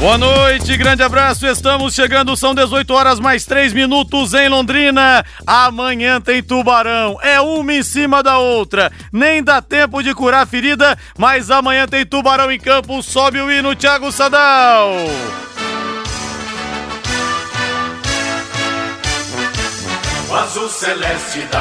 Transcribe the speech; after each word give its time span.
Boa 0.00 0.16
noite, 0.16 0.78
grande 0.78 1.02
abraço. 1.02 1.46
Estamos 1.46 1.94
chegando, 1.94 2.34
são 2.34 2.54
18 2.54 2.90
horas 2.94 3.20
mais 3.20 3.44
3 3.44 3.74
minutos 3.74 4.32
em 4.32 4.48
Londrina. 4.48 5.22
Amanhã 5.46 6.18
tem 6.18 6.42
Tubarão. 6.42 7.18
É 7.20 7.38
uma 7.38 7.74
em 7.74 7.82
cima 7.82 8.22
da 8.22 8.38
outra. 8.38 8.90
Nem 9.12 9.42
dá 9.42 9.60
tempo 9.60 10.02
de 10.02 10.14
curar 10.14 10.44
a 10.44 10.46
ferida, 10.46 10.96
mas 11.18 11.50
amanhã 11.50 11.86
tem 11.86 12.06
Tubarão 12.06 12.50
em 12.50 12.58
campo. 12.58 13.02
Sobe 13.02 13.42
o 13.42 13.52
hino, 13.52 13.76
Thiago 13.76 14.10
Sadal. 14.10 14.90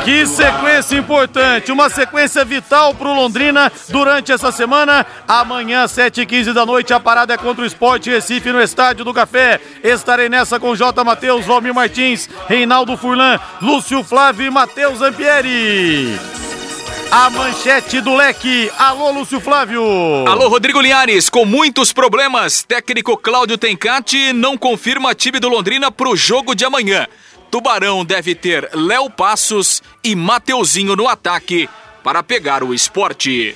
Que 0.04 0.26
sequência 0.28 0.96
importante, 0.96 1.72
uma 1.72 1.90
sequência 1.90 2.46
vital 2.46 2.94
para 2.94 3.08
o 3.08 3.14
Londrina 3.14 3.72
durante 3.90 4.32
essa 4.32 4.52
semana. 4.52 5.06
Amanhã, 5.28 5.86
7h15 5.86 6.54
da 6.54 6.66
noite, 6.66 6.94
a 6.94 7.00
parada 7.00 7.34
é 7.34 7.38
contra 7.38 7.64
o 7.64 7.66
Esporte 7.66 8.12
Recife 8.12 8.52
no 8.52 8.62
Estádio 8.62 9.04
do 9.04 9.14
Café. 9.14 9.60
Estarei 9.84 10.30
nessa 10.30 10.60
com 10.60 10.76
J. 10.76 11.04
Matheus, 11.04 11.46
Valmir 11.46 11.74
Martins, 11.74 12.30
Reinaldo 12.48 12.96
Furlan, 12.96 13.40
Lúcio 13.60 14.04
Flávio 14.04 14.46
e 14.46 14.50
Matheus 14.52 15.02
Ampieri. 15.02 16.20
A 17.12 17.28
manchete 17.32 18.00
do 18.02 18.16
leque. 18.16 18.72
Alô, 18.78 19.10
Lúcio 19.10 19.42
Flávio. 19.42 19.84
Alô, 20.28 20.48
Rodrigo 20.48 20.80
Linhares. 20.80 21.28
Com 21.28 21.44
muitos 21.44 21.92
problemas, 21.92 22.62
técnico 22.62 23.18
Cláudio 23.18 23.58
Tencati 23.58 24.32
não 24.32 24.56
confirma 24.56 25.16
time 25.16 25.40
do 25.40 25.50
Londrina 25.50 25.92
para 25.92 26.08
o 26.08 26.16
jogo 26.16 26.54
de 26.54 26.66
amanhã. 26.66 27.08
Tubarão 27.50 28.06
deve 28.06 28.36
ter 28.36 28.70
Léo 28.74 29.10
Passos 29.10 29.82
e 30.04 30.16
Mateuzinho 30.16 30.96
no 30.96 31.08
ataque 31.08 31.70
para 32.04 32.22
pegar 32.22 32.64
o 32.64 32.74
esporte. 32.74 33.56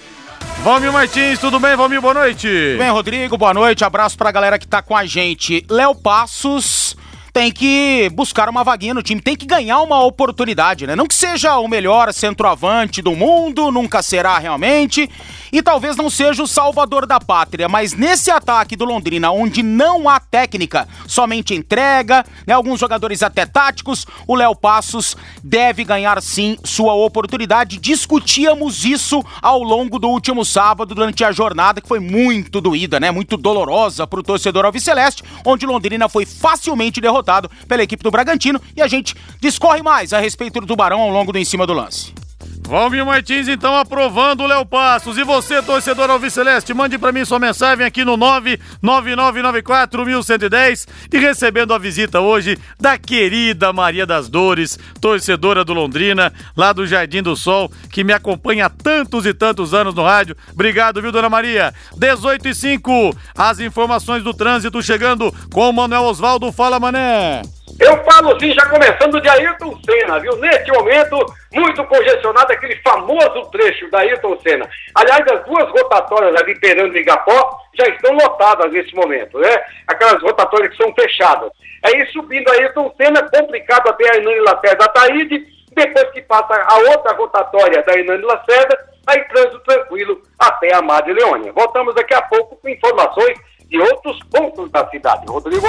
Valmir 0.64 0.92
Martins, 0.92 1.40
tudo 1.40 1.60
bem, 1.60 1.76
Valmir? 1.76 2.02
Boa 2.02 2.14
noite. 2.14 2.48
Tudo 2.48 2.80
bem, 2.80 2.92
Rodrigo, 2.92 3.38
boa 3.38 3.54
noite. 3.54 3.84
Abraço 3.84 4.18
pra 4.18 4.32
galera 4.32 4.58
que 4.58 4.68
tá 4.68 4.82
com 4.82 4.96
a 4.96 5.06
gente. 5.06 5.66
Léo 5.70 5.94
Passos 5.96 6.96
tem 7.34 7.52
que 7.52 8.12
buscar 8.14 8.48
uma 8.48 8.64
vaguinha 8.64 8.94
no 8.94 9.02
time, 9.02 9.20
tem 9.20 9.36
que 9.36 9.48
ganhar 9.48 9.82
uma 9.82 10.06
oportunidade, 10.06 10.86
né? 10.86 10.96
Não 10.96 11.08
que 11.08 11.16
seja 11.16 11.58
o 11.58 11.68
melhor 11.68 12.14
centroavante 12.14 13.02
do 13.02 13.16
mundo, 13.16 13.72
nunca 13.72 14.04
será 14.04 14.38
realmente, 14.38 15.10
e 15.52 15.60
talvez 15.64 15.96
não 15.96 16.12
seja 16.12 16.44
o 16.44 16.48
salvador 16.48 17.08
da 17.08 17.20
pátria, 17.20 17.68
mas 17.68 17.94
nesse 17.94 18.30
ataque 18.30 18.76
do 18.76 18.86
Londrina, 18.86 19.32
onde 19.32 19.64
não 19.64 20.08
há 20.08 20.20
técnica, 20.20 20.88
somente 21.08 21.56
entrega, 21.56 22.24
né, 22.46 22.54
alguns 22.54 22.80
jogadores 22.80 23.24
até 23.24 23.48
táticos, 23.48 24.06
o 24.28 24.36
Léo 24.36 24.56
Passos 24.56 25.18
deve 25.44 25.84
ganhar 25.84 26.22
sim 26.22 26.56
sua 26.64 26.94
oportunidade. 26.94 27.80
Discutíamos 27.80 28.86
isso 28.86 29.26
ao 29.42 29.64
longo 29.64 29.98
do 29.98 30.08
último 30.08 30.46
sábado, 30.46 30.94
durante 30.94 31.24
a 31.24 31.32
jornada, 31.32 31.82
que 31.82 31.88
foi 31.88 32.00
muito 32.00 32.62
doída, 32.62 33.00
né? 33.00 33.10
Muito 33.10 33.38
dolorosa 33.38 34.06
para 34.06 34.20
o 34.20 34.24
torcedor 34.24 34.66
alviceleste, 34.66 35.24
onde 35.44 35.66
Londrina 35.66 36.08
foi 36.08 36.28
facilmente 36.28 37.02
derrotado 37.02 37.23
derrotado 37.24 37.50
pela 37.68 37.82
equipe 37.82 38.04
do 38.04 38.12
Bragantino 38.12 38.62
e 38.76 38.82
a 38.82 38.88
gente 38.88 39.16
discorre 39.40 39.82
mais 39.82 40.14
a 40.14 40.20
respeito 40.20 40.60
do 40.60 40.68
Tubarão 40.68 41.02
ao 41.02 41.10
longo 41.10 41.32
do 41.32 41.40
em 41.40 41.46
cima 41.46 41.66
do 41.66 41.74
lance. 41.74 42.23
Valmir 42.68 43.06
Martins, 43.06 43.48
então, 43.48 43.76
aprovando 43.76 44.42
o 44.42 44.48
Léo 44.48 44.66
Passos. 44.66 45.18
E 45.18 45.24
você, 45.24 45.62
torcedor 45.62 46.10
Alviceleste, 46.10 46.74
mande 46.74 46.98
para 46.98 47.12
mim 47.12 47.24
sua 47.26 47.38
mensagem 47.38 47.86
aqui 47.86 48.06
no 48.06 48.18
99994-1110 48.18 50.88
e 51.12 51.18
recebendo 51.18 51.74
a 51.74 51.78
visita 51.78 52.22
hoje 52.22 52.58
da 52.80 52.98
querida 52.98 53.74
Maria 53.74 54.06
das 54.06 54.30
Dores, 54.30 54.80
torcedora 55.00 55.64
do 55.64 55.74
Londrina, 55.74 56.34
lá 56.56 56.74
do 56.74 56.88
Jardim 56.88 57.22
do 57.22 57.36
Sol, 57.36 57.72
que 57.92 58.04
me 58.04 58.14
acompanha 58.14 58.66
há 58.66 58.70
tantos 58.70 59.26
e 59.26 59.34
tantos 59.34 59.74
anos 59.74 59.94
no 59.94 60.04
rádio. 60.04 60.36
Obrigado, 60.52 61.02
viu, 61.02 61.12
dona 61.12 61.30
Maria? 61.30 61.74
18 61.98 62.48
e 62.48 62.56
5, 62.56 63.16
as 63.38 63.60
informações 63.60 64.24
do 64.24 64.34
trânsito 64.34 64.82
chegando 64.82 65.34
com 65.52 65.70
o 65.70 65.74
Manuel 65.74 66.04
Osvaldo. 66.04 66.52
Fala, 66.52 66.80
Mané! 66.80 67.42
Eu 67.80 68.04
falo 68.04 68.40
sim, 68.40 68.54
já 68.54 68.66
começando 68.68 69.20
de 69.20 69.28
Ayrton 69.28 69.78
Senna, 69.84 70.20
viu? 70.20 70.36
Neste 70.38 70.72
momento, 70.72 71.18
muito 71.52 71.84
congestionado 71.86 72.52
aquele 72.52 72.76
famoso 72.78 73.50
trecho 73.52 73.90
da 73.90 74.00
Ayrton 74.00 74.38
Senna. 74.42 74.70
Aliás, 74.96 75.26
as 75.32 75.44
duas 75.46 75.70
rotatórias 75.70 76.36
ali, 76.36 76.60
Perando 76.60 76.96
e 76.96 77.02
Igapó, 77.02 77.58
já 77.78 77.88
estão 77.88 78.14
lotadas 78.14 78.72
nesse 78.72 78.94
momento, 78.96 79.40
né? 79.40 79.64
Aquelas 79.88 80.22
rotatórias 80.22 80.72
que 80.72 80.84
são 80.84 80.94
fechadas. 80.94 81.52
Aí 81.84 82.06
subindo 82.08 82.48
a 82.50 82.54
Ayrton 82.54 82.94
Senna, 82.96 83.30
complicado 83.30 83.90
até 83.90 84.12
a 84.12 84.16
Hernani 84.18 84.40
Lacerda 84.40 84.86
Ataíde, 84.86 85.46
depois 85.76 86.12
que 86.12 86.22
passa 86.22 86.54
a 86.54 86.78
outra 86.92 87.14
rotatória 87.14 87.82
da 87.84 87.94
Hernani 87.94 88.24
Lacerda, 88.24 88.78
aí 89.08 89.24
trânsito 89.26 89.60
tranquilo 89.62 90.22
até 90.38 90.74
a 90.74 90.82
Madre 90.82 91.14
Leônia. 91.14 91.52
Voltamos 91.52 91.96
daqui 91.96 92.14
a 92.14 92.22
pouco 92.22 92.56
com 92.56 92.70
informações 92.70 93.38
de 93.68 93.80
outros 93.80 94.20
pontos 94.30 94.70
da 94.72 94.88
cidade. 94.90 95.26
Rodrigo? 95.28 95.68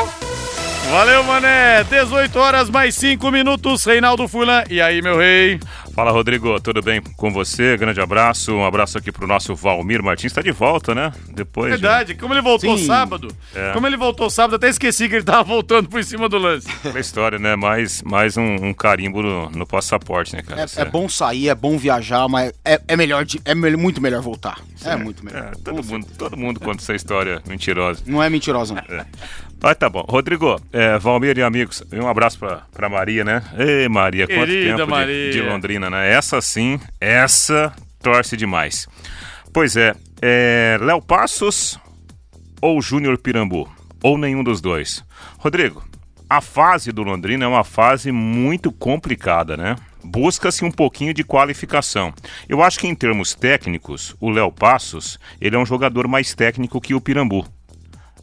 Valeu, 0.91 1.25
mané. 1.25 1.83
18 1.85 2.39
horas 2.39 2.71
mais 2.71 2.95
5 2.95 3.31
minutos. 3.31 3.85
Reinaldo 3.85 4.29
Fulan. 4.29 4.65
E 4.71 4.81
aí, 4.81 5.01
meu 5.01 5.19
rei? 5.19 5.59
Fala, 5.95 6.11
Rodrigo. 6.11 6.61
Tudo 6.61 6.83
bem 6.83 7.01
com 7.17 7.33
você? 7.33 7.77
Grande 7.77 8.01
abraço. 8.01 8.53
Um 8.53 8.65
abraço 8.65 8.99
aqui 8.99 9.11
pro 9.11 9.27
nosso 9.27 9.55
Valmir 9.55 10.03
Martins. 10.03 10.33
Está 10.33 10.43
de 10.43 10.53
volta, 10.53 10.95
né? 10.95 11.13
Depois. 11.31 11.71
Verdade. 11.71 12.15
Como 12.15 12.35
ele 12.35 12.43
voltou 12.43 12.77
Sim. 12.77 12.87
sábado. 12.87 13.29
É. 13.55 13.73
Como 13.73 13.87
ele 13.87 13.97
voltou 13.97 14.29
sábado, 14.29 14.57
até 14.57 14.69
esqueci 14.69 15.09
que 15.09 15.17
ele 15.17 15.25
tava 15.25 15.43
voltando 15.43 15.89
por 15.89 16.03
cima 16.05 16.29
do 16.29 16.39
lance. 16.39 16.69
É 16.95 17.01
história, 17.01 17.39
né? 17.39 17.57
Mais, 17.57 18.03
mais 18.03 18.37
um, 18.37 18.67
um 18.67 18.73
carimbo 18.73 19.21
no, 19.21 19.51
no, 19.51 19.67
passaporte, 19.67 20.37
né, 20.37 20.43
cara? 20.43 20.63
É, 20.63 20.83
é, 20.83 20.85
bom 20.85 21.09
sair, 21.09 21.49
é 21.49 21.55
bom 21.55 21.77
viajar, 21.77 22.29
mas 22.29 22.53
é, 22.65 22.81
é 22.87 22.97
melhor, 22.97 23.25
de, 23.25 23.41
é 23.45 23.55
muito 23.55 24.01
melhor 24.01 24.23
voltar. 24.23 24.61
Sim, 24.77 24.91
é 24.91 24.97
muito 24.97 25.25
melhor. 25.25 25.53
É, 25.53 25.63
todo, 25.65 25.83
mundo, 25.83 26.07
todo 26.17 26.37
mundo 26.37 26.61
conta 26.61 26.83
essa 26.83 26.95
história 26.95 27.43
mentirosa. 27.49 28.01
Não 28.07 28.23
é 28.23 28.31
mentirosa, 28.31 28.75
não. 28.75 29.05
Mas 29.65 29.79
tá 29.79 29.89
bom. 29.89 30.05
Rodrigo, 30.07 30.61
é, 30.71 30.99
Valmir 30.99 31.39
e 31.39 31.43
amigos, 31.43 31.83
um 31.91 32.07
abraço 32.07 32.39
pra, 32.39 32.65
pra 32.71 32.87
Maria, 32.87 33.25
né? 33.25 33.43
Ei, 33.57 33.89
Maria, 33.89 34.27
quanto 34.27 34.45
Querida 34.45 34.77
tempo 34.77 34.91
Maria. 34.91 35.33
De, 35.33 35.33
de, 35.33 35.41
Londrina, 35.41 35.89
né? 35.89 36.13
Essa 36.13 36.39
sim, 36.43 36.79
essa 37.01 37.73
torce 38.03 38.37
demais. 38.37 38.87
Pois 39.55 39.75
é, 39.75 39.95
é 40.21 40.77
Léo 40.83 41.01
Passos 41.01 41.81
ou 42.61 42.83
Júnior 42.83 43.17
Pirambu? 43.17 43.67
Ou 44.03 44.19
nenhum 44.19 44.45
dos 44.45 44.61
dois? 44.61 45.03
Rodrigo, 45.39 45.83
a 46.29 46.43
fase 46.43 46.93
do 46.93 47.03
Londrina 47.03 47.47
é 47.47 47.49
uma 47.49 47.65
fase 47.65 48.13
muito 48.13 48.71
complicada, 48.71 49.57
né? 49.57 49.77
Busca-se 50.05 50.63
um 50.63 50.71
pouquinho 50.71 51.15
de 51.15 51.25
qualificação. 51.25 52.13
Eu 52.47 52.63
acho 52.63 52.79
que 52.79 52.87
em 52.87 52.95
termos 52.95 53.35
técnicos, 53.35 54.15
o 54.21 54.29
Léo 54.29 54.53
Passos, 54.53 55.19
ele 55.41 55.57
é 55.57 55.59
um 55.59 55.65
jogador 55.65 56.07
mais 56.07 56.35
técnico 56.35 56.83
que 56.83 56.93
o 56.93 57.01
Pirambu. 57.01 57.47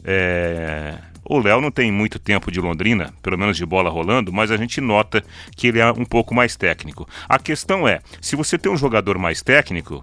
É, 0.04 0.98
o 1.32 1.38
Léo 1.38 1.62
não 1.62 1.70
tem 1.70 1.90
muito 1.90 2.18
tempo 2.18 2.52
de 2.52 2.60
Londrina, 2.60 3.14
pelo 3.22 3.38
menos 3.38 3.56
de 3.56 3.64
bola 3.64 3.88
rolando, 3.88 4.30
mas 4.30 4.50
a 4.50 4.56
gente 4.58 4.82
nota 4.82 5.24
que 5.56 5.68
ele 5.68 5.78
é 5.78 5.90
um 5.90 6.04
pouco 6.04 6.34
mais 6.34 6.56
técnico. 6.56 7.08
A 7.26 7.38
questão 7.38 7.88
é, 7.88 8.00
se 8.20 8.36
você 8.36 8.58
tem 8.58 8.70
um 8.70 8.76
jogador 8.76 9.16
mais 9.16 9.40
técnico, 9.40 10.02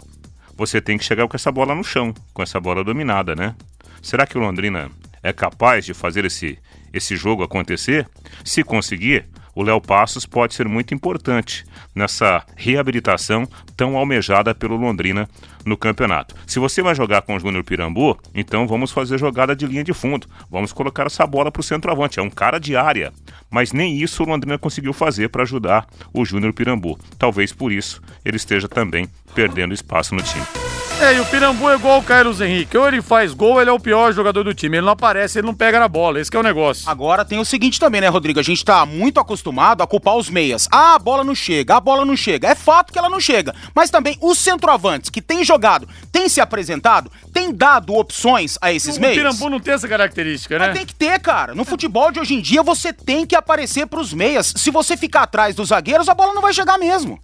você 0.57 0.81
tem 0.81 0.97
que 0.97 1.05
chegar 1.05 1.27
com 1.27 1.35
essa 1.35 1.51
bola 1.51 1.75
no 1.75 1.83
chão, 1.83 2.15
com 2.33 2.41
essa 2.41 2.59
bola 2.59 2.83
dominada, 2.83 3.35
né? 3.35 3.55
Será 4.01 4.25
que 4.25 4.39
o 4.39 4.41
Londrina 4.41 4.89
é 5.21 5.31
capaz 5.31 5.85
de 5.85 5.93
fazer 5.93 6.25
esse, 6.25 6.57
esse 6.91 7.15
jogo 7.15 7.43
acontecer? 7.43 8.09
Se 8.43 8.63
conseguir, 8.63 9.25
o 9.59 9.61
Léo 9.61 9.81
Passos 9.81 10.25
pode 10.25 10.53
ser 10.53 10.69
muito 10.69 10.93
importante 10.93 11.65
nessa 11.93 12.45
reabilitação 12.55 13.45
tão 13.75 13.97
almejada 13.97 14.55
pelo 14.55 14.77
Londrina 14.77 15.27
no 15.65 15.75
campeonato. 15.75 16.33
Se 16.47 16.59
você 16.59 16.81
vai 16.81 16.95
jogar 16.95 17.23
com 17.23 17.35
o 17.35 17.39
Júnior 17.41 17.65
Pirambu, 17.65 18.17
então 18.33 18.65
vamos 18.65 18.89
fazer 18.89 19.17
jogada 19.17 19.53
de 19.53 19.67
linha 19.67 19.83
de 19.83 19.93
fundo. 19.93 20.29
Vamos 20.49 20.71
colocar 20.71 21.07
essa 21.07 21.27
bola 21.27 21.51
para 21.51 21.59
o 21.59 21.63
centroavante. 21.63 22.19
É 22.19 22.23
um 22.23 22.29
cara 22.29 22.57
de 22.57 22.77
área. 22.77 23.11
Mas 23.51 23.73
nem 23.73 23.97
isso 23.97 24.23
o 24.23 24.25
Londrina 24.25 24.57
conseguiu 24.57 24.93
fazer 24.93 25.27
para 25.27 25.43
ajudar 25.43 25.85
o 26.13 26.23
Júnior 26.23 26.53
Pirambu. 26.53 26.97
Talvez 27.17 27.51
por 27.51 27.69
isso 27.69 28.01
ele 28.23 28.37
esteja 28.37 28.69
também 28.69 29.09
perdendo 29.35 29.73
espaço 29.73 30.15
no 30.15 30.23
time. 30.23 30.58
É, 31.01 31.15
e 31.15 31.19
o 31.21 31.25
Pirambu 31.25 31.69
é 31.69 31.75
igual 31.75 31.99
o 31.99 32.03
Carlos 32.03 32.41
Henrique. 32.41 32.77
Ou 32.77 32.85
ele 32.85 33.01
faz 33.01 33.33
gol, 33.33 33.61
ele 33.61 33.69
é 33.69 33.73
o 33.73 33.79
pior 33.79 34.11
jogador 34.11 34.43
do 34.43 34.53
time. 34.53 34.77
Ele 34.77 34.85
não 34.85 34.91
aparece, 34.91 35.39
ele 35.39 35.47
não 35.47 35.55
pega 35.55 35.79
na 35.79 35.87
bola. 35.87 36.19
Esse 36.19 36.35
é 36.35 36.37
o 36.37 36.43
negócio. 36.43 36.89
Agora 36.89 37.23
tem 37.23 37.39
o 37.39 37.45
seguinte 37.45 37.79
também, 37.79 38.01
né, 38.01 38.09
Rodrigo? 38.09 38.37
A 38.37 38.43
gente 38.43 38.65
tá 38.65 38.85
muito 38.85 39.17
acostumado 39.17 39.81
a 39.81 39.87
culpar 39.87 40.17
os 40.17 40.29
meias. 40.29 40.67
Ah, 40.69 40.95
a 40.95 40.99
bola 40.99 41.23
não 41.23 41.33
chega, 41.33 41.77
a 41.77 41.79
bola 41.79 42.03
não 42.03 42.17
chega. 42.17 42.49
É 42.49 42.53
fato 42.53 42.91
que 42.91 42.99
ela 42.99 43.09
não 43.09 43.19
chega. 43.19 43.55
Mas 43.73 43.89
também 43.89 44.17
os 44.21 44.37
centroavantes 44.37 45.09
que 45.09 45.21
têm 45.21 45.41
jogado, 45.41 45.87
têm 46.11 46.27
se 46.27 46.41
apresentado, 46.41 47.09
têm 47.33 47.53
dado 47.53 47.95
opções 47.95 48.57
a 48.61 48.73
esses 48.73 48.97
o 48.97 49.01
meias. 49.01 49.15
O 49.15 49.19
Pirambu 49.19 49.49
não 49.49 49.59
tem 49.61 49.75
essa 49.75 49.87
característica, 49.87 50.59
né? 50.59 50.67
Mas 50.67 50.77
tem 50.77 50.85
que 50.85 50.95
ter, 50.95 51.17
cara. 51.21 51.55
No 51.55 51.63
futebol 51.63 52.11
de 52.11 52.19
hoje 52.19 52.33
em 52.33 52.41
dia, 52.41 52.61
você 52.61 52.91
tem 52.91 53.25
que 53.25 53.37
aparecer 53.37 53.87
pros 53.87 54.13
meias. 54.13 54.53
Se 54.57 54.69
você 54.69 54.97
ficar 54.97 55.23
atrás 55.23 55.55
dos 55.55 55.69
zagueiros, 55.69 56.09
a 56.09 56.13
bola 56.13 56.33
não 56.33 56.41
vai 56.41 56.51
chegar 56.51 56.77
mesmo. 56.77 57.17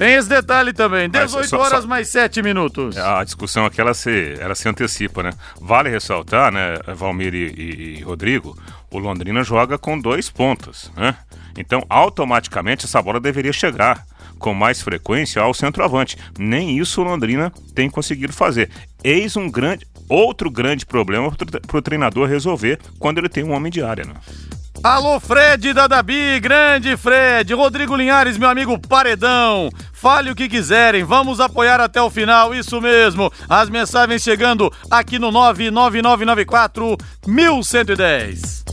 Tem 0.00 0.14
esse 0.14 0.30
detalhe 0.30 0.72
também. 0.72 1.10
18 1.10 1.46
só, 1.46 1.58
horas 1.58 1.82
só... 1.82 1.86
mais 1.86 2.08
7 2.08 2.42
minutos. 2.42 2.96
A 2.96 3.22
discussão 3.22 3.66
aqui 3.66 3.82
ela 3.82 3.92
se, 3.92 4.34
ela 4.40 4.54
se 4.54 4.66
antecipa, 4.66 5.22
né? 5.22 5.30
Vale 5.60 5.90
ressaltar, 5.90 6.50
né, 6.50 6.78
Valmir 6.96 7.34
e, 7.34 7.48
e, 7.48 7.98
e 7.98 8.02
Rodrigo, 8.02 8.56
o 8.90 8.98
Londrina 8.98 9.44
joga 9.44 9.76
com 9.76 10.00
dois 10.00 10.30
pontos, 10.30 10.90
né? 10.96 11.14
Então, 11.54 11.84
automaticamente, 11.90 12.86
essa 12.86 13.02
bola 13.02 13.20
deveria 13.20 13.52
chegar 13.52 14.06
com 14.38 14.54
mais 14.54 14.80
frequência 14.80 15.42
ao 15.42 15.52
centroavante. 15.52 16.16
Nem 16.38 16.78
isso 16.78 17.02
o 17.02 17.04
Londrina 17.04 17.52
tem 17.74 17.90
conseguido 17.90 18.32
fazer. 18.32 18.70
Eis 19.04 19.36
um 19.36 19.50
grande, 19.50 19.86
outro 20.08 20.50
grande 20.50 20.86
problema 20.86 21.30
para 21.66 21.76
o 21.76 21.82
treinador 21.82 22.26
resolver 22.26 22.78
quando 22.98 23.18
ele 23.18 23.28
tem 23.28 23.44
um 23.44 23.52
homem 23.52 23.70
de 23.70 23.82
área. 23.82 24.06
Né? 24.06 24.14
Alô, 24.82 25.20
Fred 25.20 25.74
da 25.74 25.86
Dabi, 25.86 26.40
grande 26.40 26.96
Fred, 26.96 27.52
Rodrigo 27.52 27.94
Linhares, 27.94 28.38
meu 28.38 28.48
amigo 28.48 28.78
Paredão. 28.78 29.68
Fale 29.92 30.30
o 30.30 30.34
que 30.34 30.48
quiserem, 30.48 31.04
vamos 31.04 31.38
apoiar 31.38 31.80
até 31.80 32.00
o 32.00 32.08
final, 32.08 32.54
isso 32.54 32.80
mesmo. 32.80 33.30
As 33.46 33.68
mensagens 33.68 34.22
chegando 34.22 34.72
aqui 34.90 35.18
no 35.18 35.30
99994 35.30 36.96
1110. 37.26 38.64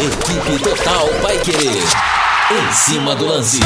Equipe 0.00 0.62
Total 0.62 1.08
vai 1.20 1.36
querer. 1.38 1.82
Em 2.52 2.72
cima 2.72 3.16
do 3.16 3.26
lance. 3.26 3.58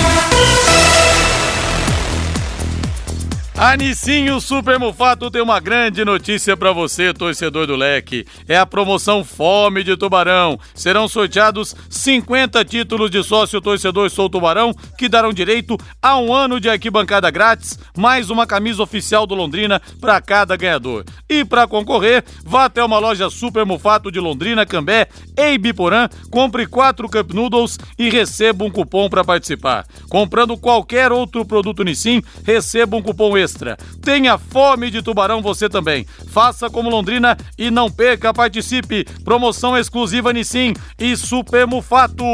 A 3.57 3.77
Nissinho 3.77 4.41
Super 4.41 4.81
Mufato 4.81 5.31
tem 5.31 5.41
uma 5.41 5.61
grande 5.61 6.05
notícia 6.05 6.57
para 6.57 6.73
você, 6.73 7.15
torcedor 7.15 7.69
do 7.69 7.77
Leque. 7.77 8.27
É 8.49 8.57
a 8.57 8.67
promoção 8.67 9.23
Fome 9.23 9.85
de 9.85 9.97
Tubarão. 9.97 10.59
Serão 10.75 11.07
sorteados 11.07 11.75
50 11.89 12.65
títulos 12.65 13.13
de 13.13 13.23
sócio 13.23 13.61
torcedor 13.61 14.11
Sou 14.11 14.29
Tubarão, 14.29 14.75
que 14.99 15.09
darão 15.09 15.33
direito 15.33 15.79
a 16.03 16.19
um 16.19 16.35
ano 16.35 16.59
de 16.59 16.69
arquibancada 16.69 17.31
grátis, 17.31 17.79
mais 17.97 18.29
uma 18.29 18.45
camisa 18.45 18.83
oficial 18.83 19.25
do 19.25 19.37
Londrina 19.37 19.81
para 20.01 20.21
cada 20.21 20.57
ganhador. 20.57 21.05
E 21.29 21.45
para 21.45 21.69
concorrer, 21.69 22.25
vá 22.45 22.65
até 22.65 22.83
uma 22.83 22.99
loja 22.99 23.31
Super 23.31 23.65
Mufato 23.65 24.11
de 24.11 24.19
Londrina, 24.19 24.67
Cambé 24.67 25.07
e 25.39 25.53
Ibiporã, 25.53 26.09
compre 26.29 26.67
quatro 26.67 27.09
Cup 27.09 27.33
Noodles 27.33 27.79
e 27.97 28.11
receba 28.11 28.65
um 28.65 28.71
cupom 28.71 29.09
para 29.09 29.23
participar. 29.23 29.87
Comprando 30.09 30.57
qualquer 30.57 31.13
outro 31.13 31.45
produto 31.45 31.85
Nissin, 31.85 32.21
receba 32.45 32.97
um 32.97 33.03
cupom 33.03 33.31
extra. 33.45 33.77
Tenha 34.03 34.37
fome 34.39 34.91
de 34.91 35.03
tubarão 35.03 35.41
você 35.41 35.69
também. 35.69 36.07
Faça 36.29 36.69
como 36.69 36.91
Londrina 36.91 37.37
e 37.57 37.71
não 37.71 37.91
perca, 37.91 38.35
participe. 38.35 39.05
Promoção 39.25 39.77
exclusiva 39.77 40.33
Nissin 40.33 40.75
e 40.99 41.17
Super 41.17 41.67
Mufato. 41.67 42.25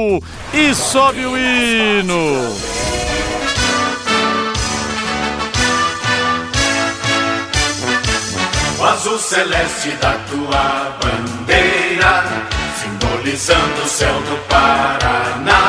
E 0.55 0.75
sobe 0.75 1.27
o 1.27 1.37
hino. 1.37 2.55
O 8.79 8.85
azul 8.85 9.19
celeste 9.19 9.91
da 10.01 10.15
tua 10.31 10.99
bandeira, 11.03 12.25
simbolizando 12.81 13.83
o 13.83 13.89
céu 13.89 14.15
do 14.23 14.49
Paraná 14.49 15.60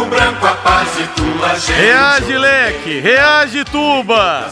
o 0.00 0.04
branco 0.06 0.46
a 0.46 0.54
paz 0.54 0.88
de 0.96 1.06
tua 1.08 1.54
gente. 1.58 1.72
Reage, 1.72 2.38
leque, 2.38 3.00
reage, 3.00 3.64
tuba. 3.64 4.50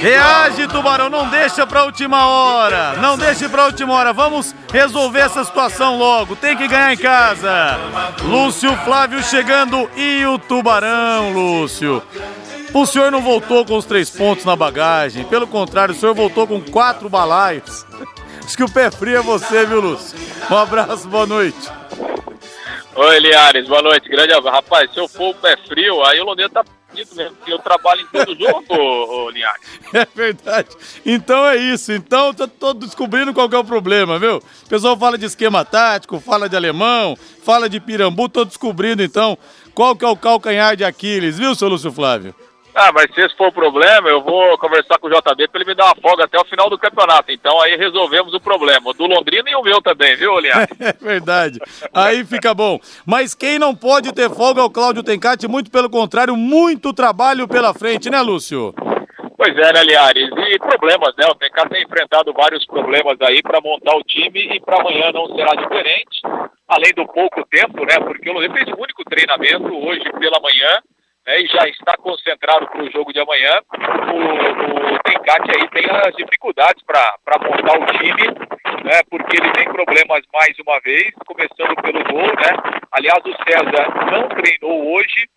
Reage, 0.00 0.66
Tubarão, 0.66 1.08
não 1.08 1.28
deixa 1.28 1.66
pra 1.66 1.84
última 1.84 2.26
hora. 2.26 2.94
Não 2.94 3.16
deixe 3.16 3.48
pra 3.48 3.66
última 3.66 3.94
hora. 3.94 4.12
Vamos 4.12 4.54
resolver 4.72 5.20
essa 5.20 5.44
situação 5.44 5.96
logo. 5.96 6.34
Tem 6.34 6.56
que 6.56 6.66
ganhar 6.66 6.92
em 6.92 6.96
casa. 6.96 7.78
Lúcio 8.22 8.76
Flávio 8.84 9.22
chegando 9.22 9.88
e 9.96 10.26
o 10.26 10.38
Tubarão, 10.38 11.32
Lúcio. 11.32 12.02
O 12.74 12.86
senhor 12.86 13.12
não 13.12 13.20
voltou 13.20 13.64
com 13.64 13.76
os 13.76 13.84
três 13.84 14.10
pontos 14.10 14.44
na 14.44 14.56
bagagem. 14.56 15.24
Pelo 15.24 15.46
contrário, 15.46 15.94
o 15.94 15.96
senhor 15.96 16.14
voltou 16.14 16.46
com 16.46 16.60
quatro 16.60 17.08
balaios. 17.08 17.86
Acho 18.44 18.56
que 18.56 18.64
o 18.64 18.70
pé 18.70 18.90
frio 18.90 19.18
é 19.18 19.22
você, 19.22 19.64
viu, 19.64 19.80
Lúcio? 19.80 20.18
Um 20.50 20.56
abraço, 20.56 21.06
boa 21.06 21.26
noite. 21.26 21.70
Oi, 22.94 23.20
Liares, 23.20 23.66
boa 23.66 23.80
noite. 23.80 24.08
Grande 24.08 24.34
abraço. 24.34 24.54
Rapaz, 24.54 24.92
se 24.92 25.00
eu 25.00 25.08
for 25.08 25.30
o 25.30 25.34
pé 25.34 25.56
frio, 25.56 26.04
aí 26.04 26.20
o 26.20 26.24
Londrina 26.24 26.50
tá 26.50 26.62
dito 26.92 27.14
mesmo, 27.16 27.34
porque 27.36 27.50
eu 27.50 27.58
trabalho 27.58 28.02
em 28.02 28.06
todo 28.06 28.38
jogo, 28.38 28.64
ô, 28.68 29.24
ô 29.24 29.30
Linhares. 29.30 29.62
É 29.94 30.06
verdade. 30.14 30.68
Então 31.04 31.46
é 31.46 31.56
isso. 31.56 31.90
Então 31.90 32.34
tô, 32.34 32.46
tô 32.46 32.74
descobrindo 32.74 33.32
qual 33.32 33.48
é 33.50 33.58
o 33.58 33.64
problema, 33.64 34.18
viu? 34.18 34.36
O 34.36 34.68
pessoal 34.68 34.94
fala 34.96 35.16
de 35.16 35.24
esquema 35.24 35.64
tático, 35.64 36.20
fala 36.20 36.50
de 36.50 36.56
alemão, 36.56 37.16
fala 37.42 37.66
de 37.66 37.80
pirambu, 37.80 38.28
tô 38.28 38.44
descobrindo 38.44 39.02
então 39.02 39.38
qual 39.74 39.96
que 39.96 40.04
é 40.04 40.08
o 40.08 40.16
calcanhar 40.16 40.76
de 40.76 40.84
Aquiles, 40.84 41.38
viu, 41.38 41.54
seu 41.54 41.68
Lúcio 41.68 41.90
Flávio? 41.90 42.34
Ah, 42.74 42.90
mas 42.90 43.12
se 43.14 43.20
esse 43.20 43.36
for 43.36 43.48
o 43.48 43.52
problema, 43.52 44.08
eu 44.08 44.22
vou 44.22 44.56
conversar 44.56 44.98
com 44.98 45.06
o 45.06 45.10
JB 45.10 45.48
para 45.48 45.60
ele 45.60 45.70
me 45.70 45.74
dar 45.74 45.86
uma 45.86 45.96
folga 45.96 46.24
até 46.24 46.38
o 46.40 46.44
final 46.44 46.70
do 46.70 46.78
campeonato. 46.78 47.30
Então 47.30 47.60
aí 47.60 47.76
resolvemos 47.76 48.32
o 48.32 48.40
problema. 48.40 48.94
Do 48.94 49.06
Londrina 49.06 49.50
e 49.50 49.54
o 49.54 49.62
meu 49.62 49.82
também, 49.82 50.16
viu, 50.16 50.38
Liane? 50.38 50.66
É 50.80 50.92
verdade. 50.92 51.58
Aí 51.92 52.24
fica 52.24 52.54
bom. 52.54 52.78
Mas 53.06 53.34
quem 53.34 53.58
não 53.58 53.74
pode 53.74 54.12
ter 54.12 54.30
folga 54.30 54.62
é 54.62 54.64
o 54.64 54.70
Cláudio 54.70 55.02
Tencati, 55.02 55.46
muito 55.46 55.70
pelo 55.70 55.88
contrário, 55.90 56.36
muito 56.36 56.92
trabalho 56.92 57.46
pela 57.46 57.74
frente, 57.74 58.10
né, 58.10 58.20
Lúcio? 58.20 58.74
Pois 59.36 59.56
é, 59.56 59.72
né, 59.72 59.84
Liares? 59.84 60.30
E 60.48 60.58
problemas, 60.58 61.14
né? 61.16 61.26
O 61.26 61.34
Tencati 61.34 61.70
tem 61.70 61.82
enfrentado 61.82 62.32
vários 62.32 62.64
problemas 62.66 63.16
aí 63.20 63.42
para 63.42 63.60
montar 63.60 63.94
o 63.96 64.02
time 64.02 64.54
e 64.54 64.60
para 64.60 64.80
amanhã 64.80 65.12
não 65.12 65.26
será 65.34 65.54
diferente. 65.54 66.20
Além 66.68 66.92
do 66.94 67.06
pouco 67.06 67.44
tempo, 67.50 67.84
né? 67.84 67.98
Porque 68.00 68.30
o 68.30 68.32
Londrina 68.32 68.54
fez 68.54 68.68
o 68.68 68.80
único 68.80 69.04
treinamento 69.04 69.72
hoje 69.86 70.04
pela 70.18 70.40
manhã 70.40 70.80
né, 71.26 71.40
e 71.40 71.46
já 71.46 71.68
está 71.68 71.96
concentrado 71.96 72.66
para 72.68 72.82
o 72.82 72.90
jogo 72.90 73.12
de 73.12 73.20
amanhã. 73.20 73.60
O, 74.12 74.94
o 74.94 74.98
Tencate 75.00 75.50
aí 75.56 75.68
tem 75.70 75.90
as 75.90 76.14
dificuldades 76.16 76.82
para 76.84 77.38
montar 77.38 77.78
o 77.78 77.86
time, 77.98 78.26
né, 78.84 79.00
porque 79.10 79.36
ele 79.36 79.50
tem 79.52 79.64
problemas 79.72 80.22
mais 80.32 80.58
uma 80.58 80.80
vez, 80.80 81.12
começando 81.26 81.74
pelo 81.82 82.04
gol, 82.04 82.26
né? 82.26 82.82
Aliás, 82.92 83.22
o 83.24 83.34
César 83.44 83.88
não 84.10 84.28
treinou 84.28 84.92
hoje, 84.92 85.28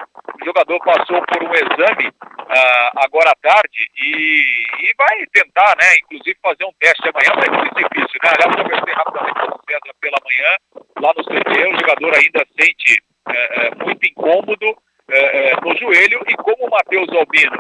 o 0.42 0.46
jogador 0.46 0.80
passou 0.80 1.22
por 1.22 1.44
um 1.44 1.54
exame 1.54 2.10
uh, 2.10 2.90
agora 2.98 3.32
à 3.32 3.36
tarde 3.36 3.90
e, 3.98 4.66
e, 4.82 4.94
vai 4.98 5.26
tentar, 5.32 5.76
né, 5.80 5.98
inclusive 6.04 6.38
fazer 6.42 6.66
um 6.66 6.74
teste 6.80 7.08
amanhã, 7.08 7.32
mas 7.36 7.48
é 7.48 7.52
muito 7.52 7.76
difícil, 7.76 8.20
né? 8.24 8.32
Aliás, 8.34 8.56
conversei 8.56 8.94
rapidamente 8.94 9.40
com 9.40 9.56
o 9.56 9.62
César 9.70 9.96
pela 10.02 10.18
manhã, 10.26 10.52
lá 11.00 11.14
no 11.16 11.24
CT, 11.24 11.68
o 11.68 11.80
jogador 11.80 12.16
ainda 12.16 12.46
sente 12.60 13.04
uh, 13.30 13.86
muito 13.86 14.06
incômodo, 14.06 14.78
é, 15.10 15.52
é, 15.52 15.62
no 15.62 15.76
joelho 15.78 16.22
e 16.28 16.36
como 16.36 16.66
o 16.66 16.70
Matheus 16.70 17.10
Albino, 17.10 17.58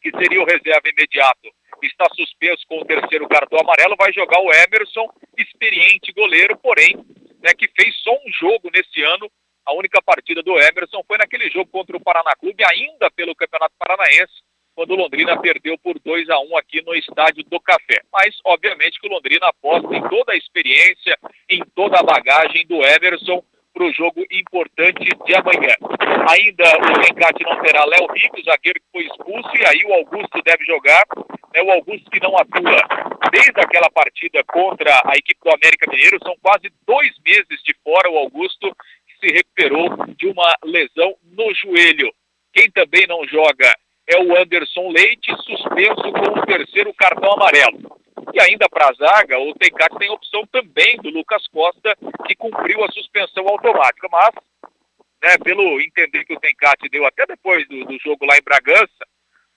que 0.00 0.10
seria 0.10 0.40
o 0.40 0.46
reserva 0.46 0.88
imediato, 0.88 1.48
está 1.82 2.06
suspenso 2.14 2.64
com 2.68 2.80
o 2.80 2.84
terceiro 2.84 3.28
cartão 3.28 3.58
amarelo, 3.60 3.96
vai 3.96 4.12
jogar 4.12 4.40
o 4.40 4.52
Emerson, 4.52 5.08
experiente 5.36 6.12
goleiro, 6.12 6.56
porém, 6.58 6.96
né, 7.42 7.52
que 7.56 7.68
fez 7.68 7.96
só 8.02 8.12
um 8.12 8.32
jogo 8.32 8.70
nesse 8.72 9.02
ano. 9.02 9.30
A 9.64 9.72
única 9.74 10.00
partida 10.02 10.42
do 10.42 10.58
Emerson 10.58 11.02
foi 11.06 11.18
naquele 11.18 11.48
jogo 11.50 11.70
contra 11.70 11.96
o 11.96 12.00
Paraná 12.00 12.34
Clube, 12.38 12.64
ainda 12.64 13.10
pelo 13.10 13.34
Campeonato 13.34 13.74
Paranaense, 13.78 14.42
quando 14.74 14.92
o 14.92 14.96
Londrina 14.96 15.40
perdeu 15.40 15.76
por 15.78 15.98
2 15.98 16.30
a 16.30 16.38
1 16.40 16.56
aqui 16.56 16.82
no 16.82 16.94
Estádio 16.94 17.44
do 17.44 17.60
Café. 17.60 18.00
Mas, 18.12 18.38
obviamente, 18.44 19.00
que 19.00 19.06
o 19.06 19.10
Londrina 19.10 19.48
aposta 19.48 19.94
em 19.94 20.02
toda 20.08 20.32
a 20.32 20.36
experiência, 20.36 21.18
em 21.48 21.62
toda 21.74 21.98
a 21.98 22.02
bagagem 22.02 22.66
do 22.66 22.82
Emerson, 22.82 23.42
para 23.72 23.84
o 23.84 23.92
jogo 23.92 24.24
importante 24.30 25.04
de 25.04 25.34
amanhã. 25.34 25.74
Ainda 26.28 26.64
o 26.64 27.00
encate 27.10 27.44
não 27.44 27.60
terá 27.62 27.84
Léo 27.84 28.06
Rico, 28.12 28.42
zagueiro 28.44 28.80
que 28.80 28.92
foi 28.92 29.04
expulso, 29.04 29.50
e 29.56 29.66
aí 29.66 29.84
o 29.84 29.94
Augusto 29.94 30.42
deve 30.44 30.64
jogar. 30.64 31.04
É 31.54 31.62
o 31.62 31.70
Augusto 31.70 32.10
que 32.10 32.20
não 32.20 32.36
atua 32.36 32.76
desde 33.32 33.60
aquela 33.60 33.90
partida 33.90 34.42
contra 34.44 35.02
a 35.04 35.16
equipe 35.16 35.40
do 35.42 35.50
América 35.50 35.90
Mineiro. 35.90 36.18
São 36.22 36.34
quase 36.42 36.70
dois 36.86 37.10
meses 37.24 37.62
de 37.64 37.74
fora 37.82 38.10
o 38.10 38.18
Augusto, 38.18 38.74
que 39.06 39.26
se 39.26 39.32
recuperou 39.32 39.88
de 40.16 40.26
uma 40.28 40.54
lesão 40.64 41.14
no 41.24 41.52
joelho. 41.54 42.12
Quem 42.52 42.70
também 42.70 43.06
não 43.06 43.26
joga 43.26 43.72
é 44.06 44.18
o 44.18 44.36
Anderson 44.36 44.90
Leite, 44.90 45.30
suspenso 45.44 46.12
com 46.12 46.40
o 46.40 46.46
terceiro 46.46 46.92
cartão 46.94 47.32
amarelo. 47.32 48.00
E 48.32 48.40
ainda 48.40 48.68
para 48.68 48.88
a 48.88 48.92
zaga, 48.92 49.38
o 49.38 49.54
Tencate 49.54 49.98
tem 49.98 50.10
opção 50.10 50.46
também 50.46 50.96
do 50.98 51.10
Lucas 51.10 51.46
Costa, 51.48 51.96
que 52.26 52.34
cumpriu 52.36 52.84
a 52.84 52.92
suspensão 52.92 53.46
automática. 53.48 54.08
Mas, 54.10 54.34
né, 55.22 55.38
pelo 55.42 55.80
entender 55.80 56.24
que 56.24 56.34
o 56.34 56.40
Tencate 56.40 56.88
deu 56.88 57.06
até 57.06 57.26
depois 57.26 57.66
do, 57.68 57.84
do 57.84 57.98
jogo 57.98 58.24
lá 58.26 58.36
em 58.36 58.42
Bragança, 58.42 59.06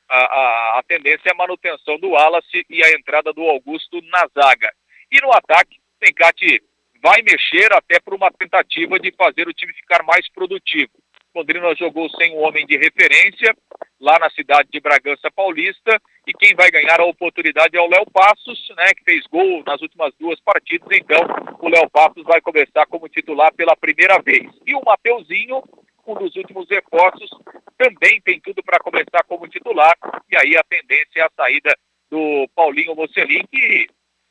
a, 0.10 0.18
a, 0.18 0.80
a, 0.80 0.84
tendência 0.84 1.30
é 1.30 1.32
a 1.32 1.36
manutenção 1.36 1.98
do 1.98 2.10
Wallace 2.10 2.66
e 2.70 2.84
a 2.84 2.92
entrada 2.92 3.34
do 3.34 3.44
Augusto 3.44 4.02
na 4.04 4.28
zaga. 4.34 4.72
E 5.12 5.20
no 5.22 5.32
ataque, 5.32 5.78
o 5.78 6.06
Tencate 6.06 6.62
vai 7.02 7.22
mexer 7.22 7.72
até 7.74 8.00
por 8.00 8.14
uma 8.14 8.32
tentativa 8.32 9.00
de 9.00 9.12
fazer 9.12 9.48
o 9.48 9.54
time 9.54 9.74
ficar 9.74 10.04
mais 10.04 10.30
produtivo. 10.32 10.92
Londrina 11.36 11.74
jogou 11.76 12.10
sem 12.12 12.36
um 12.36 12.44
homem 12.44 12.66
de 12.66 12.78
referência 12.78 13.56
lá 14.00 14.20
na 14.20 14.30
cidade 14.30 14.70
de 14.72 14.80
Bragança 14.80 15.32
Paulista 15.32 16.00
e 16.28 16.34
quem 16.34 16.54
vai 16.54 16.70
ganhar 16.70 17.00
a 17.00 17.06
oportunidade 17.06 17.76
é 17.76 17.82
o 17.82 17.88
Léo 17.88 18.06
Passos, 18.12 18.70
né, 18.78 18.94
que 18.94 19.04
fez 19.04 19.26
gol 19.28 19.64
nas 19.66 19.82
últimas 19.82 20.14
duas 20.20 20.40
partidas, 20.42 20.88
então 20.92 21.20
o 21.60 21.70
Léo 21.70 21.90
Passos 21.90 22.24
vai 22.24 22.40
começar 22.42 22.86
como 22.86 23.10
titular 23.10 23.54
pela 23.54 23.76
primeira 23.76 24.20
vez. 24.20 24.50
E 24.66 24.76
o 24.76 24.82
Mateuzinho, 24.86 25.64
um 26.06 26.14
dos 26.16 26.36
últimos 26.36 26.70
reforços, 26.70 27.30
também 27.78 28.22
tem 28.22 28.40
tudo 28.40 28.62
para 28.64 28.80
começar 28.80 29.24
como 29.28 29.48
titular, 29.48 29.98
e 30.30 30.38
aí 30.38 30.56
a 30.56 30.64
tendência 30.64 31.20
é 31.20 31.22
a 31.22 31.32
saída 31.36 31.76
do 32.12 32.48
Paulinho 32.56 32.96
Mocelin, 32.96 33.44
que 33.52 33.88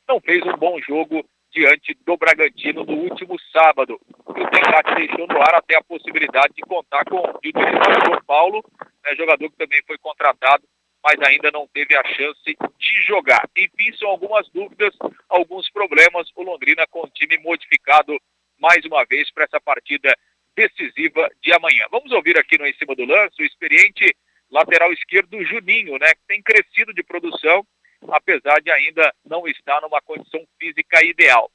não 0.07 0.21
fez 0.21 0.41
um 0.45 0.57
bom 0.57 0.79
jogo 0.79 1.25
diante 1.53 1.95
do 2.05 2.17
Bragantino 2.17 2.83
no 2.83 2.93
último 2.93 3.39
sábado. 3.51 3.99
E 4.35 4.41
o 4.41 4.49
Tencate 4.49 4.95
deixou 4.95 5.27
no 5.27 5.41
ar 5.41 5.55
até 5.55 5.77
a 5.77 5.83
possibilidade 5.83 6.53
de 6.55 6.61
contar 6.63 7.05
com 7.05 7.17
o 7.17 8.05
João 8.05 8.23
Paulo, 8.25 8.63
né, 9.05 9.15
jogador 9.15 9.49
que 9.49 9.57
também 9.57 9.81
foi 9.85 9.97
contratado, 9.99 10.63
mas 11.03 11.21
ainda 11.21 11.51
não 11.51 11.67
teve 11.67 11.95
a 11.95 12.03
chance 12.03 12.57
de 12.79 13.01
jogar. 13.03 13.47
Enfim, 13.55 13.95
são 13.97 14.09
algumas 14.09 14.49
dúvidas, 14.49 14.95
alguns 15.29 15.69
problemas. 15.69 16.29
O 16.35 16.43
Londrina 16.43 16.87
com 16.87 17.01
o 17.01 17.09
time 17.09 17.37
modificado 17.37 18.17
mais 18.59 18.83
uma 18.85 19.05
vez 19.05 19.31
para 19.31 19.43
essa 19.43 19.59
partida 19.59 20.15
decisiva 20.55 21.29
de 21.41 21.53
amanhã. 21.53 21.85
Vamos 21.91 22.11
ouvir 22.11 22.37
aqui 22.37 22.57
no 22.57 22.65
Em 22.65 22.73
Cima 22.73 22.95
do 22.95 23.05
Lance 23.05 23.41
o 23.41 23.45
experiente 23.45 24.15
lateral 24.49 24.93
esquerdo 24.93 25.43
Juninho, 25.43 25.97
né, 25.97 26.13
que 26.13 26.27
tem 26.27 26.41
crescido 26.41 26.93
de 26.93 27.03
produção, 27.03 27.65
apesar 28.09 28.59
de 28.61 28.71
ainda 28.71 29.13
não 29.25 29.47
estar 29.47 29.81
numa 29.81 30.01
condição 30.01 30.41
física 30.59 31.03
ideal. 31.03 31.49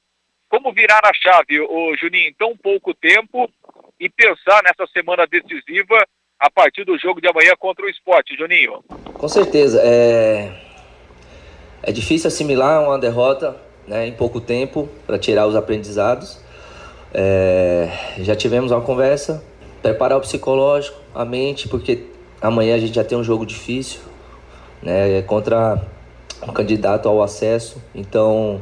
Como 0.48 0.72
virar 0.72 1.00
a 1.04 1.12
chave, 1.12 1.60
o 1.60 1.94
Juninho, 1.96 2.28
em 2.28 2.34
tão 2.34 2.56
pouco 2.56 2.94
tempo 2.94 3.50
e 4.00 4.08
pensar 4.08 4.62
nessa 4.62 4.86
semana 4.92 5.26
decisiva 5.26 6.06
a 6.38 6.50
partir 6.50 6.84
do 6.84 6.96
jogo 6.98 7.20
de 7.20 7.28
amanhã 7.28 7.52
contra 7.58 7.84
o 7.84 7.88
esporte, 7.88 8.36
Juninho? 8.36 8.82
Com 9.14 9.28
certeza. 9.28 9.80
É, 9.84 10.52
é 11.82 11.92
difícil 11.92 12.28
assimilar 12.28 12.82
uma 12.82 12.98
derrota 12.98 13.60
né, 13.86 14.06
em 14.06 14.12
pouco 14.12 14.40
tempo 14.40 14.88
para 15.06 15.18
tirar 15.18 15.46
os 15.46 15.56
aprendizados. 15.56 16.40
É... 17.12 17.88
Já 18.18 18.36
tivemos 18.36 18.70
uma 18.70 18.80
conversa, 18.80 19.42
preparar 19.82 20.18
o 20.18 20.20
psicológico, 20.20 20.98
a 21.14 21.24
mente, 21.24 21.68
porque 21.68 22.06
amanhã 22.40 22.74
a 22.74 22.78
gente 22.78 22.94
já 22.94 23.04
tem 23.04 23.16
um 23.16 23.24
jogo 23.24 23.46
difícil, 23.46 24.00
né? 24.82 25.22
Contra 25.22 25.82
um 26.42 26.52
candidato 26.52 27.08
ao 27.08 27.22
acesso. 27.22 27.82
Então 27.94 28.60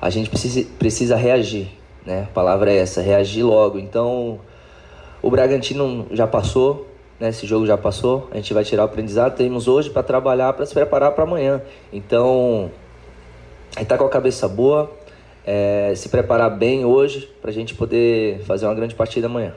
a 0.00 0.10
gente 0.10 0.30
precisa, 0.30 0.68
precisa 0.78 1.16
reagir, 1.16 1.68
né? 2.04 2.26
A 2.30 2.32
palavra 2.32 2.72
é 2.72 2.78
essa, 2.78 3.00
reagir 3.00 3.42
logo. 3.42 3.78
Então 3.78 4.40
o 5.22 5.30
Bragantino 5.30 6.06
já 6.12 6.26
passou, 6.26 6.86
né? 7.18 7.30
Esse 7.30 7.46
jogo 7.46 7.66
já 7.66 7.76
passou. 7.76 8.28
A 8.30 8.36
gente 8.36 8.52
vai 8.54 8.64
tirar 8.64 8.82
o 8.82 8.86
aprendizado. 8.86 9.36
Temos 9.36 9.68
hoje 9.68 9.90
para 9.90 10.02
trabalhar, 10.02 10.52
para 10.52 10.64
se 10.66 10.74
preparar 10.74 11.12
para 11.12 11.24
amanhã. 11.24 11.60
Então 11.92 12.70
gente 13.78 13.88
tá 13.88 13.98
com 13.98 14.04
a 14.04 14.08
cabeça 14.08 14.48
boa 14.48 14.90
é, 15.46 15.92
se 15.96 16.08
preparar 16.08 16.50
bem 16.50 16.84
hoje 16.84 17.28
para 17.40 17.50
a 17.50 17.52
gente 17.52 17.74
poder 17.74 18.40
fazer 18.40 18.66
uma 18.66 18.74
grande 18.74 18.94
partida 18.94 19.26
amanhã. 19.26 19.54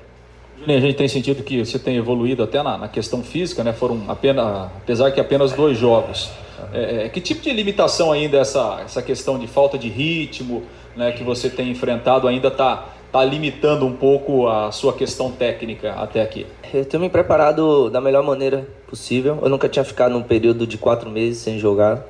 Juninho, 0.60 0.78
a 0.78 0.82
gente 0.82 0.96
tem 0.96 1.08
sentido 1.08 1.44
que 1.44 1.66
você 1.66 1.80
tem 1.80 1.98
evoluído 1.98 2.44
até 2.44 2.62
na, 2.62 2.78
na 2.78 2.88
questão 2.88 3.24
física, 3.24 3.64
né? 3.64 3.74
Foram 3.74 4.04
apenas, 4.08 4.70
apesar 4.78 5.12
que 5.12 5.20
apenas 5.20 5.52
dois 5.54 5.78
jogos. 5.78 6.30
É, 6.74 7.06
é, 7.06 7.10
que 7.10 7.22
tipo 7.22 7.42
de 7.42 7.52
limitação 7.52 8.12
ainda 8.12 8.38
essa, 8.38 8.82
essa 8.84 9.02
questão 9.02 9.38
de 9.38 9.48
falta 9.48 9.78
de 9.78 9.90
ritmo, 9.90 10.64
né? 10.96 11.12
Que 11.12 11.24
você 11.24 11.50
tem 11.50 11.70
enfrentado 11.70 12.28
ainda 12.28 12.48
está 12.48 12.90
tá 13.12 13.24
limitando 13.24 13.86
um 13.86 13.94
pouco 13.94 14.48
a 14.48 14.72
sua 14.72 14.94
questão 14.94 15.32
técnica 15.32 15.94
até 15.94 16.22
aqui? 16.22 16.48
Eu 16.74 16.86
tenho 16.86 17.02
me 17.02 17.10
preparado 17.10 17.90
da 17.90 18.00
melhor 18.00 18.24
maneira 18.24 18.68
possível. 18.88 19.40
Eu 19.42 19.50
nunca 19.50 19.68
tinha 19.68 19.84
ficado 19.84 20.14
num 20.14 20.24
período 20.24 20.66
de 20.66 20.78
quatro 20.78 21.10
meses 21.10 21.40
sem 21.40 21.60
jogar. 21.60 22.06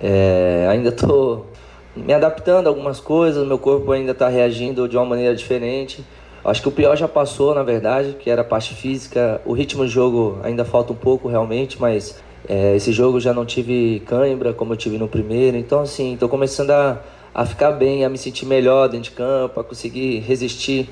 É, 0.00 0.66
ainda 0.68 0.90
estou 0.90 1.46
me 1.94 2.12
adaptando 2.12 2.66
a 2.66 2.70
algumas 2.70 3.00
coisas, 3.00 3.46
meu 3.46 3.58
corpo 3.58 3.92
ainda 3.92 4.12
está 4.12 4.28
reagindo 4.28 4.88
de 4.88 4.96
uma 4.96 5.04
maneira 5.04 5.34
diferente. 5.34 6.04
Acho 6.44 6.60
que 6.60 6.68
o 6.68 6.72
pior 6.72 6.96
já 6.96 7.06
passou, 7.06 7.54
na 7.54 7.62
verdade, 7.62 8.16
que 8.18 8.28
era 8.28 8.42
a 8.42 8.44
parte 8.44 8.74
física. 8.74 9.40
O 9.44 9.52
ritmo 9.52 9.86
de 9.86 9.92
jogo 9.92 10.40
ainda 10.42 10.64
falta 10.64 10.92
um 10.92 10.96
pouco, 10.96 11.28
realmente, 11.28 11.80
mas 11.80 12.20
é, 12.48 12.74
esse 12.76 12.92
jogo 12.92 13.20
já 13.20 13.32
não 13.32 13.46
tive 13.46 14.02
cãibra 14.06 14.52
como 14.52 14.72
eu 14.72 14.76
tive 14.76 14.98
no 14.98 15.08
primeiro. 15.08 15.56
Então, 15.56 15.80
assim, 15.80 16.14
estou 16.14 16.28
começando 16.28 16.70
a, 16.70 17.00
a 17.34 17.46
ficar 17.46 17.72
bem, 17.72 18.04
a 18.04 18.08
me 18.08 18.18
sentir 18.18 18.46
melhor 18.46 18.88
dentro 18.88 19.10
de 19.10 19.16
campo, 19.16 19.60
a 19.60 19.64
conseguir 19.64 20.20
resistir 20.20 20.88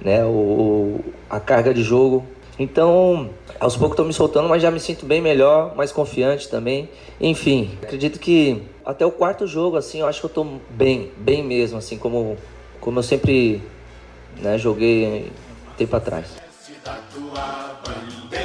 né, 0.00 0.24
o, 0.24 1.00
a 1.30 1.40
carga 1.40 1.72
de 1.72 1.82
jogo. 1.82 2.26
Então, 2.58 3.30
aos 3.58 3.76
poucos 3.76 3.94
estou 3.94 4.06
me 4.06 4.12
soltando, 4.12 4.48
mas 4.48 4.62
já 4.62 4.70
me 4.70 4.78
sinto 4.78 5.06
bem 5.06 5.20
melhor, 5.20 5.74
mais 5.74 5.90
confiante 5.90 6.48
também. 6.48 6.88
Enfim, 7.20 7.70
acredito 7.82 8.18
que 8.18 8.62
até 8.84 9.06
o 9.06 9.10
quarto 9.10 9.46
jogo, 9.46 9.76
assim, 9.76 10.00
eu 10.00 10.06
acho 10.06 10.20
que 10.20 10.26
eu 10.26 10.28
estou 10.28 10.60
bem, 10.70 11.10
bem 11.16 11.42
mesmo, 11.42 11.78
assim, 11.78 11.96
como, 11.96 12.36
como 12.80 12.98
eu 12.98 13.02
sempre 13.02 13.62
né, 14.40 14.58
joguei 14.58 15.32
tempo 15.76 15.96
atrás. 15.96 16.26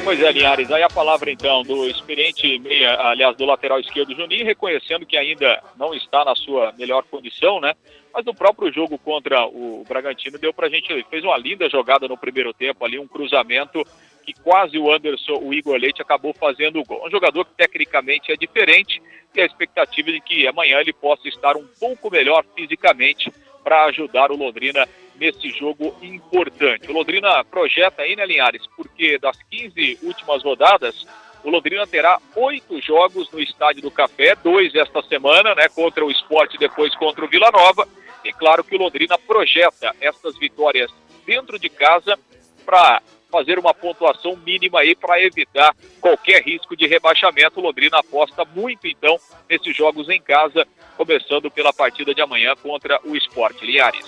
Pois 0.03 0.21
é, 0.21 0.31
Linhares, 0.31 0.71
aí 0.71 0.83
a 0.83 0.89
palavra 0.89 1.31
então 1.31 1.63
do 1.63 1.87
experiente 1.87 2.59
meia, 2.59 2.95
aliás, 2.99 3.35
do 3.35 3.45
lateral 3.45 3.79
esquerdo 3.79 4.15
Juninho, 4.15 4.45
reconhecendo 4.45 5.05
que 5.05 5.17
ainda 5.17 5.61
não 5.77 5.93
está 5.93 6.25
na 6.25 6.35
sua 6.35 6.73
melhor 6.77 7.03
condição, 7.03 7.59
né? 7.59 7.73
Mas 8.13 8.25
no 8.25 8.33
próprio 8.33 8.71
jogo 8.71 8.97
contra 8.97 9.45
o 9.45 9.85
Bragantino 9.87 10.37
deu 10.37 10.53
pra 10.53 10.69
gente, 10.69 11.05
fez 11.09 11.23
uma 11.23 11.37
linda 11.37 11.69
jogada 11.69 12.07
no 12.07 12.17
primeiro 12.17 12.53
tempo 12.53 12.83
ali, 12.83 12.97
um 12.97 13.07
cruzamento 13.07 13.83
que 14.25 14.33
quase 14.33 14.77
o 14.77 14.91
Anderson, 14.91 15.39
o 15.41 15.53
Igor 15.53 15.77
Leite 15.77 16.01
acabou 16.01 16.33
fazendo 16.33 16.79
o 16.79 16.83
gol. 16.83 17.05
Um 17.07 17.11
jogador 17.11 17.45
que 17.45 17.55
tecnicamente 17.55 18.29
é 18.29 18.35
diferente 18.35 19.01
e 19.33 19.39
a 19.39 19.45
expectativa 19.45 20.11
de 20.11 20.19
que 20.19 20.45
amanhã 20.47 20.79
ele 20.79 20.91
possa 20.91 21.29
estar 21.29 21.55
um 21.55 21.65
pouco 21.79 22.11
melhor 22.11 22.43
fisicamente 22.55 23.31
para 23.63 23.85
ajudar 23.85 24.31
o 24.31 24.35
Londrina 24.35 24.87
nesse 25.19 25.49
jogo 25.49 25.95
importante. 26.01 26.89
O 26.89 26.93
Londrina 26.93 27.43
projeta 27.45 28.01
aí, 28.01 28.15
né, 28.15 28.25
Linhares? 28.25 28.63
Porque 28.75 29.17
das 29.17 29.37
15 29.49 29.99
últimas 30.03 30.43
rodadas, 30.43 31.05
o 31.43 31.49
Londrina 31.49 31.85
terá 31.87 32.19
oito 32.35 32.81
jogos 32.81 33.31
no 33.31 33.39
Estádio 33.39 33.81
do 33.81 33.91
Café, 33.91 34.35
dois 34.35 34.73
esta 34.75 35.01
semana, 35.03 35.55
né, 35.55 35.69
contra 35.69 36.05
o 36.05 36.11
Esporte 36.11 36.57
depois 36.57 36.93
contra 36.95 37.23
o 37.23 37.27
Vila 37.27 37.51
Nova. 37.51 37.87
E 38.23 38.33
claro 38.33 38.63
que 38.63 38.75
o 38.75 38.79
Londrina 38.79 39.17
projeta 39.17 39.95
estas 40.01 40.37
vitórias 40.37 40.91
dentro 41.25 41.57
de 41.57 41.69
casa 41.69 42.17
para 42.65 43.01
fazer 43.31 43.59
uma 43.59 43.73
pontuação 43.73 44.35
mínima 44.37 44.79
aí 44.79 44.95
para 44.95 45.21
evitar 45.21 45.75
qualquer 45.99 46.43
risco 46.43 46.75
de 46.75 46.87
rebaixamento. 46.87 47.59
O 47.59 47.63
Londrina 47.63 47.99
aposta 47.99 48.43
muito 48.45 48.87
então 48.87 49.17
nesses 49.49 49.75
jogos 49.75 50.09
em 50.09 50.21
casa, 50.21 50.67
começando 50.95 51.51
pela 51.51 51.73
partida 51.73 52.13
de 52.13 52.21
amanhã 52.21 52.55
contra 52.55 52.99
o 53.03 53.15
Esporte 53.15 53.65
Liares. 53.65 54.05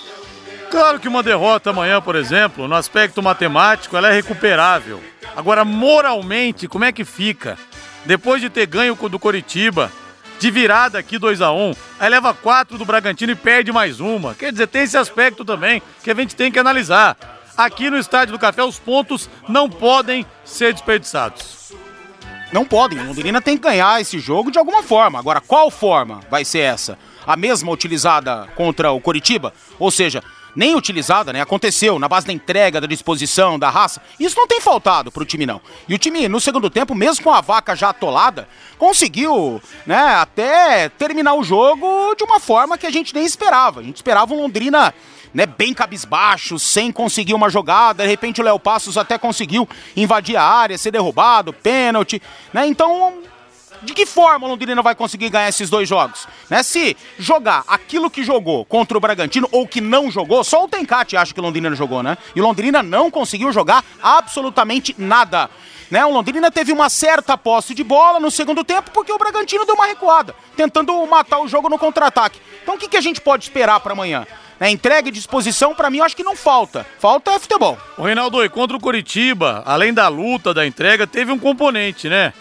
Claro 0.70 1.00
que 1.00 1.08
uma 1.08 1.24
derrota 1.24 1.72
amanhã, 1.72 2.00
por 2.00 2.16
exemplo, 2.16 2.68
no 2.68 2.76
aspecto 2.76 3.24
matemático, 3.24 3.98
ela 3.98 4.10
é 4.10 4.14
recuperável. 4.14 5.02
Agora, 5.36 5.66
moralmente, 5.66 6.68
como 6.68 6.86
é 6.86 6.92
que 6.92 7.04
fica? 7.04 7.58
Depois 8.06 8.40
de 8.40 8.50
ter 8.50 8.68
ganho 8.68 8.96
do 8.96 9.20
Coritiba, 9.20 9.92
de 10.40 10.52
virada 10.52 11.00
aqui 11.00 11.18
2 11.18 11.42
a 11.42 11.52
1 11.52 11.70
um, 11.70 11.74
aí 12.00 12.10
leva 12.10 12.34
quatro 12.34 12.78
do 12.78 12.86
Bragantino 12.86 13.32
e 13.32 13.36
perde 13.36 13.72
mais 13.72 14.00
uma. 14.00 14.36
Quer 14.36 14.52
dizer, 14.52 14.68
tem 14.68 14.84
esse 14.84 14.98
aspecto 14.98 15.44
também 15.44 15.82
que 16.04 16.12
a 16.12 16.16
gente 16.16 16.36
tem 16.36 16.52
que 16.52 16.60
analisar. 16.60 17.18
Aqui 17.58 17.90
no 17.90 17.98
Estádio 17.98 18.34
do 18.34 18.40
Café, 18.40 18.64
os 18.64 18.80
pontos 18.80 19.30
não 19.50 19.70
podem 19.70 20.26
ser 20.46 20.72
desperdiçados. 20.72 21.74
Não 22.54 22.64
podem. 22.64 23.00
O 23.00 23.06
Londrina 23.06 23.42
tem 23.42 23.58
que 23.58 23.64
ganhar 23.64 24.00
esse 24.00 24.18
jogo 24.18 24.50
de 24.50 24.58
alguma 24.58 24.82
forma. 24.82 25.20
Agora, 25.20 25.42
qual 25.42 25.70
forma 25.70 26.22
vai 26.30 26.46
ser 26.46 26.60
essa? 26.60 26.98
A 27.28 27.36
mesma 27.36 27.72
utilizada 27.72 28.48
contra 28.56 28.92
o 28.92 29.02
Coritiba? 29.02 29.54
Ou 29.78 29.92
seja, 29.92 30.24
nem 30.56 30.75
utilizada, 30.75 31.32
né? 31.32 31.41
Aconteceu 31.41 32.00
na 32.00 32.08
base 32.08 32.27
da 32.27 32.34
entrega, 32.34 32.82
da 32.82 32.88
disposição, 32.88 33.60
da 33.60 33.70
raça. 33.70 34.01
Isso 34.20 34.38
não 34.38 34.48
tem 34.48 34.62
faltado 34.62 35.12
pro 35.12 35.25
time, 35.25 35.46
não. 35.46 35.62
E 35.88 35.94
o 35.94 35.98
time, 35.98 36.27
no 36.27 36.39
segundo 36.39 36.70
tempo, 36.70 36.96
mesmo 36.96 37.24
com 37.24 37.32
a 37.32 37.41
vaca 37.41 37.75
já 37.75 37.89
atolada, 37.89 38.48
conseguiu, 38.77 39.62
né, 39.86 40.15
até 40.15 40.89
terminar 40.89 41.34
o 41.36 41.44
jogo 41.44 42.15
de 42.15 42.24
uma 42.24 42.39
forma 42.39 42.77
que 42.77 42.88
a 42.88 42.91
gente 42.91 43.13
nem 43.13 43.25
esperava. 43.25 43.79
A 43.79 43.84
gente 43.84 43.98
esperava 43.98 44.34
um 44.34 44.41
Londrina 44.41 44.94
né, 45.34 45.46
bem 45.46 45.74
cabisbaixo, 45.74 46.58
sem 46.58 46.91
conseguir 46.91 47.34
uma 47.34 47.50
jogada. 47.50 48.03
De 48.03 48.10
repente 48.10 48.41
o 48.41 48.44
Léo 48.44 48.60
Passos 48.60 48.98
até 48.98 49.18
conseguiu 49.18 49.68
invadir 49.96 50.36
a 50.36 50.44
área, 50.44 50.77
ser 50.77 50.91
derrubado, 50.91 51.53
pênalti, 51.53 52.22
né? 52.53 52.65
Então 52.65 53.20
de 53.82 53.94
que 53.94 54.06
forma 54.06 54.46
o 54.46 54.50
Londrina 54.50 54.82
vai 54.82 54.96
conseguir 54.96 55.30
ganhar 55.30 55.50
esses 55.50 55.70
dois 55.70 55.88
jogos? 55.88 56.28
Né? 56.50 56.64
Se 56.64 56.96
jogar 57.18 57.64
aquilo 57.68 58.10
que 58.10 58.24
jogou 58.24 58.66
contra 58.66 58.98
o 58.98 59.02
Bragantino 59.02 59.48
ou 59.52 59.68
que 59.68 59.82
não 59.82 60.12
jogou, 60.12 60.44
só 60.44 60.64
o 60.64 60.68
Tencate 60.68 61.18
acha 61.18 61.34
que 61.34 61.40
o 61.40 61.44
Londrina 61.44 61.74
jogou, 61.76 62.04
né? 62.04 62.18
E 62.36 62.42
o 62.42 62.44
Londrina 62.44 62.84
não 62.84 63.10
conseguiu 63.10 63.52
jogar 63.52 63.84
absolutamente 64.02 64.96
nada. 64.98 65.50
Né? 65.90 66.06
O 66.06 66.12
Londrina 66.12 66.52
teve 66.52 66.72
uma 66.72 66.90
certa 66.90 67.38
posse 67.38 67.74
de 67.74 67.84
bola 67.84 68.20
no 68.20 68.30
segundo 68.30 68.64
tempo 68.64 68.92
porque 68.92 69.12
o 69.12 69.18
Bragantino 69.18 69.66
deu 69.66 69.76
uma 69.76 69.86
recuada, 69.86 70.36
tentando 70.56 71.06
matar 71.08 71.40
o 71.40 71.48
jogo 71.48 71.70
no 71.70 71.80
contra-ataque. 71.80 72.40
Então 72.62 72.76
o 72.76 72.78
que, 72.78 72.88
que 72.88 72.98
a 72.98 73.02
gente 73.02 73.20
pode 73.20 73.46
esperar 73.46 73.80
para 73.80 73.94
amanhã? 73.94 74.28
Né, 74.60 74.70
entrega 74.70 75.08
e 75.08 75.12
disposição, 75.12 75.74
para 75.74 75.90
mim, 75.90 76.02
acho 76.02 76.16
que 76.16 76.24
não 76.24 76.36
falta. 76.36 76.86
Falta 77.00 77.32
é 77.32 77.40
futebol. 77.40 77.78
O 77.98 78.04
Reinaldo, 78.04 78.44
e 78.44 78.50
contra 78.50 78.76
o 78.76 78.80
Curitiba, 78.80 79.64
além 79.66 79.94
da 79.94 80.10
luta, 80.10 80.54
da 80.54 80.68
entrega, 80.68 81.08
teve 81.08 81.32
um 81.32 81.40
componente, 81.40 82.10
né? 82.10 82.34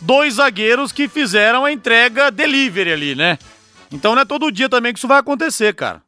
Dois 0.00 0.34
zagueiros 0.34 0.92
que 0.92 1.08
fizeram 1.08 1.64
a 1.64 1.72
entrega 1.72 2.30
delivery 2.30 2.92
ali, 2.92 3.14
né? 3.14 3.38
Então 3.90 4.14
não 4.14 4.22
é 4.22 4.24
todo 4.24 4.52
dia 4.52 4.68
também 4.68 4.92
que 4.92 4.98
isso 4.98 5.08
vai 5.08 5.18
acontecer, 5.18 5.74
cara. 5.74 6.02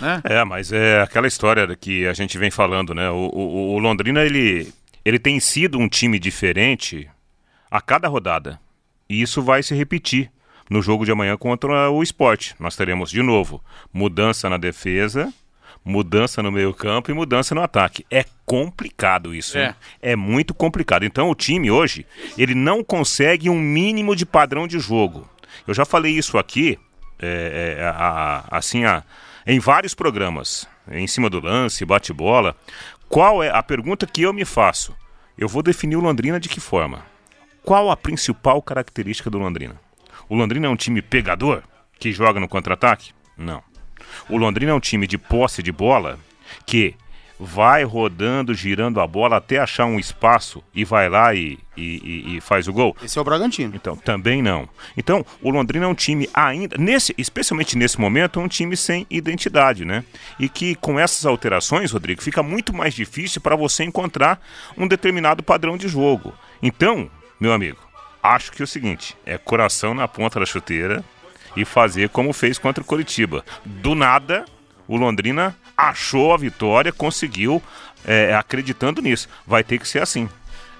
Né? 0.00 0.20
É, 0.24 0.44
mas 0.44 0.72
é 0.72 1.00
aquela 1.00 1.26
história 1.26 1.74
que 1.76 2.06
a 2.06 2.12
gente 2.12 2.36
vem 2.38 2.50
falando, 2.50 2.94
né? 2.94 3.10
O, 3.10 3.30
o, 3.32 3.74
o 3.74 3.78
Londrina, 3.78 4.22
ele, 4.24 4.72
ele 5.04 5.18
tem 5.18 5.38
sido 5.40 5.78
um 5.78 5.88
time 5.88 6.18
diferente 6.18 7.08
a 7.70 7.80
cada 7.80 8.08
rodada. 8.08 8.60
E 9.08 9.22
isso 9.22 9.42
vai 9.42 9.62
se 9.62 9.74
repetir 9.74 10.30
no 10.68 10.82
jogo 10.82 11.04
de 11.04 11.12
amanhã 11.12 11.36
contra 11.36 11.90
o 11.90 12.02
esporte. 12.02 12.54
Nós 12.58 12.76
teremos 12.76 13.10
de 13.10 13.22
novo 13.22 13.62
mudança 13.92 14.50
na 14.50 14.56
defesa, 14.56 15.32
mudança 15.88 16.42
no 16.42 16.50
meio-campo 16.50 17.12
e 17.12 17.14
mudança 17.14 17.54
no 17.54 17.62
ataque. 17.62 18.04
É 18.10 18.24
complicado 18.44 19.32
isso, 19.32 19.56
É. 19.56 19.68
né? 19.68 19.74
É 20.02 20.16
muito 20.16 20.52
complicado. 20.52 21.04
Então 21.04 21.30
o 21.30 21.34
time 21.34 21.70
hoje, 21.70 22.04
ele 22.36 22.56
não 22.56 22.82
consegue 22.82 23.48
um 23.48 23.58
mínimo 23.58 24.16
de 24.16 24.26
padrão 24.26 24.66
de 24.66 24.80
jogo. 24.80 25.28
Eu 25.66 25.72
já 25.72 25.84
falei 25.84 26.12
isso 26.12 26.36
aqui, 26.38 26.76
é, 27.20 27.76
é, 27.78 27.84
a- 27.86 28.44
a- 28.50 28.58
assim, 28.58 28.84
a- 28.84 29.04
em 29.46 29.60
vários 29.60 29.94
programas, 29.94 30.68
em 30.90 31.06
cima 31.06 31.30
do 31.30 31.40
lance, 31.40 31.84
bate-bola. 31.84 32.56
Qual 33.08 33.40
é 33.42 33.48
a 33.50 33.62
pergunta 33.62 34.06
que 34.06 34.22
eu 34.22 34.32
me 34.32 34.44
faço? 34.44 34.92
Eu 35.38 35.46
vou 35.48 35.62
definir 35.62 35.94
o 35.96 36.00
Londrina 36.00 36.40
de 36.40 36.48
que 36.48 36.58
forma? 36.58 37.04
Qual 37.64 37.90
a 37.92 37.96
principal 37.96 38.60
característica 38.60 39.30
do 39.30 39.38
Londrina? 39.38 39.80
O 40.28 40.34
Londrina 40.34 40.66
é 40.66 40.70
um 40.70 40.76
time 40.76 41.00
pegador 41.00 41.62
que 41.98 42.10
joga 42.10 42.40
no 42.40 42.48
contra-ataque? 42.48 43.12
Não. 43.36 43.62
O 44.28 44.36
Londrina 44.36 44.72
é 44.72 44.74
um 44.74 44.80
time 44.80 45.06
de 45.06 45.18
posse 45.18 45.62
de 45.62 45.72
bola 45.72 46.18
que 46.64 46.94
vai 47.38 47.84
rodando, 47.84 48.54
girando 48.54 48.98
a 48.98 49.06
bola 49.06 49.36
até 49.36 49.58
achar 49.58 49.84
um 49.84 49.98
espaço 49.98 50.62
e 50.74 50.86
vai 50.86 51.06
lá 51.06 51.34
e, 51.34 51.58
e- 51.76 52.36
e- 52.36 52.40
faz 52.40 52.66
o 52.66 52.72
gol? 52.72 52.96
Esse 53.02 53.18
é 53.18 53.20
o 53.20 53.24
Bragantino. 53.24 53.74
Então, 53.76 53.94
também 53.94 54.40
não. 54.40 54.66
Então, 54.96 55.24
o 55.42 55.50
Londrina 55.50 55.84
é 55.84 55.88
um 55.88 55.94
time 55.94 56.30
ainda, 56.32 56.78
nesse, 56.78 57.14
especialmente 57.18 57.76
nesse 57.76 58.00
momento, 58.00 58.40
é 58.40 58.42
um 58.42 58.48
time 58.48 58.74
sem 58.74 59.06
identidade, 59.10 59.84
né? 59.84 60.02
E 60.40 60.48
que 60.48 60.74
com 60.76 60.98
essas 60.98 61.26
alterações, 61.26 61.92
Rodrigo, 61.92 62.22
fica 62.22 62.42
muito 62.42 62.72
mais 62.74 62.94
difícil 62.94 63.40
para 63.42 63.54
você 63.54 63.84
encontrar 63.84 64.40
um 64.74 64.88
determinado 64.88 65.42
padrão 65.42 65.76
de 65.76 65.88
jogo. 65.88 66.32
Então, 66.62 67.10
meu 67.38 67.52
amigo, 67.52 67.78
acho 68.22 68.50
que 68.50 68.62
é 68.62 68.64
o 68.64 68.68
seguinte, 68.68 69.14
é 69.26 69.36
coração 69.36 69.92
na 69.92 70.08
ponta 70.08 70.40
da 70.40 70.46
chuteira 70.46 71.04
e 71.56 71.64
fazer 71.64 72.10
como 72.10 72.32
fez 72.32 72.58
contra 72.58 72.82
o 72.82 72.86
Coritiba. 72.86 73.44
Do 73.64 73.94
nada, 73.94 74.44
o 74.86 74.96
Londrina 74.96 75.56
achou 75.76 76.32
a 76.32 76.36
vitória, 76.36 76.92
conseguiu, 76.92 77.62
é, 78.04 78.34
acreditando 78.34 79.02
nisso. 79.02 79.28
Vai 79.46 79.64
ter 79.64 79.78
que 79.78 79.88
ser 79.88 80.02
assim. 80.02 80.28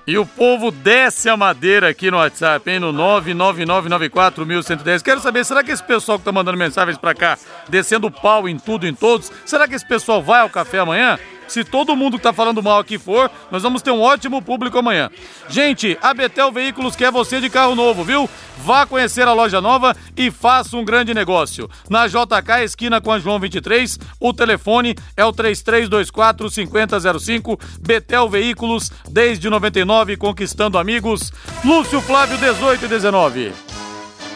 E 0.06 0.16
o 0.16 0.24
povo 0.24 0.70
desce 0.70 1.28
a 1.28 1.36
madeira 1.36 1.88
aqui 1.88 2.12
no 2.12 2.18
WhatsApp, 2.18 2.70
hein? 2.70 2.78
No 2.78 2.92
999941110. 2.92 5.02
Quero 5.02 5.20
saber, 5.20 5.44
será 5.44 5.64
que 5.64 5.72
esse 5.72 5.82
pessoal 5.82 6.16
que 6.16 6.24
tá 6.24 6.30
mandando 6.30 6.56
mensagens 6.56 6.96
pra 6.96 7.12
cá, 7.12 7.36
descendo 7.68 8.08
pau 8.08 8.48
em 8.48 8.56
tudo, 8.56 8.86
em 8.86 8.94
todos, 8.94 9.32
será 9.44 9.66
que 9.66 9.74
esse 9.74 9.86
pessoal 9.86 10.22
vai 10.22 10.42
ao 10.42 10.48
café 10.48 10.78
amanhã? 10.78 11.18
Se 11.48 11.64
todo 11.64 11.96
mundo 11.96 12.16
que 12.16 12.22
tá 12.22 12.32
falando 12.32 12.62
mal 12.62 12.78
aqui 12.78 12.98
for, 12.98 13.30
nós 13.50 13.62
vamos 13.62 13.82
ter 13.82 13.90
um 13.90 14.00
ótimo 14.00 14.42
público 14.42 14.78
amanhã. 14.78 15.10
Gente, 15.48 15.96
a 16.02 16.12
Betel 16.12 16.50
Veículos 16.52 16.96
quer 16.96 17.10
você 17.10 17.40
de 17.40 17.48
carro 17.48 17.74
novo, 17.74 18.04
viu? 18.04 18.28
Vá 18.58 18.86
conhecer 18.86 19.28
a 19.28 19.32
loja 19.32 19.60
nova 19.60 19.94
e 20.16 20.30
faça 20.30 20.76
um 20.76 20.84
grande 20.84 21.14
negócio. 21.14 21.68
Na 21.88 22.06
JK, 22.06 22.64
esquina 22.64 23.00
com 23.00 23.12
a 23.12 23.18
João 23.18 23.38
23, 23.38 23.98
o 24.18 24.32
telefone 24.32 24.94
é 25.16 25.24
o 25.24 25.32
3324 25.32 26.50
5005. 26.50 27.58
Betel 27.80 28.28
Veículos, 28.28 28.90
desde 29.08 29.48
99, 29.48 30.16
conquistando 30.16 30.78
amigos. 30.78 31.32
Lúcio 31.64 32.00
Flávio, 32.00 32.38
18 32.38 32.84
e 32.84 32.88
19. 32.88 33.52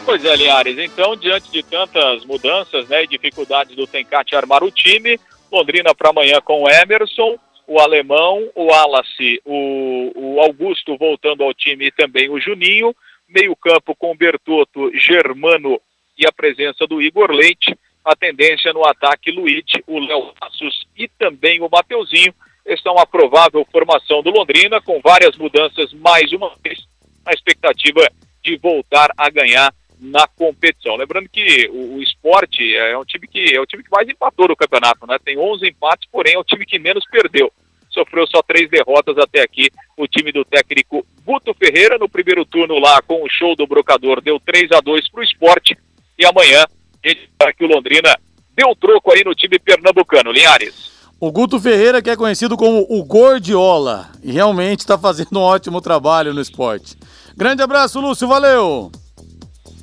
Pois 0.05 0.25
é, 0.25 0.35
Linhares. 0.35 0.77
Então, 0.77 1.15
diante 1.15 1.51
de 1.51 1.63
tantas 1.63 2.25
mudanças 2.25 2.87
né, 2.87 3.03
e 3.03 3.07
dificuldades 3.07 3.75
do 3.75 3.85
Tencate 3.85 4.35
armar 4.35 4.63
o 4.63 4.71
time, 4.71 5.19
Londrina 5.51 5.93
para 5.93 6.09
amanhã 6.09 6.39
com 6.41 6.63
o 6.63 6.69
Emerson, 6.69 7.37
o 7.67 7.79
Alemão, 7.79 8.49
o 8.55 8.65
Wallace, 8.65 9.41
o, 9.45 10.11
o 10.15 10.41
Augusto 10.41 10.97
voltando 10.97 11.43
ao 11.43 11.53
time 11.53 11.87
e 11.87 11.91
também 11.91 12.29
o 12.29 12.39
Juninho. 12.39 12.95
Meio 13.27 13.55
campo 13.55 13.95
com 13.95 14.15
Bertotto, 14.15 14.91
Germano 14.97 15.79
e 16.17 16.25
a 16.25 16.31
presença 16.31 16.85
do 16.87 17.01
Igor 17.01 17.31
Leite. 17.31 17.77
A 18.03 18.15
tendência 18.15 18.73
no 18.73 18.85
ataque, 18.85 19.31
Luigi, 19.31 19.83
o 19.85 19.99
Léo 19.99 20.33
Passos 20.39 20.87
e 20.97 21.07
também 21.07 21.61
o 21.61 21.69
Mateuzinho. 21.71 22.33
Esta 22.65 22.89
é 22.89 22.91
uma 22.91 23.05
provável 23.05 23.65
formação 23.71 24.21
do 24.21 24.31
Londrina, 24.31 24.81
com 24.81 24.99
várias 25.01 25.37
mudanças 25.37 25.93
mais 25.93 26.31
uma 26.31 26.53
vez, 26.63 26.79
na 27.25 27.31
expectativa 27.31 28.07
de 28.43 28.57
voltar 28.57 29.11
a 29.15 29.29
ganhar 29.29 29.73
na 30.01 30.27
competição. 30.27 30.95
Lembrando 30.95 31.29
que 31.29 31.69
o, 31.71 31.97
o 31.97 32.01
esporte 32.01 32.75
é 32.75 32.97
um 32.97 33.05
time 33.05 33.27
que 33.27 33.55
é 33.55 33.61
o 33.61 33.65
time 33.67 33.83
que 33.83 33.91
mais 33.91 34.09
empatou 34.09 34.47
no 34.47 34.55
campeonato, 34.55 35.05
né? 35.05 35.17
Tem 35.23 35.37
11 35.37 35.67
empates, 35.67 36.09
porém 36.11 36.33
é 36.33 36.39
o 36.39 36.43
time 36.43 36.65
que 36.65 36.79
menos 36.79 37.05
perdeu. 37.09 37.53
Sofreu 37.91 38.25
só 38.25 38.41
três 38.41 38.69
derrotas 38.69 39.17
até 39.17 39.41
aqui. 39.41 39.69
O 39.95 40.07
time 40.07 40.31
do 40.31 40.43
técnico 40.43 41.05
Guto 41.23 41.53
Ferreira 41.53 41.99
no 41.99 42.09
primeiro 42.09 42.43
turno 42.45 42.79
lá 42.79 43.01
com 43.01 43.21
o 43.23 43.29
show 43.29 43.55
do 43.55 43.67
brocador 43.67 44.21
deu 44.21 44.39
3 44.39 44.71
a 44.71 44.81
2 44.81 45.09
para 45.09 45.21
o 45.21 45.23
esporte 45.23 45.77
e 46.17 46.25
amanhã 46.25 46.65
a 47.03 47.07
gente 47.07 47.21
espera 47.23 47.53
que 47.53 47.63
o 47.63 47.67
Londrina 47.67 48.17
deu 48.55 48.75
troco 48.75 49.11
aí 49.11 49.23
no 49.23 49.35
time 49.35 49.59
pernambucano, 49.59 50.31
Linhares. 50.31 50.91
O 51.19 51.31
Guto 51.31 51.59
Ferreira, 51.59 52.01
que 52.01 52.09
é 52.09 52.15
conhecido 52.15 52.57
como 52.57 52.85
o 52.89 53.03
Gordiola, 53.03 54.09
e 54.23 54.31
realmente 54.31 54.79
está 54.79 54.97
fazendo 54.97 55.37
um 55.39 55.43
ótimo 55.43 55.79
trabalho 55.79 56.33
no 56.33 56.41
esporte. 56.41 56.97
Grande 57.37 57.61
abraço, 57.61 57.99
Lúcio, 57.99 58.27
valeu! 58.27 58.91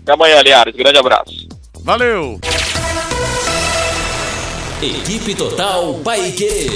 Até 0.08 0.14
amanhã, 0.14 0.40
Linhares. 0.40 0.74
Grande 0.74 0.98
abraço. 0.98 1.46
Valeu! 1.84 2.40
Equipe 4.80 5.34
Total 5.34 5.92
Paique. 6.02 6.70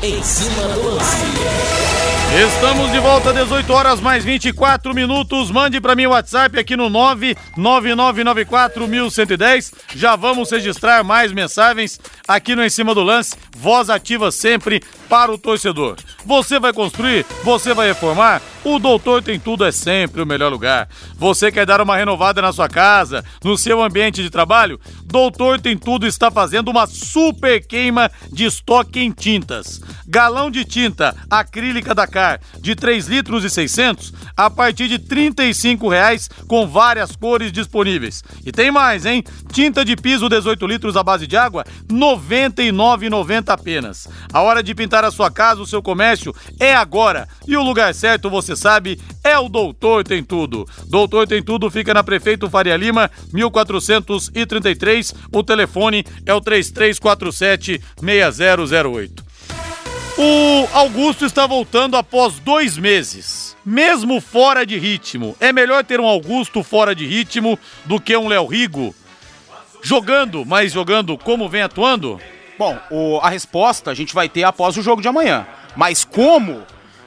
Em 0.00 0.22
cima 0.22 0.68
do 0.68 0.94
lance. 0.94 1.16
Estamos 2.46 2.92
de 2.92 3.00
volta, 3.00 3.32
18 3.32 3.72
horas 3.72 4.00
mais 4.00 4.24
24 4.24 4.94
minutos. 4.94 5.50
Mande 5.50 5.80
para 5.80 5.96
mim 5.96 6.06
o 6.06 6.10
WhatsApp 6.10 6.56
aqui 6.56 6.76
no 6.76 6.88
999941110. 6.88 9.72
Já 9.96 10.14
vamos 10.14 10.48
registrar 10.48 11.02
mais 11.02 11.32
mensagens 11.32 11.98
aqui 12.28 12.54
no 12.54 12.64
Em 12.64 12.70
Cima 12.70 12.94
do 12.94 13.02
Lance. 13.02 13.34
Voz 13.56 13.90
ativa 13.90 14.30
sempre 14.30 14.80
para 15.08 15.32
o 15.32 15.38
torcedor. 15.38 15.96
Você 16.24 16.60
vai 16.60 16.72
construir? 16.72 17.26
Você 17.42 17.74
vai 17.74 17.88
reformar? 17.88 18.40
O 18.64 18.78
Doutor 18.78 19.22
Tem 19.24 19.40
Tudo 19.40 19.64
é 19.64 19.72
sempre 19.72 20.22
o 20.22 20.26
melhor 20.26 20.52
lugar. 20.52 20.88
Você 21.16 21.50
quer 21.50 21.66
dar 21.66 21.80
uma 21.80 21.96
renovada 21.96 22.40
na 22.40 22.52
sua 22.52 22.68
casa, 22.68 23.24
no 23.42 23.58
seu 23.58 23.82
ambiente 23.82 24.22
de 24.22 24.30
trabalho? 24.30 24.78
Doutor 25.02 25.60
Tem 25.60 25.76
Tudo 25.76 26.06
está 26.06 26.30
fazendo 26.30 26.68
uma 26.68 26.86
super 26.86 27.66
queima 27.66 28.08
de 28.30 28.44
estoque 28.44 29.00
em 29.00 29.10
tintas. 29.10 29.80
Galão 30.06 30.48
de 30.48 30.64
tinta 30.64 31.16
acrílica 31.28 31.92
Dakar 31.92 32.40
de 32.60 32.76
3 32.76 33.08
litros 33.08 33.44
e 33.44 33.50
600 33.50 34.12
a 34.36 34.48
partir 34.48 34.86
de 34.86 34.98
35 34.98 35.88
reais 35.88 36.30
com 36.46 36.66
várias 36.66 37.16
cores 37.16 37.50
disponíveis. 37.50 38.22
E 38.46 38.52
tem 38.52 38.70
mais, 38.70 39.04
hein? 39.04 39.24
Tinta 39.52 39.84
de 39.84 39.96
piso 39.96 40.28
18 40.28 40.66
litros 40.66 40.96
à 40.96 41.02
base 41.02 41.26
de 41.26 41.36
água, 41.36 41.64
R$ 41.90 41.96
99,90 41.96 43.48
apenas. 43.48 44.08
A 44.32 44.40
hora 44.40 44.62
de 44.62 44.74
pintar 44.74 45.04
a 45.04 45.10
sua 45.10 45.30
casa, 45.30 45.60
o 45.60 45.66
seu 45.66 45.82
comércio 45.82 46.34
é 46.60 46.74
agora. 46.74 47.28
E 47.46 47.56
o 47.56 47.62
lugar 47.62 47.94
certo, 47.94 48.30
você 48.30 48.51
sabe, 48.56 48.98
é 49.24 49.38
o 49.38 49.48
Doutor 49.48 50.04
Tem 50.04 50.22
Tudo. 50.22 50.66
Doutor 50.88 51.26
Tem 51.26 51.42
Tudo 51.42 51.70
fica 51.70 51.92
na 51.94 52.02
Prefeito 52.02 52.48
Faria 52.50 52.76
Lima, 52.76 53.10
1433. 53.32 55.14
O 55.32 55.42
telefone 55.42 56.04
é 56.26 56.34
o 56.34 56.40
3347 56.40 57.80
6008. 58.00 59.24
O 60.18 60.68
Augusto 60.74 61.24
está 61.24 61.46
voltando 61.46 61.96
após 61.96 62.38
dois 62.38 62.76
meses. 62.76 63.56
Mesmo 63.64 64.20
fora 64.20 64.66
de 64.66 64.78
ritmo. 64.78 65.34
É 65.40 65.52
melhor 65.52 65.84
ter 65.84 66.00
um 66.00 66.06
Augusto 66.06 66.62
fora 66.62 66.94
de 66.94 67.06
ritmo 67.06 67.58
do 67.84 67.98
que 68.00 68.16
um 68.16 68.28
Léo 68.28 68.46
Rigo 68.46 68.94
jogando, 69.82 70.44
mas 70.44 70.72
jogando 70.72 71.16
como 71.18 71.48
vem 71.48 71.62
atuando? 71.62 72.20
Bom, 72.58 72.78
o- 72.90 73.18
a 73.20 73.28
resposta 73.30 73.90
a 73.90 73.94
gente 73.94 74.14
vai 74.14 74.28
ter 74.28 74.44
após 74.44 74.76
o 74.76 74.82
jogo 74.82 75.00
de 75.02 75.08
amanhã. 75.08 75.46
Mas 75.74 76.04
como, 76.04 76.62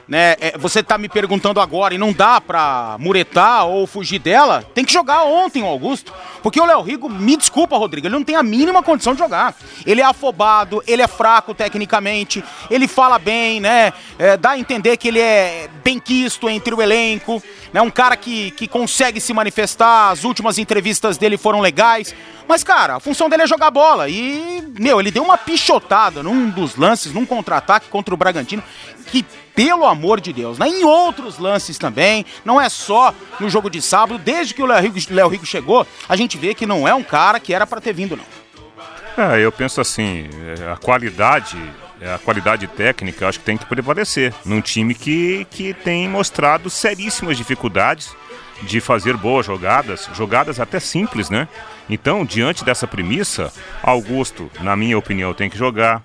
né, 0.08 0.36
é, 0.40 0.56
você 0.58 0.82
tá 0.82 0.96
me 0.96 1.08
perguntando 1.08 1.60
agora 1.60 1.94
e 1.94 1.98
não 1.98 2.12
dá 2.12 2.40
pra 2.40 2.96
muretar 2.98 3.66
ou 3.66 3.86
fugir 3.86 4.18
dela, 4.18 4.64
tem 4.74 4.84
que 4.84 4.92
jogar 4.92 5.24
ontem 5.24 5.62
o 5.62 5.66
Augusto. 5.66 6.12
Porque 6.42 6.60
o 6.60 6.64
Léo 6.64 6.82
Rigo, 6.82 7.08
me 7.08 7.36
desculpa, 7.36 7.76
Rodrigo, 7.76 8.06
ele 8.06 8.14
não 8.14 8.22
tem 8.22 8.36
a 8.36 8.42
mínima 8.42 8.82
condição 8.82 9.14
de 9.14 9.18
jogar. 9.18 9.54
Ele 9.84 10.00
é 10.00 10.04
afobado, 10.04 10.82
ele 10.86 11.02
é 11.02 11.08
fraco 11.08 11.54
tecnicamente, 11.54 12.44
ele 12.70 12.86
fala 12.86 13.18
bem, 13.18 13.60
né? 13.60 13.92
é, 14.18 14.36
dá 14.36 14.50
a 14.50 14.58
entender 14.58 14.96
que 14.96 15.08
ele 15.08 15.20
é 15.20 15.68
bem 15.84 15.98
quisto 15.98 16.48
entre 16.48 16.74
o 16.74 16.80
elenco, 16.80 17.42
né? 17.72 17.80
Um 17.82 17.90
cara 17.90 18.16
que, 18.16 18.50
que 18.52 18.66
consegue 18.66 19.20
se 19.20 19.32
manifestar, 19.32 20.10
as 20.10 20.24
últimas 20.24 20.58
entrevistas 20.58 21.18
dele 21.18 21.36
foram 21.36 21.60
legais. 21.60 22.14
Mas, 22.48 22.62
cara, 22.62 22.96
a 22.96 23.00
função 23.00 23.28
dele 23.28 23.42
é 23.42 23.46
jogar 23.46 23.70
bola. 23.70 24.08
E, 24.08 24.62
meu, 24.78 25.00
ele 25.00 25.10
deu 25.10 25.22
uma 25.22 25.36
pichotada 25.36 26.22
num 26.22 26.48
dos 26.48 26.76
lances, 26.76 27.12
num 27.12 27.26
contra-ataque 27.26 27.88
contra 27.88 28.14
o 28.14 28.16
Bragantino, 28.16 28.62
que, 29.06 29.24
pelo 29.56 29.84
amor 29.86 30.20
de 30.20 30.32
Deus, 30.32 30.58
né? 30.58 30.68
Em 30.68 30.84
outros 30.84 31.38
lances 31.38 31.78
também, 31.78 32.24
não 32.44 32.60
é 32.60 32.68
só 32.68 33.12
no 33.40 33.50
jogo 33.50 33.68
de 33.68 33.82
sábado, 33.82 34.20
desde 34.22 34.54
que 34.54 34.62
o 34.62 34.66
Léo 34.66 34.80
Rigo, 34.80 34.98
Léo 35.10 35.28
Rigo 35.28 35.46
chegou, 35.46 35.84
a 36.08 36.14
gente 36.14 36.38
vê 36.38 36.54
que 36.54 36.66
não 36.66 36.86
é 36.86 36.94
um 36.94 37.02
cara 37.02 37.40
que 37.40 37.52
era 37.52 37.66
pra 37.66 37.80
ter 37.80 37.92
vindo, 37.92 38.16
não. 38.16 38.24
É, 39.16 39.40
eu 39.40 39.50
penso 39.50 39.80
assim, 39.80 40.28
é, 40.60 40.70
a 40.70 40.76
qualidade 40.76 41.56
É, 41.98 42.12
A 42.12 42.18
qualidade 42.18 42.66
técnica 42.66 43.26
acho 43.26 43.38
que 43.38 43.46
tem 43.46 43.56
que 43.56 43.64
prevalecer 43.64 44.30
num 44.44 44.60
time 44.60 44.94
que, 44.94 45.46
que 45.50 45.72
tem 45.72 46.06
mostrado 46.06 46.68
seríssimas 46.68 47.38
dificuldades 47.38 48.14
de 48.64 48.82
fazer 48.82 49.16
boas 49.16 49.46
jogadas, 49.46 50.06
jogadas 50.14 50.60
até 50.60 50.78
simples, 50.78 51.30
né? 51.30 51.48
Então, 51.88 52.22
diante 52.26 52.62
dessa 52.66 52.86
premissa, 52.86 53.50
Augusto, 53.82 54.50
na 54.60 54.76
minha 54.76 54.98
opinião, 54.98 55.32
tem 55.32 55.48
que 55.48 55.56
jogar. 55.56 56.02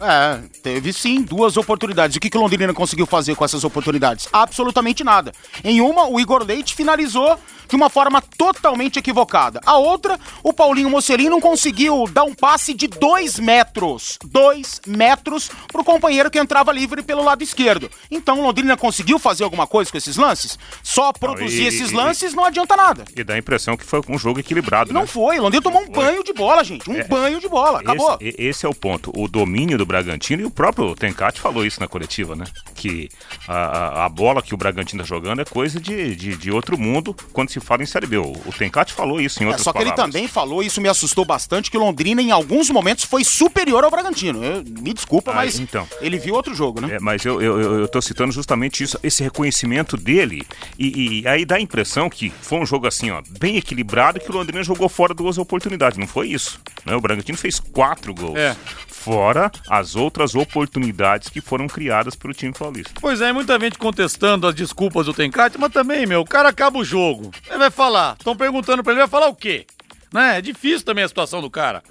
É, 0.00 0.40
teve 0.62 0.92
sim 0.92 1.22
duas 1.22 1.56
oportunidades. 1.56 2.16
O 2.16 2.20
que, 2.20 2.28
que 2.28 2.36
o 2.36 2.40
Londrina 2.40 2.74
conseguiu 2.74 3.06
fazer 3.06 3.34
com 3.34 3.44
essas 3.44 3.64
oportunidades? 3.64 4.28
Absolutamente 4.32 5.02
nada. 5.02 5.32
Em 5.62 5.80
uma, 5.80 6.08
o 6.08 6.20
Igor 6.20 6.44
Leite 6.44 6.74
finalizou 6.74 7.38
de 7.68 7.76
uma 7.76 7.88
forma 7.88 8.20
totalmente 8.20 8.98
equivocada. 8.98 9.60
A 9.64 9.76
outra, 9.76 10.18
o 10.42 10.52
Paulinho 10.52 10.90
Mocelin 10.90 11.28
não 11.28 11.40
conseguiu 11.40 12.06
dar 12.12 12.24
um 12.24 12.34
passe 12.34 12.74
de 12.74 12.86
dois 12.86 13.38
metros. 13.38 14.18
Dois 14.24 14.80
metros 14.86 15.50
pro 15.68 15.84
companheiro 15.84 16.30
que 16.30 16.38
entrava 16.38 16.72
livre 16.72 17.02
pelo 17.02 17.22
lado 17.24 17.42
esquerdo. 17.42 17.90
Então 18.10 18.40
o 18.40 18.42
Londrina 18.42 18.76
conseguiu 18.76 19.18
fazer 19.18 19.44
alguma 19.44 19.66
coisa 19.66 19.90
com 19.90 19.96
esses 19.98 20.16
lances? 20.16 20.58
Só 20.82 21.12
produzir 21.12 21.62
e- 21.62 21.66
esses 21.66 21.90
e- 21.90 21.94
lances 21.94 22.34
não 22.34 22.44
adianta 22.44 22.76
nada. 22.76 23.04
E 23.16 23.24
dá 23.24 23.34
a 23.34 23.38
impressão 23.38 23.76
que 23.76 23.84
foi 23.84 24.00
um 24.08 24.18
jogo 24.18 24.40
equilibrado, 24.40 24.92
Não 24.92 25.02
né? 25.02 25.06
foi. 25.06 25.38
O 25.38 25.42
Londrina 25.42 25.62
tomou 25.62 25.82
um 25.82 25.88
banho 25.90 26.22
de 26.22 26.32
bola, 26.32 26.62
gente. 26.64 26.88
Um 26.90 27.02
banho 27.08 27.40
de 27.40 27.48
bola. 27.48 27.80
Acabou. 27.80 28.16
Esse, 28.20 28.40
esse 28.40 28.66
é 28.66 28.68
o 28.68 28.74
ponto. 28.74 29.12
O 29.16 29.26
domínio 29.28 29.78
do 29.78 29.86
Bragantino, 29.86 30.42
e 30.42 30.44
o 30.46 30.50
próprio 30.50 30.94
Tencati 30.94 31.40
falou 31.40 31.64
isso 31.64 31.80
na 31.80 31.88
coletiva, 31.88 32.34
né? 32.36 32.44
Que 32.74 33.08
a, 33.48 34.04
a- 34.04 34.08
bola 34.08 34.42
que 34.42 34.54
o 34.54 34.56
Bragantino 34.56 35.02
tá 35.02 35.06
jogando 35.08 35.40
é 35.40 35.44
coisa 35.44 35.80
de, 35.80 36.14
de, 36.14 36.36
de 36.36 36.50
outro 36.50 36.78
mundo 36.78 37.16
quando 37.32 37.50
se 37.50 37.53
fala 37.60 37.82
em 37.82 37.86
Série 37.86 38.06
B. 38.06 38.18
O, 38.18 38.32
o 38.46 38.52
Tencati 38.56 38.92
falou 38.92 39.20
isso 39.20 39.40
em 39.42 39.44
É, 39.44 39.48
outras 39.48 39.62
só 39.64 39.72
que 39.72 39.78
ele 39.78 39.92
também 39.92 40.26
falou, 40.28 40.62
isso 40.62 40.80
me 40.80 40.88
assustou 40.88 41.24
bastante, 41.24 41.70
que 41.70 41.76
o 41.76 41.80
Londrina 41.80 42.20
em 42.22 42.30
alguns 42.30 42.70
momentos 42.70 43.04
foi 43.04 43.24
superior 43.24 43.84
ao 43.84 43.90
Bragantino. 43.90 44.42
Eu- 44.44 44.64
me 44.64 44.92
desculpa, 44.92 45.30
Ah, 45.32 45.36
mas 45.36 45.58
então. 45.58 45.86
ele 46.00 46.18
viu 46.18 46.34
outro 46.34 46.54
jogo, 46.54 46.80
né? 46.80 46.96
É, 46.96 47.00
mas 47.00 47.24
eu, 47.24 47.40
eu, 47.40 47.60
eu, 47.60 47.78
eu 47.80 47.88
tô 47.88 48.00
citando 48.02 48.32
justamente 48.32 48.82
isso, 48.82 48.98
esse 49.02 49.22
reconhecimento 49.22 49.96
dele. 49.96 50.42
E, 50.78 51.20
e 51.22 51.28
aí 51.28 51.44
dá 51.44 51.56
a 51.56 51.60
impressão 51.60 52.08
que 52.10 52.30
foi 52.42 52.58
um 52.58 52.66
jogo 52.66 52.86
assim, 52.86 53.10
ó, 53.10 53.22
bem 53.40 53.56
equilibrado, 53.56 54.20
que 54.20 54.30
o 54.30 54.34
Londrina 54.34 54.62
jogou 54.62 54.88
fora 54.88 55.14
duas 55.14 55.38
oportunidades. 55.38 55.98
Não 55.98 56.06
foi 56.06 56.28
isso. 56.28 56.60
Né? 56.84 56.94
O 56.94 57.00
Bragantino 57.00 57.38
fez 57.38 57.58
quatro 57.60 58.14
gols. 58.14 58.36
É. 58.38 58.56
Fora 59.04 59.52
as 59.68 59.94
outras 59.96 60.34
oportunidades 60.34 61.28
que 61.28 61.42
foram 61.42 61.66
criadas 61.66 62.16
pelo 62.16 62.32
time 62.32 62.54
paulista. 62.54 62.94
Pois 62.98 63.20
é, 63.20 63.34
muita 63.34 63.60
gente 63.60 63.76
contestando 63.76 64.46
as 64.46 64.54
desculpas 64.54 65.04
do 65.04 65.12
Tencate, 65.12 65.58
mas 65.58 65.70
também, 65.70 66.06
meu, 66.06 66.22
o 66.22 66.24
cara 66.24 66.48
acaba 66.48 66.78
o 66.78 66.84
jogo. 66.84 67.30
Ele 67.46 67.58
vai 67.58 67.70
falar. 67.70 68.16
Estão 68.18 68.34
perguntando 68.34 68.82
pra 68.82 68.92
ele, 68.92 69.00
vai 69.00 69.08
falar 69.08 69.28
o 69.28 69.34
quê? 69.34 69.66
Né? 70.10 70.38
É 70.38 70.40
difícil 70.40 70.86
também 70.86 71.04
a 71.04 71.08
situação 71.08 71.42
do 71.42 71.50
cara. 71.50 71.82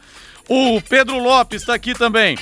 O 0.50 0.82
Pedro 0.82 1.20
Lopes 1.20 1.64
tá 1.64 1.76
aqui 1.76 1.94
também. 1.94 2.36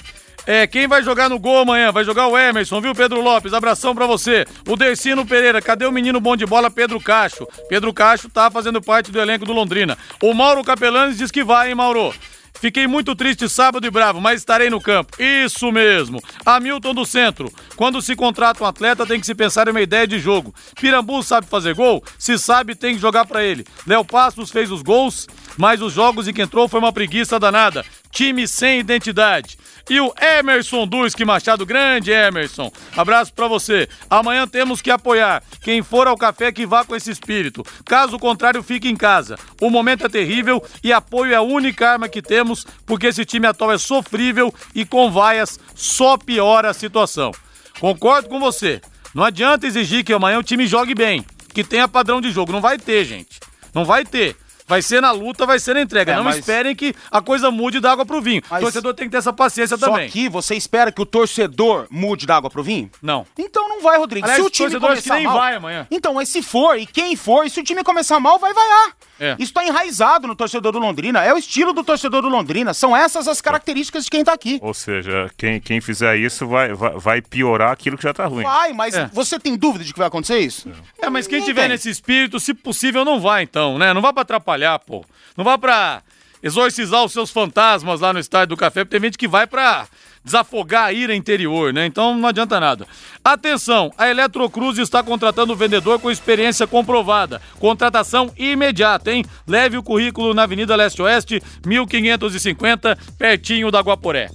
É, 0.48 0.66
quem 0.66 0.88
vai 0.88 1.04
jogar 1.04 1.30
no 1.30 1.38
gol 1.38 1.58
amanhã? 1.58 1.92
Vai 1.92 2.06
jogar 2.06 2.28
o 2.28 2.38
Emerson, 2.38 2.80
viu, 2.80 2.96
Pedro 2.96 3.20
Lopes? 3.20 3.54
Abração 3.54 3.94
pra 3.94 4.08
você. 4.08 4.46
O 4.70 4.78
Dercino 4.78 5.26
Pereira, 5.26 5.62
cadê 5.62 5.86
o 5.86 5.92
menino 5.92 6.22
bom 6.22 6.38
de 6.38 6.46
bola, 6.46 6.72
Pedro 6.72 6.98
Cacho? 7.00 7.46
Pedro 7.68 7.94
Cacho 7.94 8.30
tá 8.30 8.50
fazendo 8.50 8.82
parte 8.82 9.12
do 9.12 9.20
elenco 9.20 9.44
do 9.44 9.52
Londrina. 9.52 9.98
O 10.22 10.34
Mauro 10.34 10.64
Capelanes 10.64 11.18
diz 11.18 11.30
que 11.30 11.44
vai, 11.44 11.70
hein, 11.70 11.76
Mauro? 11.76 12.14
Fiquei 12.62 12.86
muito 12.86 13.16
triste 13.16 13.50
sábado 13.50 13.88
e 13.88 13.90
bravo, 13.90 14.22
mas 14.22 14.40
estarei 14.40 14.70
no 14.70 14.80
campo. 14.80 15.20
Isso 15.20 15.72
mesmo. 15.72 16.22
Hamilton 16.46 16.94
do 16.94 17.06
Centro. 17.08 17.52
Quando 17.76 18.00
se 18.04 18.16
contrata 18.16 18.64
um 18.64 18.68
atleta, 18.68 19.04
tem 19.04 19.20
que 19.20 19.26
se 19.26 19.34
pensar 19.34 19.68
em 19.68 19.72
uma 19.72 19.82
ideia 19.82 20.06
de 20.06 20.20
jogo. 20.20 20.54
Pirambu 20.80 21.24
sabe 21.24 21.48
fazer 21.48 21.74
gol? 21.74 22.04
Se 22.20 22.38
sabe, 22.38 22.76
tem 22.76 22.94
que 22.94 23.02
jogar 23.02 23.26
pra 23.26 23.44
ele. 23.44 23.66
Léo 23.88 24.06
Passos 24.06 24.52
fez 24.52 24.70
os 24.70 24.84
gols, 24.84 25.28
mas 25.58 25.82
os 25.82 25.92
jogos 25.92 26.28
em 26.28 26.34
que 26.34 26.44
entrou 26.44 26.70
foi 26.70 26.80
uma 26.80 26.94
preguiça 26.94 27.40
danada. 27.40 27.84
Time 28.12 28.48
sem 28.48 28.80
identidade. 28.80 29.58
E 29.90 30.00
o 30.00 30.14
Emerson 30.20 30.86
Duski 30.86 31.26
Machado, 31.26 31.66
grande 31.66 32.12
Emerson. 32.12 32.72
Abraço 32.96 33.34
pra 33.34 33.48
você. 33.48 33.90
Amanhã 34.10 34.48
temos 34.48 34.82
que 34.82 34.92
apoiar. 34.92 35.44
Quem 35.62 35.82
for 35.82 36.08
ao 36.08 36.18
café 36.18 36.52
que 36.52 36.66
vá 36.66 36.86
com 36.86 36.96
esse 36.96 37.12
espírito. 37.12 37.64
Caso 37.86 38.20
contrário, 38.20 38.64
fique 38.64 38.88
em 38.88 38.96
casa. 38.96 39.38
O 39.60 39.70
momento 39.70 40.06
é 40.06 40.10
terrível 40.10 40.64
e 40.84 40.94
apoio 40.94 41.34
é 41.34 41.36
a 41.36 41.42
única 41.42 41.90
arma 41.90 42.08
que 42.08 42.22
temos, 42.22 42.66
porque 42.86 43.08
esse 43.08 43.26
time 43.26 43.48
atual 43.48 43.72
é 43.72 43.78
sofrível 43.78 44.54
e 44.76 44.86
com 44.86 45.12
vaias 45.12 45.60
só 45.76 46.18
piora 46.18 46.70
a 46.70 46.74
situação. 46.74 47.32
Concordo 47.80 48.30
com 48.30 48.40
você. 48.40 48.82
Não 49.14 49.24
adianta 49.24 49.68
exigir 49.68 50.04
que 50.04 50.14
amanhã 50.14 50.40
o 50.40 50.44
time 50.44 50.66
jogue 50.68 50.96
bem, 50.96 51.26
que 51.54 51.64
tenha 51.64 51.88
padrão 51.88 52.22
de 52.22 52.32
jogo. 52.32 52.52
Não 52.52 52.62
vai 52.62 52.78
ter, 52.78 53.04
gente. 53.04 53.40
Não 53.74 53.84
vai 53.84 54.06
ter. 54.06 54.38
Vai 54.68 54.82
ser 54.82 55.02
na 55.02 55.12
luta, 55.12 55.46
vai 55.46 55.60
ser 55.60 55.74
na 55.74 55.82
entrega. 55.82 56.14
É, 56.14 56.16
não 56.16 56.24
mas- 56.24 56.38
esperem 56.38 56.76
que 56.76 56.94
a 57.10 57.22
coisa 57.22 57.52
mude 57.52 57.80
da 57.80 57.92
água 57.92 58.06
pro 58.06 58.22
vinho. 58.22 58.42
Mas- 58.50 58.60
O 58.62 58.66
torcedor 58.66 58.94
tem 58.94 59.06
que 59.08 59.12
ter 59.12 59.18
essa 59.18 59.34
paciência 59.34 59.78
Só 59.78 59.88
também. 59.88 60.10
que 60.10 60.30
você 60.30 60.56
espera 60.56 60.92
que 60.92 61.02
o 61.02 61.06
torcedor 61.06 61.88
mude 61.90 62.26
da 62.26 62.38
água 62.38 62.50
pro 62.50 62.64
vinho? 62.64 62.90
Não. 63.02 63.26
Então 63.38 63.68
não 63.68 63.82
vai, 63.82 63.98
Rodrigo. 63.98 64.26
Aliás, 64.26 64.42
se 64.42 64.48
o 64.48 64.50
time 64.50 64.70
torcedor 64.70 64.92
acho 64.92 65.02
que 65.04 65.10
começar 65.10 65.16
nem 65.24 65.28
mal, 65.28 65.38
vai 65.40 65.56
amanhã. 65.56 65.88
Então, 65.92 66.14
mas 66.14 66.30
se 66.30 66.42
for, 66.42 66.78
e 66.78 66.86
quem 66.86 67.16
for, 67.16 67.46
e 67.46 67.50
se 67.50 67.60
o 67.60 67.64
time 67.64 67.84
começar 67.84 68.20
mal, 68.20 68.40
vai 68.40 68.54
vaiar. 68.54 68.96
É. 69.22 69.36
Isso 69.40 69.54
tá 69.54 69.64
enraizado 69.64 70.28
no 70.28 70.36
torcedor 70.36 70.72
do 70.72 70.80
Londrina. 70.80 71.24
É 71.24 71.32
o 71.34 71.38
estilo 71.38 71.74
do 71.74 71.84
torcedor 71.84 72.24
do 72.24 72.28
Londrina. 72.30 72.74
São 72.74 72.98
essas 72.98 73.28
as 73.28 73.40
características 73.40 74.06
de 74.06 74.10
quem 74.10 74.24
tá 74.24 74.34
aqui. 74.34 74.58
Ou 74.64 74.74
seja, 74.74 75.30
quem, 75.38 75.62
quem 75.62 75.80
fizer 75.80 76.18
isso 76.18 76.48
vai, 76.48 76.74
vai, 76.74 76.92
vai 76.98 77.22
piorar 77.22 77.72
aquilo 77.72 77.98
que 77.98 78.04
já 78.04 78.14
tá 78.14 78.26
ruim. 78.26 78.44
Vai, 78.44 78.74
mas 78.74 78.96
É. 78.96 79.10
você 79.14 79.40
tem 79.40 79.56
dúvida 79.56 79.86
de 79.86 79.94
que 79.94 80.00
vai 80.00 80.08
acontecer 80.08 80.40
isso? 80.40 80.68
É, 81.00 81.08
mas 81.10 81.28
quem 81.28 81.38
Não 81.40 81.46
tiver 81.46 81.62
tem. 81.62 81.70
nesse 81.70 81.90
espírito, 81.90 82.40
se 82.40 82.54
possível, 82.54 83.06
não 83.06 83.20
vá 83.22 83.44
então, 83.44 83.78
né? 83.78 83.94
Não 83.94 84.02
vá 84.02 84.12
pra 84.12 84.24
atrapalhar, 84.24 84.80
pô. 84.80 85.06
Não 85.38 85.46
vá 85.46 85.56
pra 85.58 86.02
exorcizar 86.42 87.04
os 87.04 87.12
seus 87.14 87.30
fantasmas 87.30 88.00
lá 88.02 88.12
no 88.12 88.18
estádio 88.20 88.48
do 88.56 88.58
café, 88.58 88.84
porque 88.84 88.98
tem 89.00 89.08
gente 89.08 89.18
que 89.18 89.28
vai 89.28 89.46
pra 89.46 89.86
desafogar 90.24 90.86
a 90.86 90.94
ira 90.94 91.16
interior, 91.16 91.74
né? 91.74 91.86
Então 91.86 92.16
não 92.16 92.30
adianta 92.30 92.60
nada. 92.60 92.88
Atenção, 93.24 93.92
a 93.98 94.10
Eletrocruz 94.10 94.78
está 94.78 95.04
contratando 95.04 95.56
vendedor 95.56 96.00
com 96.00 96.12
experiência 96.12 96.68
comprovada. 96.68 97.42
Contratação 97.60 98.32
imediata, 98.38 99.12
hein? 99.12 99.26
Leve 99.48 99.78
o 99.78 99.84
currículo 99.84 100.34
na 100.34 100.44
Avenida 100.44 100.76
Leste 100.76 101.02
Oeste, 101.02 101.42
1550, 101.66 102.98
pertinho 103.18 103.72
da 103.72 103.80
Guaporé. 103.80 104.30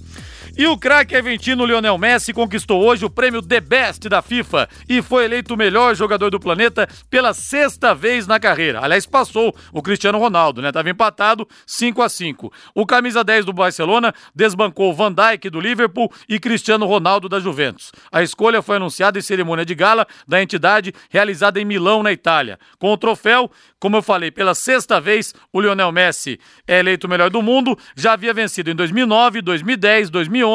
E 0.59 0.65
o 0.65 0.75
craque 0.75 1.15
argentino 1.15 1.67
Lionel 1.67 1.99
Messi 1.99 2.33
conquistou 2.33 2.83
hoje 2.83 3.05
o 3.05 3.11
prêmio 3.11 3.43
The 3.43 3.61
Best 3.61 4.09
da 4.09 4.23
FIFA 4.23 4.67
e 4.89 5.03
foi 5.03 5.25
eleito 5.25 5.53
o 5.53 5.57
melhor 5.57 5.95
jogador 5.95 6.31
do 6.31 6.39
planeta 6.39 6.89
pela 7.11 7.31
sexta 7.31 7.93
vez 7.93 8.25
na 8.25 8.39
carreira. 8.39 8.79
Aliás, 8.81 9.05
passou 9.05 9.55
o 9.71 9.83
Cristiano 9.83 10.17
Ronaldo, 10.17 10.59
né? 10.59 10.71
Tava 10.71 10.89
empatado 10.89 11.47
5 11.63 12.01
a 12.01 12.09
5. 12.09 12.51
O 12.73 12.87
camisa 12.87 13.23
10 13.23 13.45
do 13.45 13.53
Barcelona 13.53 14.11
desbancou 14.33 14.95
Van 14.95 15.13
Dijk 15.13 15.47
do 15.51 15.59
Liverpool 15.59 16.11
e 16.27 16.39
Cristiano 16.39 16.87
Ronaldo 16.87 17.29
da 17.29 17.39
Juventus. 17.39 17.91
A 18.11 18.23
escolha 18.23 18.63
foi 18.63 18.77
anunciada 18.77 19.19
em 19.19 19.21
cerimônia 19.21 19.63
de 19.63 19.75
gala 19.75 20.07
da 20.27 20.41
entidade 20.41 20.91
realizada 21.11 21.61
em 21.61 21.65
Milão, 21.65 22.01
na 22.01 22.11
Itália. 22.11 22.57
Com 22.79 22.91
o 22.91 22.97
troféu, 22.97 23.51
como 23.79 23.97
eu 23.97 24.01
falei, 24.01 24.31
pela 24.31 24.55
sexta 24.55 24.99
vez, 24.99 25.35
o 25.53 25.61
Lionel 25.61 25.91
Messi 25.91 26.39
é 26.67 26.79
eleito 26.79 27.05
o 27.05 27.09
melhor 27.09 27.29
do 27.29 27.43
mundo, 27.43 27.77
já 27.95 28.13
havia 28.13 28.33
vencido 28.33 28.71
em 28.71 28.75
2009, 28.75 29.43
2010, 29.43 30.09
2011, 30.09 30.46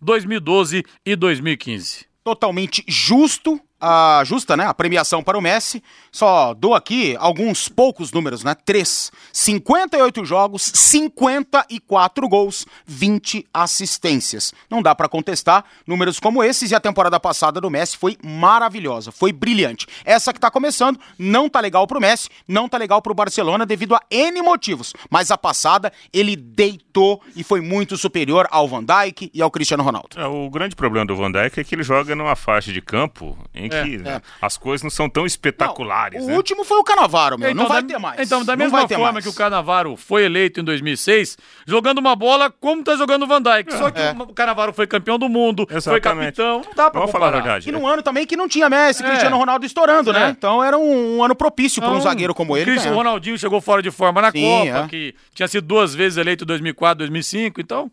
2012 0.00 0.84
e 1.04 1.16
2015. 1.16 2.06
Totalmente 2.22 2.84
justo 2.86 3.60
a 3.80 4.22
justa, 4.24 4.56
né? 4.56 4.64
A 4.64 4.74
premiação 4.74 5.22
para 5.22 5.38
o 5.38 5.40
Messi. 5.40 5.82
Só 6.10 6.54
dou 6.54 6.74
aqui 6.74 7.16
alguns 7.18 7.68
poucos 7.68 8.12
números, 8.12 8.42
né? 8.42 8.54
3. 8.54 9.12
58 9.32 10.24
jogos, 10.24 10.62
54 10.74 12.28
gols, 12.28 12.66
20 12.86 13.46
assistências. 13.52 14.52
Não 14.70 14.82
dá 14.82 14.94
para 14.94 15.08
contestar 15.08 15.64
números 15.86 16.18
como 16.18 16.42
esses 16.42 16.70
e 16.70 16.74
a 16.74 16.80
temporada 16.80 17.20
passada 17.20 17.60
do 17.60 17.70
Messi 17.70 17.96
foi 17.96 18.16
maravilhosa, 18.22 19.12
foi 19.12 19.32
brilhante. 19.32 19.86
Essa 20.04 20.32
que 20.32 20.40
tá 20.40 20.50
começando 20.50 20.98
não 21.18 21.48
tá 21.48 21.60
legal 21.60 21.86
pro 21.86 22.00
Messi, 22.00 22.28
não 22.46 22.68
tá 22.68 22.78
legal 22.78 23.00
pro 23.00 23.14
Barcelona 23.14 23.64
devido 23.64 23.94
a 23.94 24.02
N 24.10 24.42
motivos, 24.42 24.92
mas 25.10 25.30
a 25.30 25.38
passada 25.38 25.92
ele 26.12 26.34
deitou 26.34 27.22
e 27.36 27.44
foi 27.44 27.60
muito 27.60 27.96
superior 27.96 28.48
ao 28.50 28.66
Van 28.66 28.84
Dijk 28.84 29.30
e 29.32 29.42
ao 29.42 29.50
Cristiano 29.50 29.82
Ronaldo. 29.82 30.10
É, 30.16 30.26
o 30.26 30.50
grande 30.50 30.74
problema 30.74 31.06
do 31.06 31.16
Van 31.16 31.30
Dijk 31.30 31.60
é 31.60 31.64
que 31.64 31.74
ele 31.74 31.82
joga 31.82 32.14
numa 32.14 32.34
faixa 32.34 32.72
de 32.72 32.80
campo 32.80 33.36
em 33.54 33.67
que 33.68 33.76
É, 33.76 33.98
né, 33.98 34.10
é. 34.16 34.22
as 34.40 34.56
coisas 34.56 34.82
não 34.82 34.90
são 34.90 35.08
tão 35.08 35.24
espetaculares, 35.26 36.22
O 36.22 36.26
né? 36.28 36.36
último 36.36 36.64
foi 36.64 36.78
o 36.78 36.84
Canavaro, 36.84 37.38
meu, 37.38 37.54
não 37.54 37.66
vai 37.68 37.82
da, 37.82 37.88
ter 37.88 37.98
mais. 37.98 38.20
Então, 38.20 38.44
da 38.44 38.54
Não 38.56 38.64
mesma 38.64 38.86
forma 38.88 39.12
mais. 39.12 39.24
que 39.24 39.30
o 39.30 39.34
Canavaro 39.34 39.96
foi 39.96 40.24
eleito 40.24 40.60
em 40.60 40.64
2006, 40.64 41.36
jogando 41.66 41.98
uma 41.98 42.14
bola 42.14 42.50
como 42.50 42.82
tá 42.82 42.96
jogando 42.96 43.22
o 43.22 43.26
Van 43.26 43.42
Dijk. 43.42 43.72
Só 43.74 43.90
que 43.90 44.00
É. 44.00 44.12
o 44.18 44.26
Canavaro 44.34 44.72
foi 44.72 44.86
campeão 44.86 45.18
do 45.18 45.28
mundo, 45.28 45.66
foi 45.68 45.76
Exatamente. 45.76 46.36
capitão. 46.36 46.62
Não 46.64 46.74
dá 46.74 46.90
pra 46.90 47.00
Vamos 47.00 47.12
falar 47.12 47.28
a 47.28 47.30
verdade. 47.32 47.68
E 47.68 47.72
num 47.72 47.86
ano 47.86 48.02
também 48.02 48.26
que 48.26 48.36
não 48.36 48.48
tinha 48.48 48.68
Messi, 48.68 49.02
É. 49.02 49.06
Cristiano 49.08 49.36
Ronaldo 49.36 49.64
estourando, 49.66 50.12
né? 50.12 50.26
É. 50.26 50.30
Então 50.30 50.62
era 50.62 50.76
um, 50.78 51.18
um 51.18 51.24
ano 51.24 51.34
propício 51.34 51.80
para 51.80 51.90
um 51.90 51.94
Então, 51.98 52.02
zagueiro 52.04 52.34
como 52.34 52.56
ele. 52.56 52.64
Cristiano. 52.70 52.96
Ronaldinho 52.96 53.38
chegou 53.38 53.60
fora 53.60 53.82
de 53.82 53.90
forma 53.90 54.20
na 54.22 54.30
Sim, 54.30 54.40
Copa, 54.42 54.84
é. 54.84 54.88
que 54.88 55.14
tinha 55.34 55.48
sido 55.48 55.66
duas 55.66 55.94
vezes 55.94 56.16
eleito 56.18 56.44
em 56.44 56.46
2004, 56.46 56.98
2005, 56.98 57.60
então... 57.60 57.90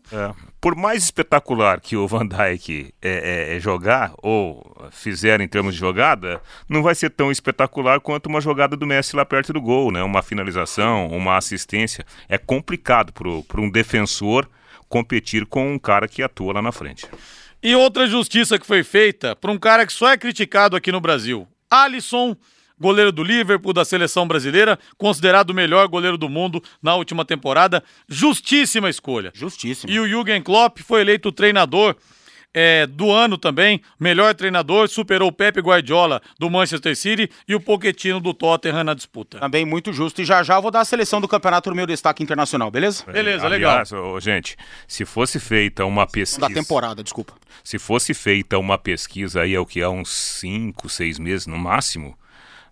Por 0.66 0.74
mais 0.74 1.04
espetacular 1.04 1.80
que 1.80 1.96
o 1.96 2.08
Van 2.08 2.26
Dijk 2.26 2.92
é, 3.00 3.52
é- 3.52 3.56
é 3.56 3.60
jogar, 3.60 4.12
ou 4.20 4.76
fizer 4.90 5.40
em 5.40 5.46
termos 5.46 5.74
de 5.74 5.78
jogada, 5.78 6.42
não 6.68 6.82
vai 6.82 6.92
ser 6.92 7.10
tão 7.10 7.30
espetacular 7.30 8.00
quanto 8.00 8.26
uma 8.26 8.40
jogada 8.40 8.76
do 8.76 8.84
Messi 8.84 9.14
lá 9.14 9.24
perto 9.24 9.52
do 9.52 9.60
gol, 9.60 9.92
né? 9.92 10.02
Uma 10.02 10.22
finalização, 10.24 11.06
uma 11.06 11.36
assistência. 11.36 12.04
É 12.28 12.36
complicado 12.36 13.12
para 13.12 13.60
um 13.60 13.70
defensor 13.70 14.50
competir 14.88 15.46
com 15.46 15.72
um 15.72 15.78
cara 15.78 16.08
que 16.08 16.20
atua 16.20 16.54
lá 16.54 16.60
na 16.62 16.72
frente. 16.72 17.06
E 17.62 17.72
outra 17.76 18.08
justiça 18.08 18.58
que 18.58 18.66
foi 18.66 18.82
feita 18.82 19.36
por 19.36 19.50
um 19.50 19.58
cara 19.60 19.86
que 19.86 19.92
só 19.92 20.10
é 20.10 20.18
criticado 20.18 20.74
aqui 20.74 20.90
no 20.90 21.00
Brasil. 21.00 21.46
Alisson, 21.70 22.36
goleiro 22.78 23.12
do 23.12 23.22
Liverpool, 23.22 23.72
da 23.72 23.84
seleção 23.84 24.26
brasileira, 24.26 24.78
considerado 24.96 25.50
o 25.50 25.54
melhor 25.54 25.86
goleiro 25.88 26.18
do 26.18 26.28
mundo 26.28 26.62
na 26.82 26.94
última 26.94 27.24
temporada. 27.24 27.82
Justíssima 28.08 28.88
escolha. 28.88 29.30
Justíssimo. 29.34 29.92
E 29.92 29.98
o 29.98 30.08
Jürgen 30.08 30.42
Klopp 30.42 30.78
foi 30.78 31.00
eleito 31.00 31.32
treinador 31.32 31.96
é, 32.58 32.86
do 32.86 33.12
ano 33.12 33.36
também, 33.36 33.82
melhor 34.00 34.34
treinador, 34.34 34.88
superou 34.88 35.28
o 35.28 35.32
Pepe 35.32 35.60
Guardiola 35.60 36.22
do 36.38 36.48
Manchester 36.48 36.96
City 36.96 37.30
e 37.46 37.54
o 37.54 37.60
Pochettino 37.60 38.18
do 38.18 38.32
Tottenham 38.32 38.82
na 38.82 38.94
disputa. 38.94 39.38
Também 39.38 39.66
muito 39.66 39.92
justo. 39.92 40.22
E 40.22 40.24
já 40.24 40.42
já 40.42 40.58
vou 40.58 40.70
dar 40.70 40.80
a 40.80 40.84
seleção 40.86 41.20
do 41.20 41.28
campeonato 41.28 41.68
no 41.68 41.76
meu 41.76 41.86
destaque 41.86 42.22
internacional, 42.22 42.70
beleza? 42.70 43.04
Beleza, 43.04 43.46
legal. 43.46 43.72
Aliás, 43.72 43.92
ô, 43.92 44.18
gente, 44.18 44.56
se 44.88 45.04
fosse 45.04 45.38
feita 45.38 45.84
uma 45.84 46.06
pesquisa. 46.06 46.48
Da 46.48 46.54
temporada, 46.54 47.02
desculpa. 47.02 47.34
Se 47.62 47.78
fosse 47.78 48.14
feita 48.14 48.58
uma 48.58 48.78
pesquisa 48.78 49.42
aí, 49.42 49.54
é 49.54 49.60
o 49.60 49.66
que 49.66 49.82
há 49.82 49.90
uns 49.90 50.08
5, 50.08 50.88
6 50.88 51.18
meses 51.18 51.46
no 51.46 51.58
máximo, 51.58 52.16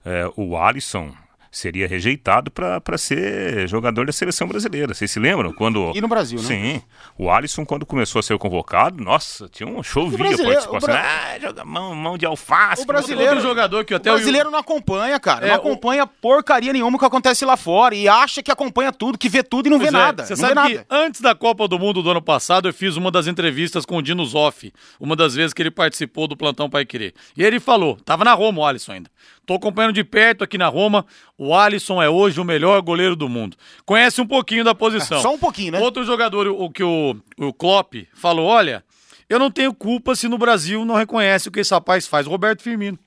é, 0.05 0.31
o 0.37 0.57
Alisson 0.57 1.13
seria 1.51 1.87
rejeitado 1.87 2.51
para 2.51 2.99
ser 2.99 3.69
jogador 3.69 4.05
da 4.07 4.13
seleção 4.13 4.49
brasileira. 4.49 4.93
Vocês 4.93 5.09
se 5.09 5.21
lembram? 5.21 5.53
quando 5.53 5.93
E 5.95 6.01
no 6.01 6.09
Brasil, 6.09 6.41
né? 6.41 6.45
Sim. 6.45 6.83
O 7.17 7.31
Alisson, 7.31 7.65
quando 7.65 7.87
começou 7.87 8.19
a 8.19 8.23
ser 8.25 8.37
convocado, 8.39 9.01
nossa, 9.01 9.49
tinha 9.49 9.65
um 9.69 9.81
chovia 9.81 10.19
participação. 10.19 10.75
o 10.75 10.81
Bra- 10.81 11.01
Ah, 11.01 11.39
joga 11.41 11.65
mão, 11.65 11.95
mão 11.95 12.19
de 12.19 12.27
alface. 12.27 12.83
O 12.83 12.87
brasileiro- 12.87 13.35
Outro 13.37 13.49
jogador 13.49 13.85
que 13.85 13.95
O 13.95 13.97
até 13.99 14.11
o 14.11 14.15
brasileiro 14.17 14.51
não 14.51 14.59
acompanha, 14.59 15.21
cara. 15.21 15.47
É, 15.47 15.51
não 15.51 15.55
o- 15.55 15.59
acompanha 15.61 16.05
porcaria 16.09 16.73
nenhuma 16.73 16.99
que 16.99 17.05
acontece 17.05 17.45
lá 17.45 17.57
fora. 17.57 17.95
E 17.95 18.09
acha 18.09 18.43
que 18.43 18.51
acompanha 18.51 18.91
tudo, 18.93 19.17
que 19.17 19.29
vê 19.29 19.45
tudo 19.45 19.69
e 19.69 19.71
não 19.71 19.79
Pois 19.79 19.93
vê 19.93 19.97
é, 19.97 20.01
nada. 20.01 20.27
Você 20.27 20.35
sabe 20.35 20.55
que 20.55 20.75
nada. 20.75 20.87
antes 20.91 21.21
da 21.21 21.37
Copa 21.37 21.69
do 21.69 21.79
Mundo 21.79 22.03
do 22.03 22.11
ano 22.11 22.21
passado, 22.21 22.69
eu 22.69 22.75
fiz 22.75 22.97
uma 22.97 23.13
das 23.13 23.29
entrevistas 23.29 23.87
com 23.87 23.99
o 23.99 24.03
Dino 24.03 24.25
Zoff, 24.25 24.73
uma 24.99 25.15
das 25.15 25.37
vezes 25.37 25.55
que 25.55 25.63
ele 25.63 25.71
participou 25.71 26.27
do 26.27 26.37
Plantão 26.37 26.69
Pai 26.69 26.85
Querer. 26.85 27.15
E 27.37 27.45
ele 27.45 27.61
falou, 27.61 27.95
tava 28.05 28.25
na 28.25 28.35
Roma 28.35 28.63
o 28.63 28.67
Alisson 28.67 28.91
ainda. 28.91 29.09
Tô 29.47 29.55
acompanhando 29.55 29.93
de 29.93 30.03
perto 30.03 30.43
aqui 30.45 30.57
na 30.57 30.69
Roma, 30.69 31.05
o 31.37 31.55
Alisson 31.55 32.03
é 32.03 32.09
hoje 32.09 32.41
o 32.41 32.45
melhor 32.45 32.81
goleiro 32.81 33.15
do 33.15 33.29
mundo. 33.29 33.57
Conhece 33.85 34.21
um 34.21 34.27
pouquinho 34.27 34.65
da 34.65 34.75
posição. 34.75 35.19
É, 35.19 35.23
só 35.23 35.35
um 35.35 35.39
pouquinho, 35.39 35.73
né? 35.73 35.81
Outro 35.81 36.05
jogador, 36.05 36.47
o 36.49 36.71
que 36.71 36.83
o, 36.83 37.17
o 37.39 37.53
Klopp 37.53 37.95
falou, 38.15 38.47
olha, 38.47 38.83
eu 39.29 39.39
não 39.39 39.51
tenho 39.51 39.75
culpa 39.75 40.15
se 40.15 40.29
no 40.29 40.39
Brasil 40.39 40.85
não 40.85 40.95
reconhece 40.95 41.49
o 41.49 41.53
que 41.53 41.61
esse 41.61 41.73
rapaz 41.73 42.07
faz. 42.07 42.27
Roberto 42.27 42.63
Firmino. 42.63 42.99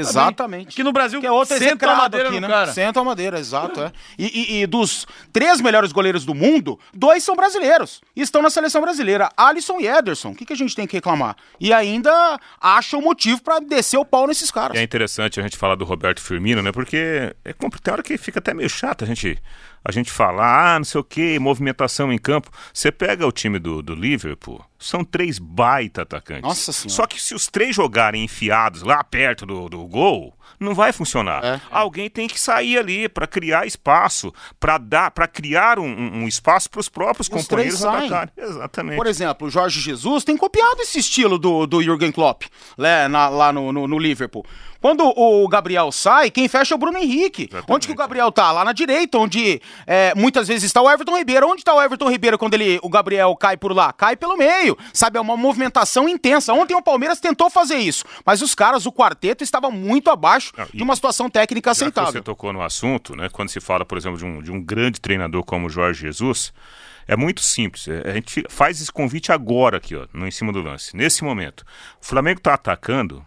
Exatamente. 0.00 0.68
Aqui 0.68 0.82
no 0.82 0.92
Brasil, 0.92 1.20
Que 1.20 1.26
é 1.26 1.30
outro 1.32 1.56
senta 1.58 1.90
a 1.90 1.96
madeira 1.96 2.28
aqui, 2.28 2.40
né? 2.40 2.48
cara. 2.48 2.72
Senta 2.72 3.00
a 3.00 3.04
madeira, 3.04 3.38
exato, 3.38 3.80
é. 3.80 3.92
E, 4.18 4.26
e- 4.58 4.62
e 4.62 4.66
dos 4.66 5.06
três 5.32 5.60
melhores 5.60 5.92
goleiros 5.92 6.24
do 6.24 6.34
mundo, 6.34 6.78
dois 6.92 7.22
são 7.24 7.34
brasileiros. 7.34 8.00
E 8.14 8.20
estão 8.22 8.42
na 8.42 8.50
seleção 8.50 8.80
brasileira. 8.80 9.30
Alisson 9.36 9.78
e 9.80 9.86
Ederson. 9.88 10.30
O 10.30 10.34
que, 10.34 10.44
que 10.44 10.52
a 10.52 10.56
gente 10.56 10.74
tem 10.76 10.86
que 10.86 10.96
reclamar? 10.96 11.36
E 11.60 11.72
ainda 11.72 12.38
acham 12.60 13.00
motivo 13.00 13.42
pra 13.42 13.58
descer 13.58 13.96
o 13.98 14.04
pau 14.04 14.26
nesses 14.26 14.50
caras. 14.50 14.76
E 14.76 14.80
é 14.80 14.82
interessante 14.82 15.40
a 15.40 15.42
gente 15.42 15.56
falar 15.56 15.74
do 15.74 15.84
Roberto 15.84 16.20
Firmino, 16.20 16.62
né? 16.62 16.72
Porque 16.72 17.34
é 17.44 17.52
complicado, 17.52 17.82
tem 17.84 17.92
hora 17.92 18.02
que 18.02 18.18
fica 18.18 18.38
até 18.38 18.52
meio 18.52 18.68
chato 18.68 19.04
a 19.04 19.06
gente, 19.06 19.38
a 19.86 19.92
gente 19.92 20.10
falar, 20.10 20.74
ah, 20.74 20.78
não 20.80 20.84
sei 20.84 21.00
o 21.00 21.04
que, 21.04 21.38
movimentação 21.38 22.12
em 22.12 22.18
campo. 22.18 22.50
Você 22.74 22.90
pega 22.90 23.24
o 23.24 23.30
time 23.30 23.56
do, 23.56 23.80
do 23.80 23.94
Liverpool, 23.94 24.60
são 24.80 25.04
três 25.04 25.38
baita 25.38 26.02
atacantes. 26.02 26.42
Nossa 26.42 26.72
Senhora. 26.72 26.90
Só 26.90 27.06
que 27.06 27.22
se 27.22 27.36
os 27.36 27.46
três 27.46 27.76
jogarem 27.76 28.24
enfiados 28.24 28.82
lá 28.82 29.04
perto 29.04 29.46
do, 29.46 29.68
do 29.68 29.86
gol, 29.86 30.35
não 30.58 30.74
vai 30.74 30.92
funcionar. 30.92 31.44
É. 31.44 31.60
Alguém 31.70 32.08
tem 32.10 32.26
que 32.28 32.40
sair 32.40 32.78
ali 32.78 33.08
para 33.08 33.26
criar 33.26 33.66
espaço, 33.66 34.32
para 34.58 34.78
dar, 34.78 35.10
para 35.10 35.26
criar 35.26 35.78
um, 35.78 35.84
um- 35.86 36.26
espaço 36.28 36.68
para 36.70 36.80
os 36.80 36.88
próprios 36.88 37.28
companheiros 37.28 37.84
atacarem. 37.84 38.32
Exatamente. 38.36 38.96
Por 38.96 39.06
exemplo, 39.06 39.46
o 39.46 39.50
Jorge 39.50 39.80
Jesus 39.80 40.24
tem 40.24 40.36
copiado 40.36 40.80
esse 40.82 40.98
estilo 40.98 41.38
do, 41.38 41.66
do 41.66 41.82
Jürgen 41.82 42.10
Klopp 42.12 42.44
né, 42.76 43.06
na- 43.08 43.28
lá 43.28 43.52
no, 43.52 43.72
no- 43.72 43.86
no 43.88 43.98
Liverpool. 43.98 44.44
Quando 44.78 45.02
o 45.16 45.48
Gabriel 45.48 45.90
sai, 45.90 46.30
quem 46.30 46.46
fecha 46.48 46.74
é 46.74 46.76
o 46.76 46.78
Bruno 46.78 46.98
Henrique. 46.98 47.44
Exatamente. 47.50 47.72
Onde 47.72 47.86
que 47.88 47.92
o 47.92 47.96
Gabriel 47.96 48.30
tá? 48.30 48.52
Lá 48.52 48.64
na 48.64 48.72
direita, 48.72 49.18
onde 49.18 49.60
é, 49.86 50.14
muitas 50.14 50.46
vezes 50.46 50.64
está 50.64 50.80
o 50.80 50.88
Everton 50.88 51.16
Ribeiro. 51.16 51.48
Onde 51.48 51.64
tá 51.64 51.74
o 51.74 51.82
Everton 51.82 52.08
Ribeiro 52.08 52.38
quando 52.38 52.54
ele, 52.54 52.78
o 52.82 52.88
Gabriel 52.88 53.34
cai 53.34 53.56
por 53.56 53.74
lá? 53.74 53.92
Cai 53.92 54.14
pelo 54.16 54.36
meio. 54.36 54.76
Sabe, 54.92 55.18
é 55.18 55.20
uma 55.20 55.36
movimentação 55.36 56.08
intensa. 56.08 56.52
Ontem 56.52 56.74
o 56.76 56.82
Palmeiras 56.82 57.18
tentou 57.18 57.50
fazer 57.50 57.78
isso, 57.78 58.04
mas 58.24 58.42
os 58.42 58.54
caras, 58.54 58.86
o 58.86 58.92
quarteto, 58.92 59.42
estava 59.42 59.70
muito 59.70 60.08
abaixo 60.10 60.35
Não, 60.56 60.66
e- 60.72 60.76
de 60.78 60.82
uma 60.82 60.94
situação 60.94 61.28
técnica 61.30 61.70
aceitável. 61.70 62.12
você 62.12 62.20
tocou 62.22 62.52
no 62.52 62.62
assunto, 62.62 63.14
né? 63.16 63.28
Quando 63.30 63.48
se 63.48 63.60
fala, 63.60 63.84
por 63.84 63.96
exemplo, 63.98 64.18
de 64.18 64.24
um, 64.24 64.42
de 64.42 64.50
um 64.52 64.60
grande 64.62 65.00
treinador 65.00 65.44
como 65.44 65.66
o 65.66 65.70
Jorge 65.70 66.00
Jesus, 66.02 66.52
é 67.08 67.16
muito 67.16 67.40
simples. 67.40 67.86
É, 67.88 68.10
A 68.10 68.14
gente 68.14 68.44
faz 68.48 68.80
esse 68.80 68.90
convite 68.92 69.30
agora 69.32 69.76
aqui, 69.76 69.94
ó, 69.96 70.06
no 70.12 70.26
em 70.26 70.30
cima 70.30 70.52
do 70.52 70.60
lance, 70.62 70.96
nesse 70.96 71.22
momento. 71.24 71.64
O 72.02 72.06
Flamengo 72.06 72.38
está 72.38 72.54
atacando. 72.54 73.24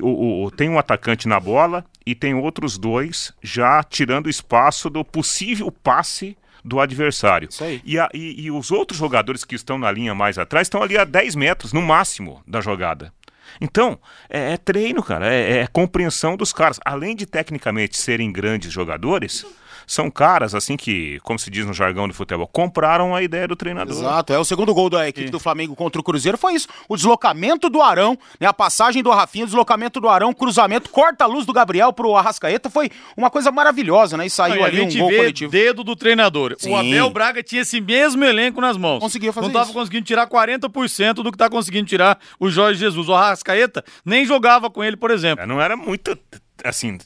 O, 0.00 0.44
o- 0.46 0.50
tem 0.50 0.68
um 0.68 0.78
atacante 0.78 1.28
na 1.28 1.38
bola 1.38 1.84
e 2.04 2.14
tem 2.16 2.34
outros 2.34 2.76
dois 2.76 3.32
já 3.42 3.82
tirando 3.84 4.28
espaço 4.28 4.90
do 4.90 5.04
possível 5.04 5.70
passe 5.70 6.36
do 6.64 6.80
adversário. 6.80 7.48
Isso 7.48 7.62
aí. 7.62 7.80
E, 7.84 7.96
a- 7.98 8.08
e- 8.12 8.42
e 8.46 8.50
os 8.50 8.72
outros 8.72 8.98
jogadores 8.98 9.44
que 9.44 9.54
estão 9.54 9.78
na 9.78 9.92
linha 9.92 10.12
mais 10.14 10.36
atrás 10.36 10.66
estão 10.66 10.82
ali 10.82 10.98
a 10.98 11.04
10 11.04 11.36
metros, 11.36 11.72
no 11.72 11.80
máximo, 11.80 12.42
da 12.46 12.60
jogada. 12.60 13.12
Então, 13.60 13.98
é, 14.28 14.52
é 14.52 14.56
treino, 14.56 15.02
cara, 15.02 15.32
é, 15.32 15.58
é 15.58 15.66
compreensão 15.66 16.36
dos 16.36 16.52
caras. 16.52 16.80
Além 16.84 17.14
de 17.14 17.26
tecnicamente 17.26 17.96
serem 17.96 18.32
grandes 18.32 18.72
jogadores, 18.72 19.46
São 19.86 20.10
caras, 20.10 20.54
assim, 20.54 20.76
que, 20.76 21.18
como 21.22 21.38
se 21.38 21.50
diz 21.50 21.66
no 21.66 21.72
jargão 21.72 22.06
de 22.08 22.14
futebol, 22.14 22.46
compraram 22.48 23.14
a 23.14 23.22
ideia 23.22 23.46
do 23.48 23.56
treinador. 23.56 23.94
Exato, 23.96 24.32
é 24.32 24.38
o 24.38 24.44
segundo 24.44 24.72
gol 24.74 24.88
da 24.90 25.08
equipe 25.08 25.30
do 25.30 25.38
Flamengo 25.40 25.74
contra 25.76 26.00
o 26.00 26.04
Cruzeiro 26.04 26.38
foi 26.38 26.54
isso. 26.54 26.68
O 26.88 26.96
deslocamento 26.96 27.68
do 27.68 27.82
Arão, 27.82 28.18
né? 28.40 28.46
A 28.46 28.52
passagem 28.52 29.02
do 29.02 29.10
Rafinha, 29.10 29.44
o 29.44 29.46
deslocamento 29.46 30.00
do 30.00 30.08
Arão, 30.08 30.32
cruzamento, 30.32 30.90
corta 30.90 31.24
a 31.24 31.26
luz 31.26 31.44
do 31.46 31.52
Gabriel 31.52 31.92
pro 31.92 32.14
Arrascaeta, 32.16 32.68
foi 32.70 32.90
uma 33.16 33.30
coisa 33.30 33.50
maravilhosa, 33.52 34.16
né? 34.16 34.26
E 34.26 34.30
saiu 34.30 34.56
Não, 34.56 34.64
ali 34.64 34.80
um 34.80 34.84
gente 34.84 34.98
gol 34.98 35.08
vê 35.08 35.16
coletivo. 35.16 35.50
dedo 35.52 35.84
do 35.84 35.94
treinador. 35.96 36.54
Sim. 36.58 36.70
O 36.72 36.76
Abel 36.76 37.10
Braga 37.10 37.42
tinha 37.42 37.62
esse 37.62 37.80
mesmo 37.80 38.24
elenco 38.24 38.60
nas 38.60 38.76
mãos. 38.76 39.00
Conseguia 39.00 39.32
fazer 39.32 39.46
Não 39.46 39.52
tava 39.52 39.64
isso. 39.66 39.74
conseguindo 39.74 40.04
tirar 40.04 40.26
40% 40.28 41.14
do 41.14 41.30
que 41.30 41.38
tá 41.38 41.48
conseguindo 41.50 41.86
tirar 41.86 42.18
o 42.38 42.48
Jorge 42.48 42.78
Jesus. 42.80 43.08
O 43.08 43.14
Arrascaeta 43.14 43.84
nem 44.04 44.24
jogava 44.24 44.70
com 44.70 44.82
ele, 44.82 44.96
por 44.96 45.10
exemplo. 45.10 45.42
É, 45.42 45.46
Não 45.46 45.60
era 45.60 45.76
muito, 45.76 46.16
assim, 46.64 46.98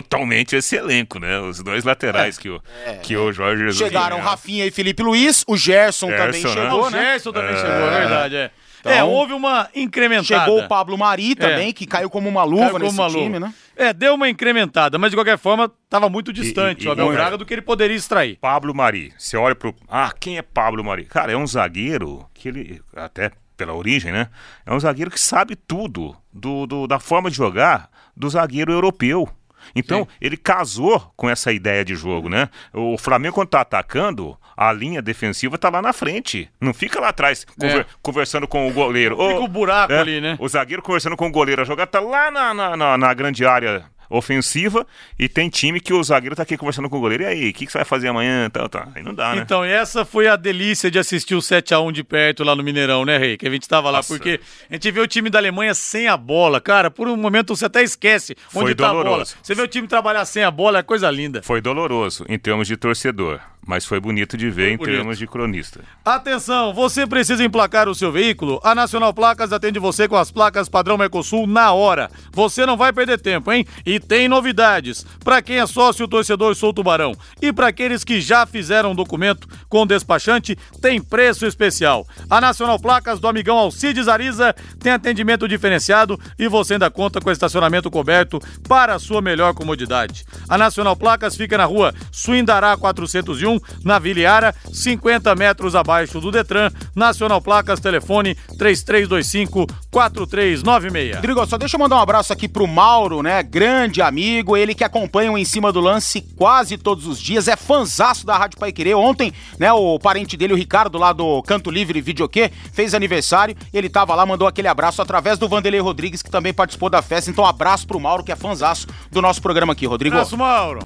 totalmente 0.00 0.56
esse 0.56 0.76
elenco, 0.76 1.18
né? 1.18 1.38
Os 1.40 1.62
dois 1.62 1.84
laterais 1.84 2.38
que, 2.38 2.48
o, 2.48 2.62
que 3.02 3.16
o 3.16 3.32
Jorge 3.32 3.64
Jesus 3.64 3.76
Chegaram 3.78 4.16
tinha. 4.16 4.28
Rafinha 4.30 4.64
e 4.66 4.70
Felipe 4.70 5.02
Luiz, 5.02 5.44
o 5.46 5.56
Gerson, 5.56 6.08
também 6.08 6.32
Gerson, 6.40 6.48
né? 6.48 6.54
chegou, 6.64 6.86
o 6.86 6.90
né? 6.90 6.98
Gerson 7.02 7.32
também 7.32 7.52
É. 7.54 7.56
chegou, 7.56 7.72
é 7.88 7.98
verdade, 8.00 8.36
é. 8.36 8.50
Então, 8.80 8.90
é, 8.92 9.04
houve 9.04 9.32
uma 9.32 9.68
incrementada. 9.76 10.44
Chegou 10.44 10.60
o 10.60 10.66
Pablo 10.66 10.98
Mari 10.98 11.36
também, 11.36 11.68
É. 11.68 11.72
que 11.72 11.86
caiu 11.86 12.10
como 12.10 12.28
uma 12.28 12.42
luva 12.42 12.62
Caiu 12.62 12.72
como 12.72 12.84
nesse 12.84 12.98
uma 12.98 13.08
time, 13.08 13.24
luva. 13.38 13.40
né? 13.40 13.54
É, 13.76 13.92
deu 13.92 14.14
uma 14.14 14.28
incrementada, 14.28 14.98
mas 14.98 15.10
de 15.10 15.16
qualquer 15.16 15.38
forma 15.38 15.70
tava 15.88 16.08
muito 16.08 16.32
distante 16.32 16.84
e- 16.84 16.88
o 16.88 16.92
Abel 16.92 17.12
e- 17.12 17.14
Braga 17.14 17.38
do 17.38 17.46
que 17.46 17.54
ele 17.54 17.62
poderia 17.62 17.96
extrair. 17.96 18.36
Pablo 18.40 18.74
Mari. 18.74 19.12
Você 19.16 19.36
olha 19.36 19.54
pro. 19.54 19.72
Ah, 19.88 20.12
quem 20.18 20.36
é 20.36 20.42
Pablo 20.42 20.82
Mari? 20.82 21.04
Cara, 21.04 21.30
é 21.32 21.36
um 21.36 21.46
zagueiro 21.46 22.26
que 22.34 22.48
ele. 22.48 22.82
Até 22.96 23.30
pela 23.56 23.72
origem, 23.72 24.10
né? 24.10 24.26
É 24.66 24.74
um 24.74 24.80
zagueiro 24.80 25.12
que 25.12 25.20
sabe 25.20 25.54
tudo 25.54 26.16
do, 26.32 26.66
do- 26.66 26.86
da 26.88 26.98
forma 26.98 27.30
de 27.30 27.36
jogar 27.36 27.88
do 28.16 28.28
zagueiro 28.28 28.72
europeu. 28.72 29.28
Então, 29.74 30.06
ele 30.20 30.36
casou 30.36 31.12
com 31.16 31.28
essa 31.28 31.52
ideia 31.52 31.84
de 31.84 31.94
jogo, 31.94 32.28
né? 32.28 32.48
O 32.72 32.96
Flamengo, 32.98 33.34
quando 33.34 33.48
tá 33.48 33.60
atacando, 33.60 34.36
a 34.56 34.72
linha 34.72 35.00
defensiva 35.02 35.56
tá 35.58 35.68
lá 35.70 35.80
na 35.82 35.92
frente. 35.92 36.48
Não 36.60 36.74
fica 36.74 37.00
lá 37.00 37.08
atrás, 37.08 37.44
conver- 37.58 37.86
conversando 38.02 38.46
com 38.48 38.68
o 38.68 38.72
goleiro. 38.72 39.16
Fica 39.16 39.40
o 39.40 39.48
buraco 39.48 39.92
né? 39.92 40.00
ali, 40.00 40.20
né? 40.20 40.36
O 40.38 40.48
zagueiro 40.48 40.82
conversando 40.82 41.16
com 41.16 41.26
o 41.26 41.30
goleiro. 41.30 41.62
A 41.62 41.64
jogada 41.64 41.90
tá 41.90 42.00
lá 42.00 42.30
na, 42.30 42.52
na, 42.54 42.76
na- 42.76 42.98
na 42.98 43.14
grande 43.14 43.44
área 43.44 43.84
ofensiva 44.12 44.86
e 45.18 45.28
tem 45.28 45.48
time 45.48 45.80
que 45.80 45.92
o 45.92 46.02
zagueiro 46.02 46.36
tá 46.36 46.42
aqui 46.42 46.56
conversando 46.56 46.88
com 46.88 46.98
o 46.98 47.00
goleiro. 47.00 47.24
E 47.24 47.26
aí, 47.26 47.50
o 47.50 47.52
que, 47.52 47.66
que 47.66 47.72
você 47.72 47.78
vai 47.78 47.84
fazer 47.84 48.08
amanhã? 48.08 48.48
Tal, 48.50 48.68
tal. 48.68 48.88
Aí 48.94 49.02
não 49.02 49.14
dá, 49.14 49.34
né? 49.34 49.42
Então, 49.42 49.64
essa 49.64 50.04
foi 50.04 50.28
a 50.28 50.36
delícia 50.36 50.90
de 50.90 50.98
assistir 50.98 51.34
o 51.34 51.38
7x1 51.38 51.92
de 51.92 52.04
perto 52.04 52.44
lá 52.44 52.54
no 52.54 52.62
Mineirão, 52.62 53.04
né, 53.04 53.18
Rei? 53.18 53.36
Que 53.36 53.46
a 53.46 53.50
gente 53.50 53.68
tava 53.68 53.90
lá, 53.90 53.98
Nossa. 53.98 54.14
porque 54.14 54.40
a 54.70 54.74
gente 54.74 54.90
vê 54.90 55.00
o 55.00 55.06
time 55.06 55.30
da 55.30 55.38
Alemanha 55.38 55.74
sem 55.74 56.08
a 56.08 56.16
bola. 56.16 56.60
Cara, 56.60 56.90
por 56.90 57.08
um 57.08 57.16
momento 57.16 57.56
você 57.56 57.64
até 57.66 57.82
esquece 57.82 58.36
onde 58.54 58.66
Foi 58.66 58.74
tá 58.74 58.90
a 58.90 58.92
bola. 58.92 59.04
doloroso. 59.04 59.36
Você 59.42 59.54
vê 59.54 59.62
o 59.62 59.68
time 59.68 59.88
trabalhar 59.88 60.24
sem 60.24 60.44
a 60.44 60.50
bola, 60.50 60.78
é 60.80 60.82
coisa 60.82 61.10
linda. 61.10 61.42
Foi 61.42 61.60
doloroso 61.60 62.24
em 62.28 62.38
termos 62.38 62.68
de 62.68 62.76
torcedor, 62.76 63.40
mas 63.66 63.84
foi 63.84 64.00
bonito 64.00 64.36
de 64.36 64.50
ver 64.50 64.72
em 64.72 64.76
bonito. 64.76 64.94
termos 64.94 65.18
de 65.18 65.26
cronista. 65.26 65.80
Atenção, 66.04 66.74
você 66.74 67.06
precisa 67.06 67.44
emplacar 67.44 67.88
o 67.88 67.94
seu 67.94 68.10
veículo? 68.10 68.60
A 68.64 68.74
Nacional 68.74 69.14
Placas 69.14 69.52
atende 69.52 69.78
você 69.78 70.08
com 70.08 70.16
as 70.16 70.30
placas 70.30 70.68
padrão 70.68 70.98
Mercosul 70.98 71.46
na 71.46 71.72
hora. 71.72 72.10
Você 72.32 72.66
não 72.66 72.76
vai 72.76 72.92
perder 72.92 73.20
tempo, 73.20 73.52
hein? 73.52 73.64
E 73.86 74.00
tem 74.00 74.28
novidades. 74.28 75.06
Para 75.24 75.40
quem 75.40 75.58
é 75.58 75.66
sócio 75.66 76.08
torcedor 76.08 76.54
Sou 76.54 76.72
Tubarão 76.72 77.14
e 77.40 77.52
para 77.52 77.68
aqueles 77.68 78.02
que 78.02 78.20
já 78.20 78.44
fizeram 78.46 78.92
um 78.92 78.94
documento 78.94 79.48
com 79.68 79.86
despachante, 79.86 80.56
tem 80.80 81.00
preço 81.00 81.46
especial. 81.46 82.06
A 82.28 82.40
Nacional 82.40 82.78
Placas 82.78 83.20
do 83.20 83.28
amigão 83.28 83.56
Alcides 83.56 84.08
Ariza 84.08 84.54
tem 84.80 84.92
atendimento 84.92 85.46
diferenciado 85.46 86.18
e 86.38 86.48
você 86.48 86.74
ainda 86.74 86.90
conta 86.90 87.20
com 87.20 87.30
estacionamento 87.30 87.90
coberto 87.90 88.40
para 88.68 88.94
a 88.94 88.98
sua 88.98 89.22
melhor 89.22 89.54
comodidade. 89.54 90.24
A 90.48 90.58
Nacional 90.58 90.96
Placas 90.96 91.36
fica 91.36 91.56
na 91.56 91.64
rua 91.64 91.94
Suindará 92.10 92.76
401, 92.76 93.51
na 93.84 93.98
Viliara, 93.98 94.54
50 94.72 95.34
metros 95.34 95.74
abaixo 95.74 96.20
do 96.20 96.30
Detran. 96.30 96.70
Nacional 96.94 97.40
Placas, 97.40 97.80
telefone 97.80 98.36
3325-4396. 98.58 101.14
Rodrigo, 101.16 101.46
só 101.46 101.58
deixa 101.58 101.76
eu 101.76 101.80
mandar 101.80 101.96
um 101.96 102.00
abraço 102.00 102.32
aqui 102.32 102.48
pro 102.48 102.66
Mauro, 102.66 103.22
né? 103.22 103.42
Grande 103.42 104.00
amigo, 104.02 104.56
ele 104.56 104.74
que 104.74 104.84
acompanha 104.84 105.32
o 105.32 105.38
Em 105.38 105.44
Cima 105.44 105.72
do 105.72 105.80
Lance 105.80 106.20
quase 106.36 106.76
todos 106.76 107.06
os 107.06 107.20
dias, 107.20 107.48
é 107.48 107.56
fanzaço 107.56 108.26
da 108.26 108.36
Rádio 108.36 108.58
Paiquerê. 108.58 108.94
Ontem, 108.94 109.32
né, 109.58 109.72
o 109.72 109.98
parente 109.98 110.36
dele, 110.36 110.52
o 110.52 110.56
Ricardo, 110.56 110.98
lá 110.98 111.12
do 111.12 111.42
Canto 111.42 111.70
Livre 111.70 112.00
Videokê, 112.00 112.50
fez 112.72 112.94
aniversário, 112.94 113.56
ele 113.72 113.88
tava 113.88 114.14
lá, 114.14 114.26
mandou 114.26 114.46
aquele 114.46 114.68
abraço 114.68 115.02
através 115.02 115.38
do 115.38 115.48
Vanderlei 115.48 115.80
Rodrigues, 115.80 116.22
que 116.22 116.30
também 116.30 116.52
participou 116.52 116.90
da 116.90 117.02
festa. 117.02 117.30
Então, 117.30 117.44
abraço 117.44 117.86
pro 117.86 118.00
Mauro, 118.00 118.24
que 118.24 118.32
é 118.32 118.36
fanzaço 118.36 118.86
do 119.10 119.22
nosso 119.22 119.40
programa 119.40 119.72
aqui, 119.72 119.86
Rodrigo. 119.86 120.16
Abraço, 120.16 120.36
Mauro. 120.36 120.80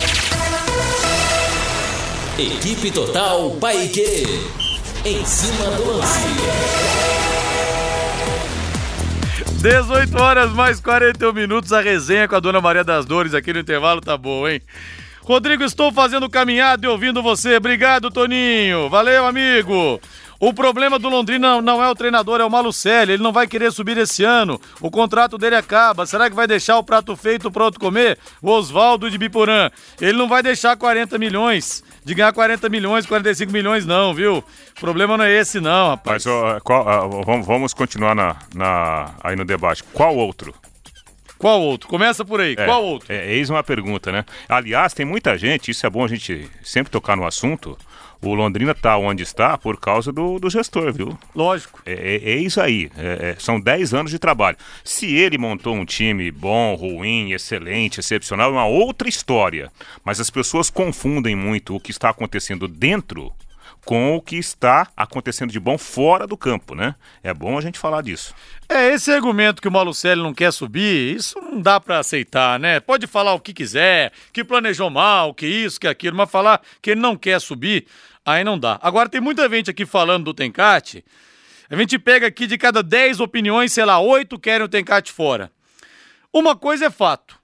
Equipe 2.39 2.91
Total 2.91 3.51
Paique. 3.53 4.27
Em 5.07 5.25
cima 5.25 5.71
do 5.71 5.87
lance. 5.87 6.27
18 9.63 10.21
horas 10.21 10.53
mais 10.53 10.79
41 10.79 11.33
minutos, 11.33 11.73
a 11.73 11.81
resenha 11.81 12.29
com 12.29 12.37
a 12.37 12.41
Dona 12.41 12.61
Maria 12.61 12.85
das 12.85 13.07
Dores 13.07 13.33
aqui 13.33 13.55
no 13.55 13.61
intervalo 13.61 14.03
tá 14.03 14.19
boa, 14.19 14.53
hein? 14.53 14.61
Rodrigo, 15.23 15.65
estou 15.65 15.91
fazendo 15.91 16.29
caminhada 16.29 16.87
e 16.87 16.91
ouvindo 16.91 17.23
você. 17.23 17.57
Obrigado, 17.57 18.11
Toninho. 18.11 18.91
Valeu, 18.91 19.27
amigo. 19.27 19.99
O 20.39 20.53
problema 20.53 20.99
do 20.99 21.09
Londrina 21.09 21.61
não 21.63 21.83
é 21.83 21.89
o 21.91 21.95
treinador, 21.95 22.41
é 22.41 22.45
o 22.45 22.51
Malucelli. 22.51 23.13
Ele 23.13 23.23
não 23.23 23.33
vai 23.33 23.47
querer 23.47 23.73
subir 23.73 23.97
esse 23.97 24.23
ano. 24.23 24.61
O 24.81 24.91
contrato 24.91 25.39
dele 25.39 25.57
acaba. 25.57 26.05
Será 26.07 26.29
que 26.29 26.37
vai 26.37 26.47
deixar 26.47 26.77
o 26.79 26.85
prato 26.85 27.17
feito 27.17 27.51
pronto 27.51 27.81
comer? 27.81 28.19
O 28.43 28.51
Oswaldo 28.51 29.11
de 29.11 29.17
Biporã. 29.17 29.71
Ele 30.01 30.13
não 30.19 30.29
vai 30.29 30.43
deixar 30.43 30.77
40 30.77 31.17
milhões. 31.19 31.83
De 32.05 32.15
ganhar 32.15 32.33
40 32.33 32.69
milhões, 32.69 33.07
45 33.07 33.51
milhões, 33.53 33.85
não, 33.87 34.13
viu? 34.15 34.39
O 34.77 34.81
problema 34.81 35.17
não 35.17 35.25
é 35.25 35.33
esse, 35.33 35.59
não, 35.59 35.89
rapaz. 35.89 36.25
Mas 36.25 36.27
ó, 36.27 36.61
qual- 36.61 36.85
vamos, 37.25 37.47
vamos 37.47 37.75
continuar 37.75 38.15
na, 38.15 38.37
na- 38.55 39.15
aí 39.25 39.35
no 39.35 39.45
debate. 39.45 39.83
Qual 39.93 40.15
outro? 40.15 40.55
Qual 41.39 41.61
outro? 41.61 41.89
Começa 41.89 42.25
por 42.25 42.41
aí. 42.41 42.55
É, 42.57 42.65
Qual 42.65 42.83
outro? 42.85 43.13
É, 43.13 43.35
eis 43.35 43.51
uma 43.51 43.63
pergunta, 43.63 44.11
né? 44.13 44.25
Aliás, 44.49 44.95
tem 44.95 45.05
muita 45.05 45.37
gente, 45.37 45.71
isso 45.71 45.85
é 45.87 45.91
bom 45.91 46.05
a 46.05 46.09
gente 46.09 46.49
sempre 46.63 46.91
tocar 46.91 47.15
no 47.17 47.27
assunto. 47.27 47.77
O 48.23 48.35
Londrina 48.35 48.75
tá 48.75 48.97
onde 48.97 49.23
está 49.23 49.57
por 49.59 49.79
causa 49.79 50.11
do, 50.13 50.39
do 50.39 50.49
gestor, 50.51 50.93
viu? 50.93 51.17
Lógico. 51.35 51.81
É, 51.85 51.93
é- 51.93 52.31
é 52.33 52.37
isso 52.37 52.61
aí. 52.61 52.91
É- 52.97 53.31
é- 53.31 53.37
são 53.39 53.61
10 53.61 53.93
anos 53.95 54.11
de 54.11 54.19
trabalho. 54.19 54.57
Se 54.83 55.15
ele 55.15 55.39
montou 55.39 55.75
um 55.75 55.85
time 55.85 56.31
bom, 56.31 56.75
ruim, 56.75 57.33
excelente, 57.33 58.01
excepcional, 58.01 58.51
é 58.51 58.53
uma 58.53 58.67
outra 58.67 59.09
história. 59.09 59.71
Mas 60.05 60.19
as 60.21 60.31
pessoas 60.31 60.71
confundem 60.71 61.37
muito 61.37 61.75
o 61.77 61.81
que 61.81 61.91
está 61.91 62.09
acontecendo 62.11 62.67
dentro 62.67 63.33
com 63.87 64.17
o 64.17 64.21
que 64.21 64.37
está 64.37 64.89
acontecendo 64.97 65.53
de 65.53 65.61
bom 65.61 65.79
fora 65.79 66.27
do 66.27 66.37
campo, 66.37 66.75
né? 66.75 66.97
É 67.23 67.33
bom 67.33 67.57
a 67.57 67.61
gente 67.61 67.79
falar 67.79 68.03
disso. 68.03 68.35
É, 68.69 68.93
esse 68.93 69.13
argumento 69.13 69.63
que 69.63 69.69
o 69.69 69.71
Malucelli 69.71 70.21
não 70.21 70.35
quer 70.35 70.53
subir, 70.53 71.15
isso 71.15 71.41
não 71.41 71.61
dá 71.61 71.79
pra 71.79 72.01
aceitar, 72.01 72.59
né? 72.59 72.81
Pode 72.81 73.07
falar 73.07 73.33
o 73.35 73.41
que 73.41 73.55
quiser, 73.55 74.13
que 74.33 74.43
planejou 74.43 74.91
mal, 74.91 75.33
que 75.33 75.47
isso, 75.47 75.79
que 75.79 75.87
aquilo, 75.87 76.17
mas 76.17 76.29
falar 76.29 76.61
que 76.83 76.91
ele 76.91 77.01
não 77.01 77.17
quer 77.17 77.41
subir, 77.41 77.87
aí 78.25 78.43
não 78.43 78.59
dá. 78.59 78.77
Agora, 78.83 79.09
tem 79.09 79.21
muita 79.21 79.49
gente 79.49 79.71
aqui 79.71 79.87
falando 79.87 80.25
do 80.25 80.35
Tencate. 80.35 81.05
A 81.71 81.77
gente 81.77 81.97
pega 81.97 82.27
aqui 82.27 82.49
de 82.49 82.59
cada 82.59 82.83
10 82.83 83.21
opiniões, 83.21 83.73
sei 83.73 83.85
lá, 83.85 84.01
8 84.01 84.37
querem 84.41 84.65
o 84.65 84.69
Tencate 84.69 85.13
fora. 85.13 85.49
Uma 86.33 86.57
coisa 86.57 86.87
é 86.87 86.91
fato. 86.91 87.39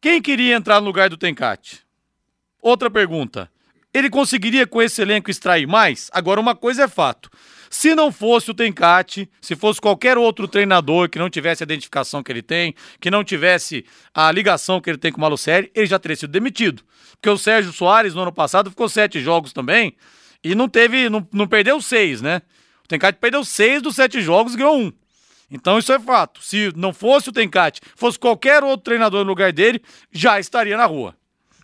Quem 0.00 0.22
queria 0.22 0.54
entrar 0.54 0.80
no 0.80 0.86
lugar 0.86 1.10
do 1.10 1.16
Tencate? 1.16 1.82
Outra 2.62 2.88
pergunta. 2.88 3.50
Ele 3.92 4.08
conseguiria 4.08 4.66
com 4.66 4.80
esse 4.80 5.02
elenco 5.02 5.30
extrair 5.30 5.66
mais? 5.66 6.08
Agora, 6.12 6.40
uma 6.40 6.54
coisa 6.54 6.84
é 6.84 6.88
fato. 6.88 7.28
Se 7.68 7.94
não 7.94 8.10
fosse 8.10 8.50
o 8.50 8.54
Tencate, 8.54 9.30
se 9.40 9.54
fosse 9.54 9.80
qualquer 9.80 10.18
outro 10.18 10.48
treinador 10.48 11.08
que 11.08 11.18
não 11.18 11.30
tivesse 11.30 11.62
a 11.62 11.64
identificação 11.64 12.22
que 12.22 12.30
ele 12.30 12.42
tem, 12.42 12.74
que 13.00 13.10
não 13.10 13.22
tivesse 13.22 13.84
a 14.12 14.30
ligação 14.30 14.80
que 14.80 14.90
ele 14.90 14.98
tem 14.98 15.12
com 15.12 15.18
o 15.18 15.20
Malucelli, 15.20 15.70
ele 15.74 15.86
já 15.86 15.98
teria 15.98 16.16
sido 16.16 16.30
demitido. 16.30 16.82
Porque 17.12 17.30
o 17.30 17.38
Sérgio 17.38 17.72
Soares, 17.72 18.14
no 18.14 18.22
ano 18.22 18.32
passado, 18.32 18.70
ficou 18.70 18.88
sete 18.88 19.20
jogos 19.20 19.52
também 19.52 19.94
e 20.42 20.54
não 20.54 20.68
teve, 20.68 21.08
não, 21.08 21.26
não 21.32 21.46
perdeu 21.46 21.80
seis, 21.80 22.20
né? 22.20 22.42
O 22.84 22.88
Tencate 22.88 23.18
perdeu 23.20 23.44
seis 23.44 23.82
dos 23.82 23.94
sete 23.94 24.20
jogos 24.20 24.54
e 24.54 24.56
ganhou 24.56 24.76
um. 24.76 24.92
Então 25.50 25.78
isso 25.78 25.92
é 25.92 25.98
fato. 25.98 26.42
Se 26.42 26.72
não 26.76 26.92
fosse 26.92 27.28
o 27.28 27.32
Tencate, 27.32 27.80
fosse 27.94 28.18
qualquer 28.18 28.64
outro 28.64 28.84
treinador 28.84 29.24
no 29.24 29.30
lugar 29.30 29.52
dele, 29.52 29.82
já 30.12 30.40
estaria 30.40 30.76
na 30.76 30.86
rua. 30.86 31.14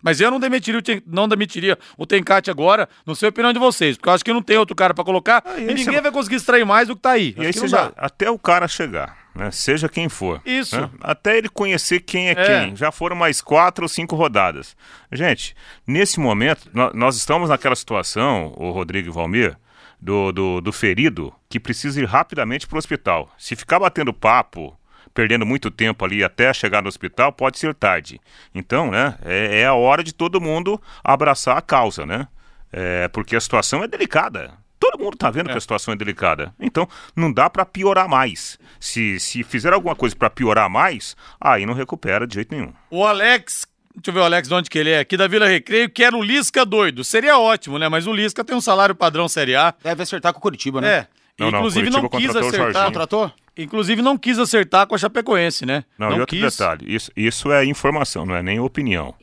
Mas 0.03 0.21
eu 0.21 0.29
não 0.31 0.39
demitiria 0.39 0.81
não 1.05 1.27
demitiria 1.27 1.77
o 1.97 2.05
Tencate 2.05 2.51
agora, 2.51 2.87
não 3.05 3.15
sei 3.15 3.27
a 3.27 3.29
opinião 3.29 3.51
de 3.53 3.59
vocês, 3.59 3.97
porque 3.97 4.09
eu 4.09 4.13
acho 4.13 4.23
que 4.23 4.31
não 4.33 4.41
tem 4.41 4.57
outro 4.57 4.75
cara 4.75 4.93
pra 4.93 5.03
colocar 5.03 5.43
e, 5.57 5.61
e 5.61 5.69
aí 5.69 5.73
ninguém 5.73 6.01
vai 6.01 6.11
conseguir 6.11 6.35
extrair 6.35 6.65
mais 6.65 6.87
do 6.87 6.95
que 6.95 7.01
tá 7.01 7.11
aí. 7.11 7.33
E 7.37 7.45
aí 7.45 7.53
você 7.53 7.67
já, 7.67 7.91
até 7.97 8.29
o 8.29 8.37
cara 8.37 8.67
chegar, 8.67 9.17
né? 9.35 9.49
Seja 9.51 9.89
quem 9.89 10.07
for. 10.09 10.41
Isso. 10.45 10.79
né? 10.79 10.89
Até 11.01 11.37
ele 11.37 11.49
conhecer 11.49 11.99
quem 12.01 12.29
é, 12.29 12.31
É. 12.31 12.45
quem. 12.65 12.75
Já 12.75 12.91
foram 12.91 13.15
mais 13.15 13.41
quatro 13.41 13.85
ou 13.85 13.89
cinco 13.89 14.15
rodadas. 14.15 14.75
Gente, 15.11 15.55
nesse 15.85 16.19
momento, 16.19 16.69
nó- 16.73 16.91
nós 16.93 17.15
estamos 17.17 17.49
naquela 17.49 17.75
situação, 17.75 18.53
o 18.55 18.71
Rodrigo 18.71 19.09
e 19.09 19.11
Valmir, 19.11 19.57
do, 19.99 20.31
do, 20.31 20.61
do 20.61 20.71
ferido 20.71 21.33
que 21.49 21.59
precisa 21.59 21.99
ir 21.99 22.05
rapidamente 22.05 22.67
para 22.67 22.75
o 22.75 22.77
hospital. 22.77 23.31
Se 23.37 23.55
ficar 23.55 23.79
batendo 23.79 24.13
papo 24.13 24.77
perdendo 25.17 25.47
muito 25.47 25.71
tempo 25.71 26.05
ali 26.05 26.23
até 26.23 26.53
chegar 26.53 26.83
no 26.83 26.87
hospital, 26.87 27.33
pode 27.33 27.57
ser 27.57 27.73
tarde. 27.73 28.21
Então, 28.53 28.91
né, 28.91 29.17
é, 29.25 29.61
é 29.61 29.65
a 29.65 29.73
hora 29.73 30.03
de 30.03 30.13
todo 30.13 30.39
mundo 30.39 30.79
abraçar 31.03 31.57
a 31.57 31.61
causa, 31.61 32.05
né? 32.05 32.27
É, 32.71 33.07
porque 33.07 33.35
a 33.35 33.41
situação 33.41 33.83
é 33.83 33.87
delicada. 33.87 34.53
Todo 34.79 34.99
mundo 34.99 35.15
está 35.15 35.31
vendo 35.31 35.49
é. 35.49 35.53
que 35.53 35.57
a 35.57 35.61
situação 35.61 35.91
é 35.91 35.97
delicada. 35.97 36.53
Então, 36.59 36.87
não 37.15 37.33
dá 37.33 37.49
para 37.49 37.65
piorar 37.65 38.07
mais. 38.07 38.59
Se, 38.79 39.19
se 39.19 39.41
fizer 39.41 39.73
alguma 39.73 39.95
coisa 39.95 40.15
para 40.15 40.29
piorar 40.29 40.69
mais, 40.69 41.17
aí 41.41 41.65
não 41.65 41.73
recupera 41.73 42.27
de 42.27 42.35
jeito 42.35 42.53
nenhum. 42.53 42.71
O 42.91 43.03
Alex 43.03 43.65
Deixa 43.95 44.11
eu 44.11 44.13
ver 44.13 44.19
o 44.19 44.23
Alex 44.23 44.47
de 44.47 44.53
onde 44.53 44.69
que 44.69 44.77
ele 44.77 44.91
é. 44.91 44.99
Aqui 44.99 45.17
da 45.17 45.27
Vila 45.27 45.47
Recreio, 45.47 45.89
que 45.89 46.03
era 46.03 46.15
o 46.15 46.21
Lisca 46.21 46.63
doido. 46.63 47.03
Seria 47.03 47.39
ótimo, 47.39 47.79
né? 47.79 47.89
Mas 47.89 48.05
o 48.05 48.13
Lisca 48.13 48.45
tem 48.45 48.55
um 48.55 48.61
salário 48.61 48.93
padrão 48.93 49.27
Série 49.27 49.55
A. 49.55 49.73
Deve 49.83 50.03
acertar 50.03 50.31
com 50.31 50.37
o 50.37 50.41
Curitiba, 50.43 50.79
né? 50.79 50.87
É. 50.87 51.07
Não, 51.39 51.49
Inclusive 51.49 51.89
não, 51.89 52.01
não 52.01 52.09
quis 52.09 52.35
acertar. 52.35 52.85
Contratou? 52.85 53.31
Inclusive 53.55 54.01
não 54.01 54.17
quis 54.17 54.39
acertar 54.39 54.87
com 54.87 54.95
a 54.95 54.97
Chapecoense, 54.97 55.65
né? 55.65 55.83
Não, 55.97 56.09
não 56.09 56.17
e 56.17 56.19
outro 56.19 56.35
quis. 56.35 56.57
detalhe, 56.57 56.95
isso, 56.95 57.11
isso 57.15 57.51
é 57.51 57.65
informação, 57.65 58.25
não 58.25 58.35
é 58.35 58.41
nem 58.41 58.59
opinião. 58.59 59.13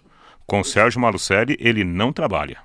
Com 0.47 0.61
o 0.61 0.65
Sérgio 0.65 1.01
Malucelli, 1.01 1.57
ele 1.59 1.85
não 1.85 2.13
trabalha, 2.13 2.59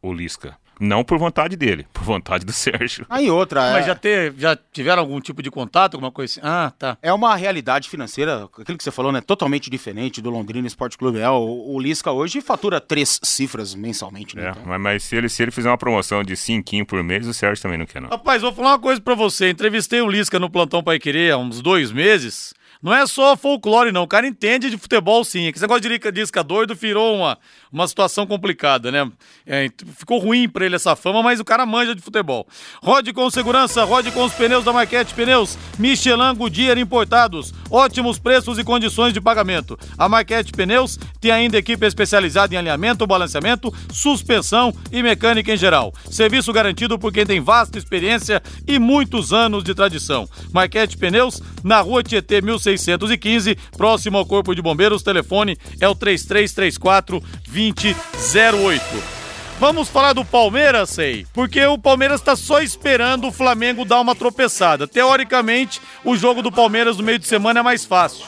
o 0.00 0.12
Lisca. 0.12 0.56
Não 0.78 1.02
por 1.04 1.18
vontade 1.18 1.56
dele, 1.56 1.86
por 1.92 2.04
vontade 2.04 2.44
do 2.44 2.52
Sérgio. 2.54 3.06
Aí 3.08 3.30
outra, 3.30 3.64
é... 3.64 3.72
Mas 3.72 3.86
já, 3.86 3.94
ter, 3.94 4.34
já 4.36 4.56
tiveram 4.72 5.02
algum 5.02 5.20
tipo 5.20 5.42
de 5.42 5.50
contato, 5.50 5.94
alguma 5.94 6.12
coisa 6.12 6.32
assim? 6.32 6.40
Ah, 6.42 6.72
tá. 6.78 6.98
É 7.02 7.12
uma 7.12 7.34
realidade 7.36 7.88
financeira, 7.88 8.44
aquilo 8.44 8.78
que 8.78 8.84
você 8.84 8.90
falou, 8.90 9.12
né? 9.12 9.20
Totalmente 9.20 9.70
diferente 9.70 10.20
do 10.20 10.30
Londrina 10.30 10.66
Esporte 10.66 10.98
Clube. 10.98 11.18
É, 11.18 11.28
o, 11.28 11.74
o 11.74 11.80
Lisca 11.80 12.10
hoje 12.12 12.40
fatura 12.40 12.80
três 12.80 13.18
cifras 13.22 13.74
mensalmente, 13.74 14.36
né? 14.36 14.46
É, 14.46 14.50
então... 14.50 14.62
mas, 14.66 14.80
mas, 14.80 15.04
se, 15.04 15.16
ele, 15.16 15.28
se 15.28 15.42
ele 15.42 15.50
fizer 15.50 15.70
uma 15.70 15.78
promoção 15.78 16.22
de 16.22 16.36
cinquinho 16.36 16.84
por 16.84 17.02
mês, 17.02 17.26
o 17.26 17.34
Sérgio 17.34 17.62
também 17.62 17.78
não 17.78 17.86
quer, 17.86 18.00
não. 18.00 18.08
Rapaz, 18.08 18.42
vou 18.42 18.52
falar 18.52 18.72
uma 18.72 18.78
coisa 18.78 19.00
pra 19.00 19.14
você. 19.14 19.50
Entrevistei 19.50 20.00
o 20.00 20.08
Lisca 20.08 20.38
no 20.38 20.50
Plantão 20.50 20.82
Pai 20.82 20.98
Querer 20.98 21.32
há 21.32 21.38
uns 21.38 21.60
dois 21.60 21.92
meses. 21.92 22.54
Não 22.86 22.94
é 22.94 23.04
só 23.04 23.36
folclore, 23.36 23.90
não. 23.90 24.04
O 24.04 24.06
cara 24.06 24.28
entende 24.28 24.70
de 24.70 24.78
futebol, 24.78 25.24
sim. 25.24 25.48
Esse 25.48 25.60
negócio 25.60 25.80
de 25.80 26.12
disca 26.12 26.44
doido 26.44 26.72
virou 26.72 27.16
uma, 27.16 27.36
uma 27.72 27.88
situação 27.88 28.24
complicada, 28.28 28.92
né? 28.92 29.10
É, 29.44 29.68
ficou 29.98 30.20
ruim 30.20 30.48
pra 30.48 30.64
ele 30.64 30.76
essa 30.76 30.94
fama, 30.94 31.20
mas 31.20 31.40
o 31.40 31.44
cara 31.44 31.66
manja 31.66 31.96
de 31.96 32.00
futebol. 32.00 32.46
Rode 32.80 33.12
com 33.12 33.28
segurança, 33.28 33.82
rode 33.82 34.12
com 34.12 34.22
os 34.22 34.32
pneus 34.34 34.64
da 34.64 34.72
Marquete 34.72 35.12
Pneus, 35.14 35.58
Michelin 35.76 36.32
Goodyear 36.36 36.78
importados, 36.78 37.52
ótimos 37.68 38.20
preços 38.20 38.56
e 38.56 38.62
condições 38.62 39.12
de 39.12 39.20
pagamento. 39.20 39.76
A 39.98 40.08
Marquete 40.08 40.52
Pneus 40.52 40.96
tem 41.20 41.32
ainda 41.32 41.58
equipe 41.58 41.84
especializada 41.84 42.54
em 42.54 42.58
alinhamento, 42.58 43.04
balanceamento, 43.04 43.74
suspensão 43.92 44.72
e 44.92 45.02
mecânica 45.02 45.52
em 45.52 45.56
geral. 45.56 45.92
Serviço 46.08 46.52
garantido 46.52 46.96
por 47.00 47.12
quem 47.12 47.26
tem 47.26 47.40
vasta 47.40 47.78
experiência 47.78 48.40
e 48.64 48.78
muitos 48.78 49.32
anos 49.32 49.64
de 49.64 49.74
tradição. 49.74 50.28
Marquete 50.52 50.96
Pneus, 50.96 51.42
na 51.64 51.80
rua 51.80 52.04
Tietê 52.04 52.40
1600 52.40 52.75
615, 52.78 53.56
próximo 53.76 54.18
ao 54.18 54.26
Corpo 54.26 54.54
de 54.54 54.62
Bombeiros. 54.62 55.02
Telefone 55.02 55.56
é 55.80 55.88
o 55.88 55.94
3334 55.94 57.22
2008. 57.46 59.16
Vamos 59.58 59.88
falar 59.88 60.12
do 60.12 60.22
Palmeiras, 60.22 60.90
sei, 60.90 61.26
porque 61.32 61.64
o 61.64 61.78
Palmeiras 61.78 62.20
está 62.20 62.36
só 62.36 62.60
esperando 62.60 63.28
o 63.28 63.32
Flamengo 63.32 63.86
dar 63.86 64.00
uma 64.00 64.14
tropeçada. 64.14 64.86
Teoricamente, 64.86 65.80
o 66.04 66.14
jogo 66.14 66.42
do 66.42 66.52
Palmeiras 66.52 66.98
no 66.98 67.02
meio 67.02 67.18
de 67.18 67.26
semana 67.26 67.60
é 67.60 67.62
mais 67.62 67.82
fácil. 67.84 68.26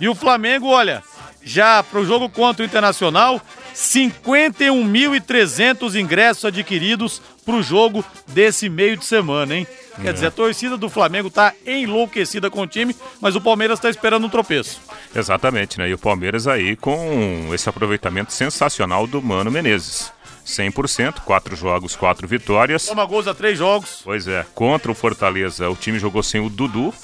E 0.00 0.08
o 0.08 0.14
Flamengo, 0.14 0.68
olha, 0.68 1.02
já 1.42 1.82
para 1.82 2.00
o 2.00 2.06
jogo 2.06 2.30
contra 2.30 2.62
o 2.62 2.66
Internacional, 2.66 3.42
51.300 3.74 6.00
ingressos 6.00 6.46
adquiridos 6.46 7.20
para 7.50 7.58
o 7.58 7.62
jogo 7.62 8.04
desse 8.28 8.68
meio 8.68 8.96
de 8.96 9.04
semana, 9.04 9.56
hein? 9.56 9.66
Quer 10.00 10.10
é. 10.10 10.12
dizer, 10.12 10.26
a 10.26 10.30
torcida 10.30 10.76
do 10.76 10.88
Flamengo 10.88 11.28
está 11.28 11.52
enlouquecida 11.66 12.48
com 12.48 12.62
o 12.62 12.66
time, 12.66 12.94
mas 13.20 13.34
o 13.34 13.40
Palmeiras 13.40 13.78
está 13.78 13.90
esperando 13.90 14.24
um 14.24 14.30
tropeço. 14.30 14.80
Exatamente, 15.14 15.78
né? 15.78 15.88
E 15.88 15.94
o 15.94 15.98
Palmeiras 15.98 16.46
aí 16.46 16.76
com 16.76 17.50
esse 17.52 17.68
aproveitamento 17.68 18.32
sensacional 18.32 19.06
do 19.06 19.20
Mano 19.20 19.50
Menezes. 19.50 20.12
100%, 20.46 21.20
quatro 21.20 21.54
jogos, 21.54 21.94
quatro 21.94 22.26
vitórias. 22.26 22.86
Toma 22.86 23.04
gols 23.04 23.26
a 23.26 23.34
três 23.34 23.58
jogos. 23.58 24.00
Pois 24.04 24.26
é, 24.26 24.46
contra 24.54 24.90
o 24.90 24.94
Fortaleza, 24.94 25.68
o 25.68 25.76
time 25.76 25.98
jogou 25.98 26.22
sem 26.22 26.40
o 26.40 26.48
Dudu, 26.48 26.94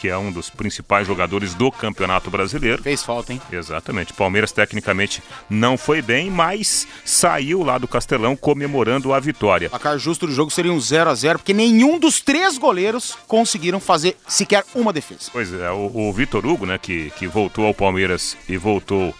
que 0.00 0.08
é 0.08 0.16
um 0.16 0.30
dos 0.30 0.48
principais 0.48 1.06
jogadores 1.06 1.54
do 1.54 1.70
Campeonato 1.70 2.30
Brasileiro. 2.30 2.82
Fez 2.82 3.02
falta, 3.02 3.32
hein? 3.32 3.40
Exatamente. 3.50 4.12
Palmeiras 4.12 4.52
tecnicamente 4.52 5.22
não 5.50 5.76
foi 5.76 6.00
bem, 6.00 6.30
mas 6.30 6.86
saiu 7.04 7.62
lá 7.62 7.78
do 7.78 7.88
Castelão 7.88 8.36
comemorando 8.36 9.12
a 9.12 9.20
vitória. 9.20 9.68
A 9.72 9.78
cara 9.78 9.98
justo 9.98 10.26
do 10.26 10.32
jogo 10.32 10.50
seria 10.50 10.72
um 10.72 10.80
0 10.80 11.10
a 11.10 11.14
0 11.14 11.38
porque 11.38 11.54
nenhum 11.54 11.98
dos 11.98 12.20
três 12.20 12.56
goleiros 12.58 13.16
conseguiram 13.26 13.80
fazer 13.80 14.16
sequer 14.26 14.64
uma 14.74 14.92
defesa. 14.92 15.30
Pois 15.32 15.52
é, 15.52 15.70
o, 15.70 15.90
o 15.94 16.12
Vitor 16.12 16.46
Hugo, 16.46 16.66
né, 16.66 16.78
que, 16.78 17.10
que 17.16 17.26
voltou 17.26 17.66
ao 17.66 17.74
Palmeiras 17.74 18.36
e 18.48 18.56
voltou 18.56 19.14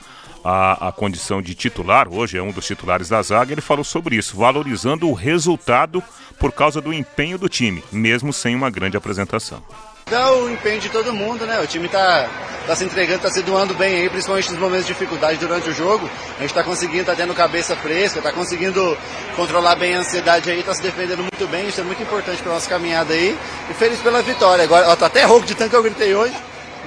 a, 0.45 0.89
a, 0.89 0.93
condição 0.93 1.43
de 1.43 1.55
titular, 1.55 2.09
hoje 2.09 2.39
é 2.39 2.43
um 2.43 2.53
dos 2.53 2.66
titulares 2.66 3.09
da 3.09 3.20
zaga, 3.22 3.53
ele 3.53 3.61
falou 3.61 3.85
sobre 3.85 4.16
isso, 4.16 4.37
valorizando 4.37 5.09
o 5.09 5.12
resultado 5.12 6.03
por 6.39 6.53
causa 6.53 6.81
do 6.81 6.93
empenho 6.93 7.37
do 7.37 7.49
time, 7.49 7.83
mesmo 7.91 8.33
sem 8.33 8.55
uma 8.55 8.70
grande 8.70 8.97
apresentação. 8.97 9.62
Dá 10.11 10.33
o 10.33 10.49
empenho 10.49 10.81
de 10.81 10.89
todo 10.89 11.13
mundo, 11.13 11.45
né? 11.45 11.61
O 11.61 11.67
time 11.67 11.87
tá, 11.87 12.27
tá 12.67 12.75
se 12.75 12.83
entregando, 12.83 13.21
tá 13.21 13.31
se 13.31 13.43
doando 13.43 13.75
bem 13.75 13.97
aí, 13.97 14.09
principalmente 14.09 14.51
nos 14.51 14.59
momentos 14.59 14.87
de 14.87 14.95
dificuldade 14.95 15.39
durante 15.39 15.69
o 15.69 15.75
jogo. 15.75 16.09
A 16.39 16.43
gente 16.43 16.55
tá 16.55 16.63
conseguindo, 16.63 17.05
tá 17.05 17.15
tendo 17.15 17.35
cabeça 17.35 17.77
fresca, 17.77 18.23
tá 18.23 18.33
conseguindo 18.33 18.97
controlar 19.37 19.77
bem 19.77 19.97
a 19.97 19.99
ansiedade 19.99 20.51
aí, 20.51 20.63
tá 20.63 20.75
se 20.75 20.83
defendendo 20.83 21.19
muito 21.19 21.47
bem, 21.51 21.69
isso 21.69 21.81
é 21.81 21.85
muito 21.85 22.03
importante 22.03 22.43
pra 22.43 22.55
nossa 22.55 22.69
caminhada 22.69 23.13
aí. 23.13 23.37
E 23.71 23.75
feliz 23.75 23.99
pela 24.01 24.23
vitória. 24.23 24.65
Agora, 24.65 24.89
ó, 24.89 24.97
tá 24.97 25.07
até 25.07 25.25
rouco 25.25 25.47
de 25.47 25.55
tanto 25.55 25.71
que 25.71 25.77
eu 25.77 25.83
gritei 25.83 26.15
hoje. 26.15 26.35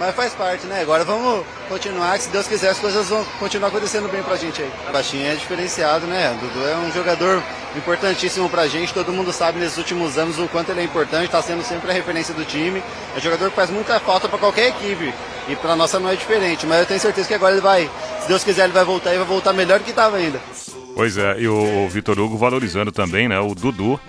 Mas 0.01 0.15
faz 0.15 0.33
parte, 0.33 0.65
né? 0.65 0.81
Agora 0.81 1.03
vamos 1.03 1.45
continuar, 1.69 2.17
que 2.17 2.23
se 2.23 2.29
Deus 2.31 2.47
quiser 2.47 2.71
as 2.71 2.79
coisas 2.79 3.07
vão 3.07 3.23
continuar 3.37 3.67
acontecendo 3.67 4.09
bem 4.11 4.23
pra 4.23 4.35
gente 4.35 4.59
aí. 4.59 4.71
O 4.89 4.91
Baixinho 4.91 5.27
é 5.27 5.35
diferenciado, 5.35 6.07
né? 6.07 6.35
O 6.35 6.43
Dudu 6.43 6.67
é 6.67 6.75
um 6.75 6.91
jogador 6.91 7.39
importantíssimo 7.77 8.49
pra 8.49 8.65
gente, 8.65 8.95
todo 8.95 9.13
mundo 9.13 9.31
sabe 9.31 9.59
nesses 9.59 9.77
últimos 9.77 10.17
anos 10.17 10.39
o 10.39 10.47
quanto 10.47 10.71
ele 10.71 10.81
é 10.81 10.83
importante, 10.85 11.29
tá 11.29 11.39
sendo 11.39 11.63
sempre 11.63 11.91
a 11.91 11.93
referência 11.93 12.33
do 12.33 12.43
time. 12.43 12.81
É 13.13 13.19
um 13.19 13.21
jogador 13.21 13.51
que 13.51 13.55
faz 13.55 13.69
muita 13.69 13.99
falta 13.99 14.27
para 14.27 14.39
qualquer 14.39 14.69
equipe. 14.69 15.13
E 15.47 15.55
pra 15.57 15.75
nossa 15.75 15.99
não 15.99 16.09
é 16.09 16.15
diferente, 16.15 16.65
mas 16.65 16.79
eu 16.79 16.85
tenho 16.87 16.99
certeza 16.99 17.27
que 17.27 17.35
agora 17.35 17.53
ele 17.53 17.61
vai, 17.61 17.87
se 18.21 18.27
Deus 18.27 18.43
quiser, 18.43 18.63
ele 18.63 18.73
vai 18.73 18.83
voltar 18.83 19.13
e 19.13 19.19
vai 19.19 19.27
voltar 19.27 19.53
melhor 19.53 19.77
do 19.77 19.85
que 19.85 19.91
estava 19.91 20.17
ainda. 20.17 20.41
Pois 20.95 21.15
é, 21.15 21.39
e 21.39 21.47
o 21.47 21.87
Vitor 21.89 22.19
Hugo 22.19 22.37
valorizando 22.37 22.91
também, 22.91 23.27
né? 23.29 23.39
O 23.39 23.53
Dudu 23.53 23.99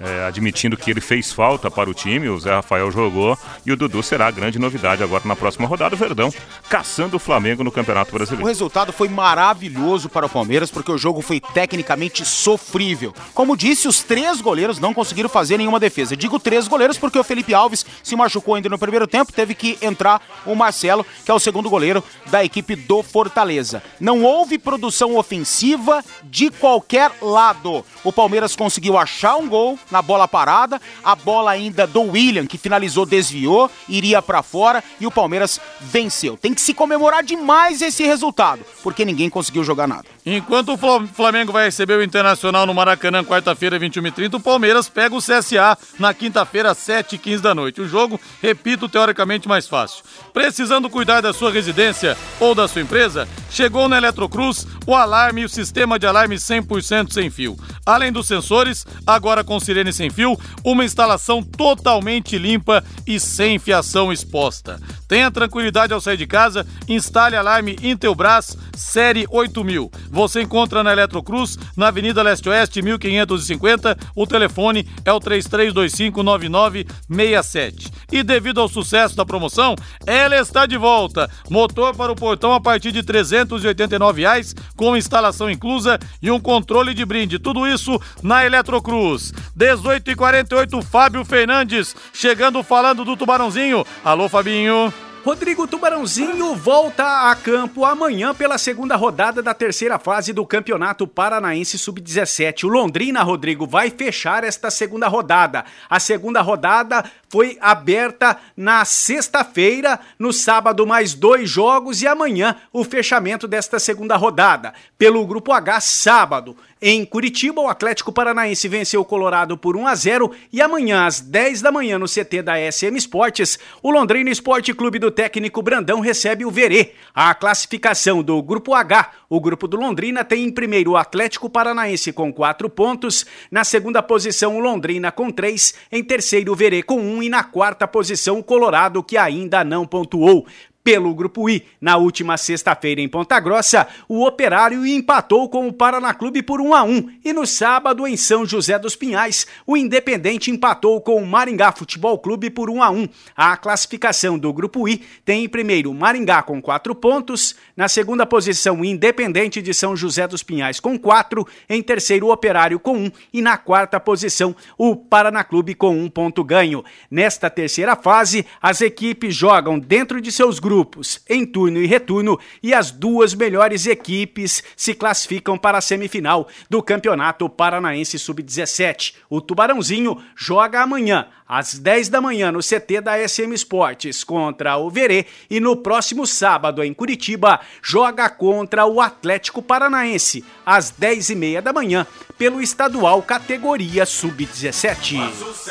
é, 0.00 0.24
admitindo 0.24 0.76
que 0.76 0.90
ele 0.90 1.00
fez 1.00 1.30
falta 1.30 1.70
para 1.70 1.90
o 1.90 1.94
time, 1.94 2.28
o 2.28 2.40
Zé 2.40 2.54
Rafael 2.54 2.90
jogou 2.90 3.38
e 3.66 3.70
o 3.70 3.76
Dudu 3.76 4.02
será 4.02 4.28
a 4.28 4.30
grande 4.30 4.58
novidade 4.58 5.02
agora 5.02 5.22
na 5.26 5.36
próxima 5.36 5.68
rodada. 5.68 5.94
O 5.94 5.98
Verdão 5.98 6.32
caçando 6.68 7.16
o 7.16 7.20
Flamengo 7.20 7.62
no 7.62 7.70
Campeonato 7.70 8.12
Brasileiro. 8.12 8.44
O 8.44 8.48
resultado 8.48 8.92
foi 8.92 9.08
maravilhoso 9.08 10.08
para 10.08 10.24
o 10.24 10.28
Palmeiras 10.28 10.70
porque 10.70 10.90
o 10.90 10.96
jogo 10.96 11.20
foi 11.20 11.40
tecnicamente 11.40 12.24
sofrível. 12.24 13.14
Como 13.34 13.56
disse, 13.56 13.86
os 13.88 14.02
três 14.02 14.40
goleiros 14.40 14.78
não 14.78 14.94
conseguiram 14.94 15.28
fazer 15.28 15.58
nenhuma 15.58 15.78
defesa. 15.78 16.16
Digo 16.16 16.38
três 16.38 16.66
goleiros 16.66 16.96
porque 16.96 17.18
o 17.18 17.24
Felipe 17.24 17.52
Alves 17.52 17.84
se 18.02 18.16
machucou 18.16 18.54
ainda 18.54 18.68
no 18.68 18.78
primeiro 18.78 19.06
tempo, 19.06 19.32
teve 19.32 19.54
que 19.54 19.76
entrar 19.82 20.22
o 20.46 20.54
Marcelo, 20.54 21.04
que 21.24 21.30
é 21.30 21.34
o 21.34 21.38
segundo 21.38 21.68
goleiro 21.68 22.02
da 22.30 22.42
equipe 22.42 22.74
do 22.74 23.02
Fortaleza. 23.02 23.82
Não 24.00 24.22
houve 24.22 24.58
produção 24.58 25.16
ofensiva 25.16 26.02
de 26.24 26.50
qualquer 26.50 27.10
lado. 27.20 27.84
O 28.02 28.12
Palmeiras 28.12 28.56
conseguiu 28.56 28.96
achar 28.96 29.36
um 29.36 29.48
gol, 29.48 29.78
na 29.90 30.02
bola 30.02 30.28
parada, 30.28 30.80
a 31.02 31.14
bola 31.14 31.50
ainda 31.50 31.86
do 31.86 32.02
William, 32.02 32.46
que 32.46 32.58
finalizou, 32.58 33.04
desviou, 33.04 33.70
iria 33.88 34.22
para 34.22 34.42
fora 34.42 34.82
e 35.00 35.06
o 35.06 35.10
Palmeiras 35.10 35.60
venceu. 35.80 36.36
Tem 36.36 36.54
que 36.54 36.60
se 36.60 36.74
comemorar 36.74 37.22
demais 37.22 37.82
esse 37.82 38.04
resultado, 38.04 38.64
porque 38.82 39.04
ninguém 39.04 39.28
conseguiu 39.28 39.64
jogar 39.64 39.86
nada. 39.86 40.04
Enquanto 40.24 40.74
o 40.74 41.08
Flamengo 41.08 41.52
vai 41.52 41.64
receber 41.64 41.94
o 41.94 42.02
Internacional 42.02 42.66
no 42.66 42.74
Maracanã, 42.74 43.24
quarta-feira, 43.24 43.80
21h30, 43.80 44.34
o 44.34 44.40
Palmeiras 44.40 44.88
pega 44.88 45.14
o 45.14 45.18
CSA 45.18 45.76
na 45.98 46.12
quinta-feira, 46.12 46.74
7h15 46.74 47.40
da 47.40 47.54
noite. 47.54 47.80
O 47.80 47.88
jogo, 47.88 48.20
repito, 48.42 48.88
teoricamente 48.88 49.48
mais 49.48 49.66
fácil. 49.66 50.04
Precisando 50.32 50.90
cuidar 50.90 51.20
da 51.20 51.32
sua 51.32 51.50
residência 51.50 52.16
ou 52.38 52.54
da 52.54 52.68
sua 52.68 52.82
empresa? 52.82 53.26
Chegou 53.50 53.88
na 53.88 53.96
Eletrocruz 53.96 54.66
o 54.86 54.94
alarme 54.94 55.42
e 55.42 55.44
o 55.44 55.48
sistema 55.48 55.98
de 55.98 56.06
alarme 56.06 56.36
100% 56.36 57.12
sem 57.12 57.30
fio. 57.30 57.58
Além 57.84 58.12
dos 58.12 58.26
sensores, 58.26 58.86
agora 59.06 59.42
com 59.42 59.58
Sirene 59.80 59.92
Sem 59.92 60.10
Fio, 60.10 60.38
uma 60.62 60.84
instalação 60.84 61.42
totalmente 61.42 62.36
limpa 62.36 62.84
e 63.06 63.18
sem 63.18 63.58
fiação 63.58 64.12
exposta. 64.12 64.78
Tenha 65.08 65.30
tranquilidade 65.30 65.92
ao 65.92 66.00
sair 66.00 66.16
de 66.16 66.26
casa, 66.26 66.66
instale 66.86 67.36
alarme 67.36 67.76
Intelbras 67.82 68.56
Série 68.76 69.26
8000. 69.30 69.90
Você 70.10 70.42
encontra 70.42 70.82
na 70.82 70.92
Eletrocruz, 70.92 71.58
na 71.76 71.88
Avenida 71.88 72.22
Leste 72.22 72.48
Oeste, 72.48 72.80
1550. 72.80 73.98
O 74.14 74.26
telefone 74.26 74.88
é 75.04 75.12
o 75.12 75.20
33259967. 75.20 77.92
E 78.10 78.22
devido 78.22 78.60
ao 78.60 78.68
sucesso 78.68 79.16
da 79.16 79.26
promoção, 79.26 79.74
ela 80.06 80.36
está 80.36 80.64
de 80.64 80.78
volta. 80.78 81.28
Motor 81.50 81.94
para 81.94 82.12
o 82.12 82.16
portão 82.16 82.52
a 82.52 82.60
partir 82.60 82.92
de 82.92 83.02
389 83.02 84.22
reais, 84.22 84.54
com 84.76 84.96
instalação 84.96 85.50
inclusa 85.50 85.98
e 86.22 86.30
um 86.30 86.40
controle 86.40 86.94
de 86.94 87.04
brinde. 87.04 87.38
Tudo 87.38 87.66
isso 87.66 88.00
na 88.22 88.46
Eletrocruz. 88.46 89.32
De 89.54 89.69
18h48, 89.76 90.82
Fábio 90.82 91.24
Fernandes 91.24 91.94
chegando 92.12 92.62
falando 92.62 93.04
do 93.04 93.16
Tubarãozinho. 93.16 93.84
Alô, 94.04 94.28
Fabinho. 94.28 94.92
Rodrigo 95.22 95.66
Tubarãozinho 95.66 96.54
volta 96.54 97.30
a 97.30 97.36
campo 97.36 97.84
amanhã 97.84 98.34
pela 98.34 98.56
segunda 98.56 98.96
rodada 98.96 99.42
da 99.42 99.52
terceira 99.52 99.98
fase 99.98 100.32
do 100.32 100.46
Campeonato 100.46 101.06
Paranaense 101.06 101.78
Sub-17. 101.78 102.64
O 102.64 102.68
Londrina, 102.68 103.22
Rodrigo, 103.22 103.66
vai 103.66 103.90
fechar 103.90 104.44
esta 104.44 104.70
segunda 104.70 105.08
rodada. 105.08 105.66
A 105.90 106.00
segunda 106.00 106.40
rodada 106.40 107.04
foi 107.30 107.56
aberta 107.60 108.36
na 108.56 108.84
sexta-feira, 108.84 110.00
no 110.18 110.32
sábado 110.32 110.84
mais 110.84 111.14
dois 111.14 111.48
jogos 111.48 112.02
e 112.02 112.06
amanhã 112.06 112.56
o 112.72 112.82
fechamento 112.82 113.46
desta 113.46 113.78
segunda 113.78 114.16
rodada. 114.16 114.74
Pelo 114.98 115.24
Grupo 115.24 115.52
H, 115.52 115.80
sábado. 115.80 116.56
Em 116.82 117.04
Curitiba, 117.04 117.60
o 117.60 117.68
Atlético 117.68 118.10
Paranaense 118.10 118.66
venceu 118.66 119.02
o 119.02 119.04
Colorado 119.04 119.56
por 119.56 119.76
1 119.76 119.86
a 119.86 119.94
0 119.94 120.32
e 120.50 120.62
amanhã 120.62 121.04
às 121.04 121.20
10 121.20 121.60
da 121.60 121.70
manhã 121.70 121.98
no 121.98 122.06
CT 122.06 122.42
da 122.42 122.54
SM 122.72 122.96
Esportes, 122.96 123.58
o 123.82 123.90
Londrina 123.90 124.30
Esporte 124.30 124.72
Clube 124.72 124.98
do 124.98 125.10
técnico 125.10 125.60
Brandão 125.60 126.00
recebe 126.00 126.44
o 126.44 126.50
Verê. 126.50 126.94
A 127.14 127.34
classificação 127.34 128.22
do 128.22 128.42
Grupo 128.42 128.72
H, 128.72 129.10
o 129.30 129.40
grupo 129.40 129.68
do 129.68 129.76
Londrina 129.76 130.24
tem 130.24 130.44
em 130.44 130.50
primeiro 130.50 130.90
o 130.90 130.96
Atlético 130.96 131.48
Paranaense 131.48 132.12
com 132.12 132.32
4 132.32 132.68
pontos, 132.68 133.24
na 133.48 133.62
segunda 133.62 134.02
posição 134.02 134.56
o 134.56 134.58
Londrina 134.58 135.12
com 135.12 135.30
3, 135.30 135.72
em 135.92 136.02
terceiro 136.02 136.52
o 136.52 136.56
Verê 136.56 136.82
com 136.82 137.00
1 137.00 137.22
e 137.22 137.28
na 137.28 137.44
quarta 137.44 137.86
posição 137.86 138.40
o 138.40 138.42
Colorado 138.42 139.04
que 139.04 139.16
ainda 139.16 139.62
não 139.62 139.86
pontuou. 139.86 140.48
Pelo 140.82 141.14
Grupo 141.14 141.50
I, 141.50 141.62
na 141.78 141.98
última 141.98 142.38
sexta-feira 142.38 143.02
em 143.02 143.08
Ponta 143.08 143.38
Grossa, 143.38 143.86
o 144.08 144.24
Operário 144.24 144.86
empatou 144.86 145.46
com 145.46 145.68
o 145.68 145.72
Paraná 145.72 146.14
Clube 146.14 146.42
por 146.42 146.58
1 146.58 146.74
a 146.74 146.82
1 146.82 147.10
e 147.22 147.34
no 147.34 147.46
sábado 147.46 148.06
em 148.06 148.16
São 148.16 148.46
José 148.46 148.78
dos 148.78 148.96
Pinhais, 148.96 149.46
o 149.66 149.76
Independente 149.76 150.50
empatou 150.50 150.98
com 151.02 151.22
o 151.22 151.26
Maringá 151.26 151.70
Futebol 151.70 152.18
Clube 152.18 152.48
por 152.48 152.70
1 152.70 152.82
a 152.82 152.88
1. 152.88 153.08
A 153.36 153.58
classificação 153.58 154.38
do 154.38 154.50
Grupo 154.54 154.88
I 154.88 155.02
tem 155.22 155.44
em 155.44 155.48
primeiro 155.50 155.92
Maringá 155.92 156.42
com 156.42 156.62
4 156.62 156.94
pontos, 156.94 157.54
na 157.76 157.86
segunda 157.86 158.24
posição 158.24 158.80
o 158.80 158.84
Independente 158.84 159.60
de 159.60 159.74
São 159.74 159.94
José 159.94 160.26
dos 160.26 160.42
Pinhais 160.42 160.80
com 160.80 160.98
4, 160.98 161.46
em 161.68 161.82
terceiro 161.82 162.28
o 162.28 162.32
Operário 162.32 162.80
com 162.80 162.96
1 162.96 163.12
e 163.34 163.42
na 163.42 163.58
quarta 163.58 164.00
posição 164.00 164.56
o 164.78 164.96
Paraná 164.96 165.44
Clube 165.44 165.74
com 165.74 165.94
1 165.94 166.08
ponto 166.08 166.42
ganho. 166.42 166.82
Nesta 167.10 167.50
terceira 167.50 167.94
fase, 167.94 168.46
as 168.62 168.80
equipes 168.80 169.34
jogam 169.34 169.78
dentro 169.78 170.22
de 170.22 170.32
seus 170.32 170.58
grupos 170.58 170.69
grupos, 170.70 171.20
em 171.28 171.44
turno 171.44 171.82
e 171.82 171.86
retorno, 171.86 172.38
e 172.62 172.72
as 172.72 172.92
duas 172.92 173.34
melhores 173.34 173.86
equipes 173.86 174.62
se 174.76 174.94
classificam 174.94 175.58
para 175.58 175.78
a 175.78 175.80
semifinal 175.80 176.46
do 176.70 176.80
Campeonato 176.80 177.48
Paranaense 177.48 178.16
Sub-17. 178.20 179.14
O 179.28 179.40
Tubarãozinho 179.40 180.22
joga 180.36 180.80
amanhã, 180.80 181.26
às 181.50 181.76
10 181.76 182.08
da 182.08 182.20
manhã, 182.20 182.52
no 182.52 182.60
CT 182.60 183.00
da 183.00 183.28
SM 183.28 183.52
Esportes, 183.52 184.22
contra 184.22 184.76
o 184.76 184.88
Verê, 184.88 185.26
e 185.50 185.58
no 185.58 185.74
próximo 185.74 186.24
sábado, 186.24 186.80
em 186.80 186.94
Curitiba, 186.94 187.58
joga 187.82 188.30
contra 188.30 188.86
o 188.86 189.00
Atlético 189.00 189.60
Paranaense, 189.60 190.44
às 190.64 190.90
10 190.90 191.30
e 191.30 191.34
meia 191.34 191.60
da 191.60 191.72
manhã, 191.72 192.06
pelo 192.38 192.62
estadual 192.62 193.20
categoria 193.20 194.06
Sub-17. 194.06 195.18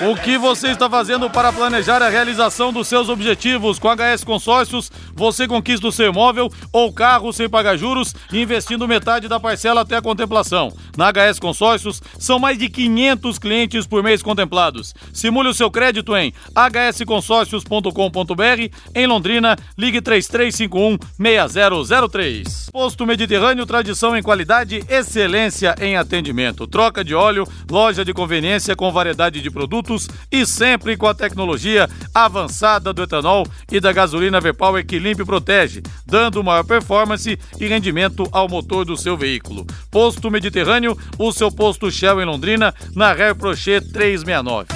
O 0.02 0.22
que 0.22 0.38
você 0.38 0.68
está 0.68 0.90
fazendo 0.90 1.30
para 1.30 1.54
planejar 1.54 2.02
a 2.02 2.10
realização 2.10 2.74
dos 2.74 2.88
seus 2.88 3.08
objetivos 3.08 3.80
com 3.80 3.88
HS 3.88 4.26
Consórcios? 4.26 4.92
Você 5.16 5.48
conquista 5.48 5.88
o 5.88 5.92
seu 5.94 6.10
imóvel 6.10 6.50
ou 6.74 6.92
carro 6.92 7.32
sem 7.32 7.50
pagar 7.50 7.78
juros, 7.78 8.14
investindo 8.34 8.88
metade 8.88 9.30
da 9.30 9.40
parcela 9.40 9.82
até 9.82 9.96
a 9.96 10.02
contemplação. 10.02 10.72
Na 10.98 11.10
HS 11.10 11.40
Consórcios, 11.40 12.04
são 12.20 12.38
mais 12.38 12.58
de 12.58 12.70
500 12.70 13.40
clientes 13.40 13.88
por 13.88 14.04
mês 14.04 14.22
contemplados. 14.22 14.94
Simule 15.14 15.50
o 15.50 15.54
seu 15.54 15.69
crédito 15.72 16.16
em 16.16 16.32
hsconsórcios.com.br. 16.56 18.76
Em 18.96 19.08
Londrina, 19.08 19.58
ligue 19.78 20.02
3351 20.02 20.98
6003. 21.18 22.70
Posto 22.72 23.06
Mediterrâneo, 23.06 23.66
tradição 23.66 24.16
em 24.16 24.24
qualidade, 24.24 24.84
excelência 24.90 25.76
em 25.82 25.98
atendimento. 25.98 26.68
Troca 26.68 27.04
de 27.04 27.16
óleo, 27.16 27.46
loja 27.70 28.06
de 28.06 28.14
conveniência 28.14 28.76
com 28.76 28.92
variedade 28.92 29.42
de 29.42 29.52
produtos 29.52 30.08
e 30.32 30.46
sempre 30.46 30.96
com 30.96 31.08
a 31.08 31.14
tecnologia 31.14 31.90
avançada 32.14 32.94
do 32.94 33.04
etanol 33.04 33.46
e 33.72 33.80
da 33.80 33.92
gasolina 33.92 34.40
V-Power 34.40 34.86
que 34.86 35.00
limpa 35.00 35.24
e 35.24 35.26
protege, 35.26 35.82
dando 36.06 36.44
maior 36.44 36.64
performance 36.64 37.38
e 37.60 37.68
rendimento 37.68 38.28
ao 38.32 38.48
motor 38.48 38.86
do 38.86 38.98
seu 38.98 39.18
veículo. 39.18 39.66
Posto 39.92 40.30
Mediterrâneo, 40.30 40.98
o 41.18 41.32
seu 41.32 41.52
posto 41.52 41.92
Shell 41.92 42.22
em 42.22 42.26
Londrina, 42.26 42.74
na 42.96 43.14
Ré 43.14 43.34
Prochet 43.34 43.92
369. 43.92 44.68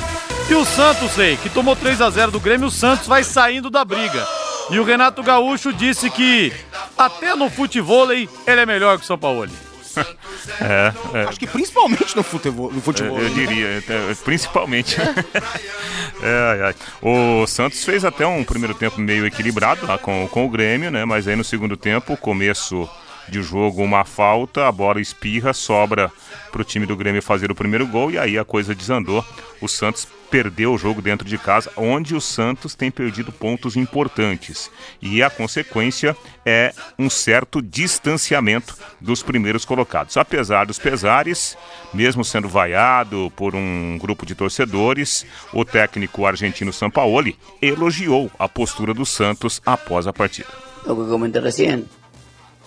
E 0.49 0.55
o 0.55 0.65
Santos, 0.65 1.11
sei, 1.11 1.37
que 1.37 1.49
tomou 1.49 1.75
3 1.75 2.01
a 2.01 2.09
0 2.09 2.31
do 2.31 2.39
Grêmio, 2.39 2.67
o 2.67 2.71
Santos 2.71 3.07
vai 3.07 3.23
saindo 3.23 3.69
da 3.69 3.83
briga. 3.83 4.27
E 4.69 4.79
o 4.79 4.83
Renato 4.83 5.23
Gaúcho 5.23 5.73
disse 5.73 6.09
que 6.09 6.53
até 6.97 7.35
no 7.35 7.49
futebol 7.49 8.11
ele 8.11 8.29
é 8.45 8.65
melhor 8.65 8.97
que 8.97 9.03
o 9.03 9.07
São 9.07 9.17
Paulo. 9.17 9.49
É, 10.59 10.93
é. 11.13 11.23
Acho 11.23 11.39
que 11.39 11.47
principalmente 11.47 12.15
no 12.15 12.23
futebol. 12.23 12.69
No 12.69 12.81
futebol 12.81 13.17
eu, 13.17 13.27
eu 13.27 13.33
diria, 13.33 13.77
até, 13.77 14.13
principalmente. 14.25 14.97
é, 16.21 16.69
é. 16.69 16.75
O 17.01 17.47
Santos 17.47 17.85
fez 17.85 18.03
até 18.03 18.27
um 18.27 18.43
primeiro 18.43 18.73
tempo 18.73 18.99
meio 18.99 19.25
equilibrado 19.25 19.85
lá 19.85 19.97
com, 19.97 20.27
com 20.27 20.45
o 20.45 20.49
Grêmio, 20.49 20.91
né? 20.91 21.05
Mas 21.05 21.27
aí 21.29 21.35
no 21.35 21.45
segundo 21.45 21.77
tempo, 21.77 22.17
começo 22.17 22.89
de 23.28 23.41
jogo, 23.41 23.84
uma 23.84 24.03
falta, 24.03 24.67
a 24.67 24.71
bola 24.71 25.01
espirra, 25.01 25.53
sobra 25.53 26.11
para 26.51 26.61
o 26.61 26.65
time 26.65 26.86
do 26.86 26.95
Grêmio 26.95 27.21
fazer 27.21 27.51
o 27.51 27.55
primeiro 27.55 27.88
gol 27.88 28.11
e 28.11 28.17
aí 28.17 28.38
a 28.38 28.45
coisa 28.45 28.76
desandou. 28.76 29.26
O 29.61 29.67
Santos 29.67 30.07
perdeu 30.30 30.74
o 30.74 30.78
jogo 30.80 30.99
dentro 30.99 31.28
de 31.28 31.38
casa, 31.38 31.71
onde 31.78 32.15
o 32.15 32.19
Santos 32.19 32.74
tem 32.74 32.89
perdido 32.89 33.32
pontos 33.32 33.76
importantes. 33.76 34.69
E 34.99 35.21
a 35.21 35.30
consequência 35.30 36.17
é 36.43 36.74
um 36.97 37.07
certo 37.07 37.61
distanciamento 37.61 38.76
dos 38.99 39.21
primeiros 39.21 39.63
colocados. 39.63 40.17
Apesar 40.17 40.65
dos 40.65 40.80
pesares, 40.80 41.55
mesmo 41.93 42.26
sendo 42.26 42.49
vaiado 42.49 43.32
por 43.36 43.55
um 43.55 43.97
grupo 43.99 44.26
de 44.26 44.34
torcedores, 44.34 45.24
o 45.53 45.63
técnico 45.63 46.26
argentino 46.26 46.74
Sampaoli 46.74 47.38
elogiou 47.61 48.32
a 48.39 48.49
postura 48.49 48.91
do 48.91 49.05
Santos 49.05 49.61
após 49.63 50.07
a 50.07 50.13
partida. 50.13 50.49
O 50.86 50.95
que 50.95 51.09
comenté 51.09 51.39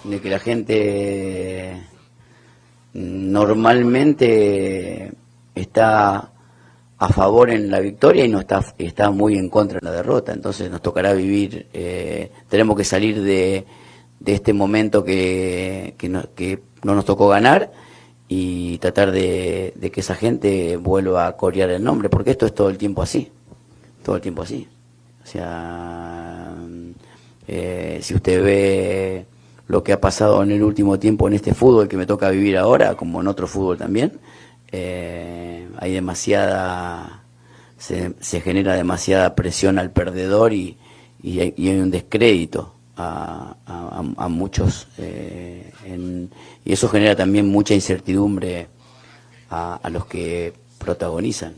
de 0.08 0.20
que 0.20 0.30
la 0.30 0.38
gente 0.38 1.82
normalmente 2.94 5.12
está 5.54 6.30
a 6.98 7.08
favor 7.08 7.50
en 7.50 7.70
la 7.70 7.80
victoria 7.80 8.24
y 8.24 8.28
no 8.28 8.40
está, 8.40 8.64
está 8.78 9.10
muy 9.10 9.36
en 9.36 9.50
contra 9.50 9.78
en 9.80 9.84
la 9.84 9.92
derrota. 9.92 10.32
Entonces 10.32 10.70
nos 10.70 10.80
tocará 10.80 11.12
vivir, 11.12 11.66
eh, 11.72 12.30
tenemos 12.48 12.76
que 12.76 12.84
salir 12.84 13.22
de, 13.22 13.66
de 14.20 14.32
este 14.32 14.52
momento 14.52 15.04
que, 15.04 15.94
que, 15.98 16.08
no, 16.08 16.22
nos 16.82 17.04
tocó 17.04 17.28
ganar 17.28 17.70
y 18.28 18.78
tratar 18.78 19.12
de, 19.12 19.74
que 19.92 20.00
esa 20.00 20.14
gente 20.14 20.76
vuelva 20.76 21.26
a 21.26 21.36
corear 21.36 21.70
el 21.70 21.84
nombre, 21.84 22.08
porque 22.08 22.30
esto 22.30 22.46
es 22.46 22.54
todo 22.54 22.70
el 22.70 22.78
tiempo 22.78 23.02
así, 23.02 23.30
todo 24.02 24.16
el 24.16 24.22
tiempo 24.22 24.42
así. 24.42 24.66
O 25.22 25.26
sea, 25.26 26.54
eh, 27.46 27.98
si 28.00 28.14
usted 28.14 28.42
ve 28.42 29.26
lo 29.68 29.82
que 29.82 29.92
ha 29.92 30.00
pasado 30.00 30.42
en 30.42 30.50
el 30.50 30.62
último 30.62 30.98
tiempo 30.98 31.26
en 31.28 31.34
este 31.34 31.54
fútbol 31.54 31.88
que 31.88 31.96
me 31.96 32.06
toca 32.06 32.30
vivir 32.30 32.56
ahora, 32.56 32.94
como 32.94 33.20
en 33.20 33.28
otro 33.28 33.46
fútbol 33.46 33.78
también, 33.78 34.18
eh, 34.70 35.68
hay 35.78 35.92
demasiada, 35.92 37.22
se, 37.78 38.14
se, 38.20 38.40
genera 38.40 38.74
demasiada 38.74 39.34
presión 39.34 39.78
al 39.78 39.90
perdedor 39.90 40.52
y, 40.52 40.76
y, 41.22 41.40
hay, 41.40 41.54
y 41.56 41.68
hay, 41.68 41.78
un 41.78 41.90
descrédito 41.90 42.74
a, 42.96 43.56
a, 43.66 44.04
a 44.16 44.28
muchos 44.28 44.88
eh, 44.98 45.72
en, 45.84 46.30
y 46.64 46.72
eso 46.72 46.88
genera 46.88 47.14
también 47.16 47.46
mucha 47.46 47.74
incertidumbre 47.74 48.68
a, 49.50 49.76
a 49.82 49.90
los 49.90 50.06
que 50.06 50.52
protagonizan. 50.78 51.54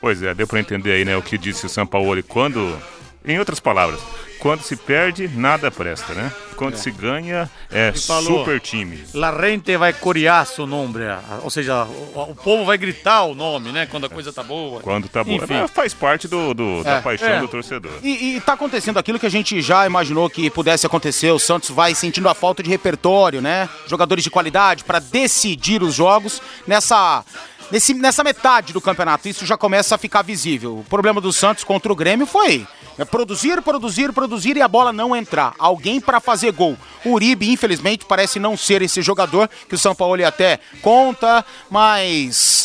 Pois 0.00 0.22
é, 0.22 0.34
deu 0.34 0.46
para 0.46 0.60
entender 0.60 0.92
aí 0.92 1.04
né, 1.04 1.14
o 1.14 1.22
que 1.22 1.36
disse 1.36 1.66
o 1.66 1.68
Sampaoli 1.68 2.22
quando, 2.22 2.60
em 3.24 3.38
outras 3.38 3.60
palavras, 3.60 4.00
quando 4.40 4.62
se 4.62 4.74
perde, 4.74 5.28
nada 5.28 5.70
presta, 5.70 6.14
né? 6.14 6.32
Quando 6.56 6.74
é. 6.74 6.76
se 6.76 6.90
ganha, 6.90 7.50
é 7.70 7.92
falou, 7.92 8.40
super 8.40 8.58
time. 8.58 9.04
La 9.12 9.30
rente 9.30 9.76
vai 9.76 9.92
corear 9.92 10.46
seu 10.46 10.66
nome, 10.66 11.00
ou 11.42 11.50
seja, 11.50 11.84
o, 11.84 12.30
o, 12.30 12.34
povo 12.34 12.64
vai 12.64 12.78
gritar 12.78 13.24
o 13.24 13.34
nome, 13.34 13.70
né? 13.70 13.86
Quando 13.86 14.06
a 14.06 14.08
coisa 14.08 14.32
tá 14.32 14.42
boa. 14.42 14.80
Quando 14.80 15.08
tá 15.08 15.22
boa. 15.22 15.44
É, 15.48 15.68
faz 15.68 15.92
parte 15.92 16.26
do, 16.26 16.54
do 16.54 16.82
da 16.82 16.96
é, 16.96 17.00
paixão 17.02 17.28
é. 17.28 17.40
do 17.40 17.48
torcedor. 17.48 17.92
E, 18.02 18.36
e 18.36 18.40
tá 18.40 18.54
acontecendo 18.54 18.98
aquilo 18.98 19.18
que 19.18 19.26
a 19.26 19.30
gente 19.30 19.60
já 19.60 19.86
imaginou 19.86 20.28
que 20.30 20.48
pudesse 20.50 20.86
acontecer. 20.86 21.30
O 21.30 21.38
Santos 21.38 21.70
vai 21.70 21.94
sentindo 21.94 22.28
a 22.28 22.34
falta 22.34 22.62
de 22.62 22.70
repertório, 22.70 23.42
né? 23.42 23.68
Jogadores 23.86 24.24
de 24.24 24.30
qualidade 24.30 24.84
para 24.84 24.98
decidir 24.98 25.82
os 25.82 25.94
jogos 25.94 26.40
nessa 26.66 27.24
nesse, 27.70 27.94
nessa 27.94 28.24
metade 28.24 28.72
do 28.72 28.80
campeonato. 28.80 29.28
Isso 29.28 29.46
já 29.46 29.56
começa 29.56 29.94
a 29.94 29.98
ficar 29.98 30.22
visível. 30.22 30.78
O 30.78 30.84
problema 30.84 31.20
do 31.20 31.32
Santos 31.32 31.64
contra 31.64 31.92
o 31.92 31.96
Grêmio 31.96 32.26
foi 32.26 32.66
é 32.98 33.04
produzir, 33.04 33.62
produzir, 33.62 34.12
produzir 34.12 34.56
e 34.58 34.62
a 34.62 34.68
bola 34.68 34.92
não 34.92 35.16
entrar. 35.16 35.54
Alguém 35.58 36.00
para 36.00 36.20
fazer 36.20 36.52
gol. 36.52 36.76
O 37.04 37.12
Uribe, 37.12 37.50
infelizmente, 37.50 38.04
parece 38.04 38.38
não 38.38 38.58
ser 38.58 38.82
esse 38.82 39.00
jogador 39.00 39.48
que 39.68 39.74
o 39.74 39.78
São 39.78 39.94
Paulo 39.94 40.22
até 40.26 40.58
conta, 40.82 41.44
mas 41.70 42.59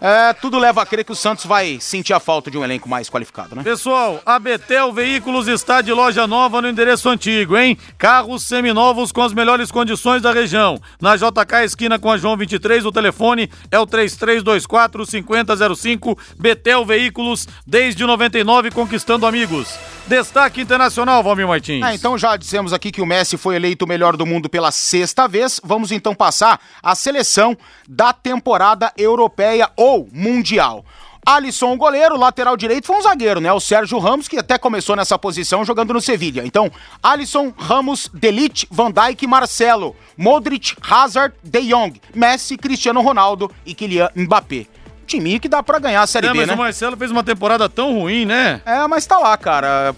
É, 0.00 0.32
tudo 0.32 0.58
leva 0.58 0.80
a 0.80 0.86
crer 0.86 1.04
que 1.04 1.12
o 1.12 1.16
Santos 1.16 1.44
vai 1.44 1.78
sentir 1.78 2.14
a 2.14 2.20
falta 2.20 2.50
de 2.50 2.56
um 2.56 2.64
elenco 2.64 2.88
mais 2.88 3.10
qualificado, 3.10 3.54
né? 3.54 3.62
Pessoal, 3.62 4.20
a 4.24 4.38
Betel 4.38 4.92
Veículos 4.92 5.46
está 5.46 5.82
de 5.82 5.92
loja 5.92 6.26
nova 6.26 6.62
no 6.62 6.68
endereço 6.68 7.08
antigo, 7.08 7.56
hein? 7.56 7.76
Carros 7.98 8.44
seminovos 8.44 9.12
com 9.12 9.20
as 9.20 9.34
melhores 9.34 9.70
condições 9.70 10.22
da 10.22 10.32
região. 10.32 10.80
Na 11.00 11.16
JK 11.16 11.64
esquina 11.64 11.98
com 11.98 12.10
a 12.10 12.16
João 12.16 12.36
23, 12.36 12.86
o 12.86 12.92
telefone 12.92 13.50
é 13.70 13.78
o 13.78 13.86
3324 13.86 15.04
5005. 15.04 16.18
Betel 16.38 16.84
Veículos 16.86 17.46
desde 17.66 18.06
99 18.06 18.70
conquistando 18.70 19.26
amigos. 19.26 19.78
Destaque 20.06 20.60
internacional, 20.60 21.22
Valmir 21.22 21.46
Martins. 21.46 21.84
Ah, 21.84 21.94
então 21.94 22.18
já 22.18 22.36
dissemos 22.36 22.72
aqui 22.72 22.90
que 22.90 23.00
o 23.00 23.06
Messi 23.06 23.36
foi 23.36 23.54
eleito 23.54 23.84
o 23.84 23.88
melhor 23.88 24.16
do 24.16 24.26
mundo 24.26 24.48
pela 24.48 24.72
sexta 24.72 25.28
vez. 25.28 25.60
Vamos 25.62 25.92
então 25.92 26.14
passar 26.14 26.60
a 26.82 26.94
seleção 26.94 27.56
da 27.88 28.12
temporada 28.12 28.92
europeia 28.96 29.70
ou 29.90 30.08
mundial. 30.12 30.84
Alisson, 31.24 31.72
o 31.72 31.76
goleiro, 31.76 32.16
lateral 32.16 32.56
direito, 32.56 32.86
foi 32.86 32.96
um 32.96 33.02
zagueiro, 33.02 33.40
né? 33.40 33.52
O 33.52 33.60
Sérgio 33.60 33.98
Ramos, 33.98 34.26
que 34.26 34.38
até 34.38 34.56
começou 34.56 34.96
nessa 34.96 35.18
posição 35.18 35.64
jogando 35.64 35.92
no 35.92 36.00
Sevilha. 36.00 36.42
Então, 36.44 36.70
Alisson, 37.02 37.52
Ramos, 37.56 38.10
Delite, 38.12 38.66
Van 38.70 38.90
Dijk, 38.90 39.26
Marcelo, 39.26 39.94
Modric, 40.16 40.74
Hazard, 40.80 41.34
De 41.42 41.60
Jong, 41.68 42.00
Messi, 42.14 42.56
Cristiano 42.56 43.02
Ronaldo 43.02 43.50
e 43.66 43.74
Kylian 43.74 44.10
Mbappé 44.16 44.66
time 45.10 45.40
que 45.40 45.48
dá 45.48 45.60
pra 45.60 45.80
ganhar 45.80 46.02
a 46.02 46.06
Série 46.06 46.28
é, 46.28 46.32
B, 46.32 46.38
mas 46.38 46.46
né? 46.46 46.54
o 46.54 46.56
Marcelo 46.56 46.96
fez 46.96 47.10
uma 47.10 47.24
temporada 47.24 47.68
tão 47.68 47.92
ruim, 47.94 48.24
né? 48.24 48.60
É, 48.64 48.86
mas 48.86 49.04
tá 49.06 49.18
lá, 49.18 49.36
cara. 49.36 49.92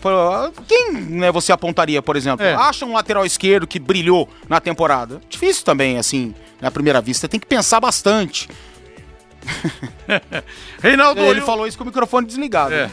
Quem 0.67 0.93
né, 0.93 1.31
você 1.31 1.53
apontaria, 1.53 2.01
por 2.01 2.17
exemplo? 2.17 2.45
É. 2.45 2.55
Acha 2.55 2.87
um 2.87 2.95
lateral 2.95 3.27
esquerdo 3.27 3.67
que 3.67 3.79
brilhou 3.79 4.27
na 4.49 4.59
temporada? 4.59 5.21
Difícil 5.29 5.65
também, 5.65 5.99
assim, 5.99 6.35
na 6.61 6.71
primeira 6.71 7.01
vista. 7.01 7.29
Tem 7.29 7.39
que 7.39 7.47
pensar 7.47 7.79
bastante. 7.79 8.49
Reinaldo, 10.83 11.21
Ele 11.21 11.41
e 11.41 11.43
o- 11.43 11.47
falou 11.47 11.67
isso 11.67 11.77
com 11.77 11.85
o 11.85 11.87
microfone 11.87 12.27
desligado. 12.27 12.75
É. 12.75 12.91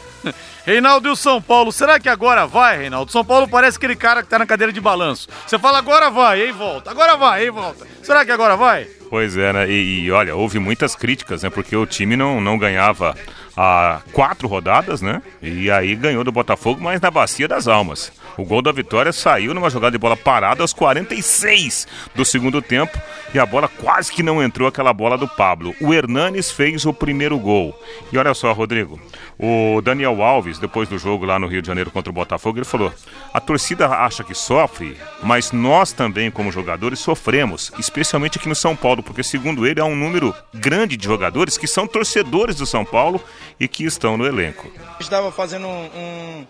Reinaldo 0.64 1.08
e 1.08 1.10
o 1.10 1.16
São 1.16 1.40
Paulo, 1.40 1.72
será 1.72 1.98
que 1.98 2.08
agora 2.08 2.46
vai, 2.46 2.78
Reinaldo? 2.78 3.10
São 3.10 3.24
Paulo 3.24 3.48
parece 3.48 3.76
aquele 3.76 3.96
cara 3.96 4.22
que 4.22 4.28
tá 4.28 4.38
na 4.38 4.46
cadeira 4.46 4.72
de 4.72 4.80
balanço. 4.80 5.28
Você 5.46 5.58
fala 5.58 5.78
agora 5.78 6.10
vai, 6.10 6.42
aí 6.42 6.52
volta. 6.52 6.90
Agora 6.90 7.16
vai, 7.16 7.42
aí 7.42 7.50
volta. 7.50 7.86
Será 8.02 8.24
que 8.24 8.30
agora 8.32 8.56
vai? 8.56 8.86
Pois 9.08 9.36
é, 9.36 9.52
né? 9.52 9.68
E, 9.68 10.04
e, 10.04 10.10
olha, 10.12 10.36
houve 10.36 10.58
muitas 10.58 10.94
críticas, 10.94 11.42
né? 11.42 11.50
Porque 11.50 11.74
o 11.74 11.86
time 11.86 12.14
não, 12.16 12.40
não 12.40 12.56
ganhava 12.58 13.16
há 13.56 14.00
quatro 14.12 14.46
rodadas, 14.46 15.02
né? 15.02 15.20
E 15.42 15.68
aí 15.70 15.96
ganhou 15.96 16.22
do 16.22 16.30
Botafogo, 16.30 16.80
mas 16.80 17.00
na 17.00 17.10
bacia 17.10 17.48
das 17.48 17.66
almas. 17.66 18.12
O 18.36 18.44
gol 18.44 18.62
da 18.62 18.72
vitória 18.72 19.12
saiu 19.12 19.52
numa 19.54 19.68
jogada 19.70 19.92
de 19.92 19.98
bola 19.98 20.16
parada 20.16 20.62
aos 20.62 20.72
46 20.72 21.86
do 22.14 22.24
segundo 22.24 22.62
tempo 22.62 22.98
e 23.34 23.38
a 23.38 23.44
bola 23.46 23.68
quase 23.68 24.12
que 24.12 24.22
não 24.22 24.42
entrou 24.42 24.66
aquela 24.68 24.92
bola 24.92 25.16
do 25.18 25.28
Pablo. 25.28 25.74
O 25.80 25.92
Hernanes 25.92 26.50
fez 26.50 26.84
o 26.86 26.92
primeiro 26.92 27.38
gol. 27.38 27.78
E 28.12 28.18
olha 28.18 28.32
só, 28.34 28.52
Rodrigo, 28.52 29.00
o 29.38 29.80
Daniel 29.82 30.22
Alves, 30.22 30.58
depois 30.58 30.88
do 30.88 30.98
jogo 30.98 31.24
lá 31.24 31.38
no 31.38 31.46
Rio 31.46 31.60
de 31.62 31.66
Janeiro 31.68 31.90
contra 31.90 32.10
o 32.10 32.14
Botafogo, 32.14 32.58
ele 32.58 32.64
falou: 32.64 32.92
a 33.32 33.40
torcida 33.40 33.88
acha 33.88 34.24
que 34.24 34.34
sofre, 34.34 34.96
mas 35.22 35.52
nós 35.52 35.92
também, 35.92 36.30
como 36.30 36.50
jogadores, 36.52 36.98
sofremos, 37.00 37.72
especialmente 37.78 38.38
aqui 38.38 38.48
no 38.48 38.54
São 38.54 38.74
Paulo, 38.74 39.02
porque, 39.02 39.22
segundo 39.22 39.66
ele, 39.66 39.80
há 39.80 39.84
um 39.84 39.96
número 39.96 40.34
grande 40.54 40.96
de 40.96 41.04
jogadores 41.04 41.56
que 41.58 41.66
são 41.66 41.86
torcedores 41.86 42.56
do 42.56 42.66
São 42.66 42.84
Paulo 42.84 43.20
e 43.58 43.66
que 43.68 43.84
estão 43.84 44.16
no 44.16 44.26
elenco. 44.26 44.70
Estava 44.98 45.30
fazendo 45.32 45.66
um- 45.66 46.46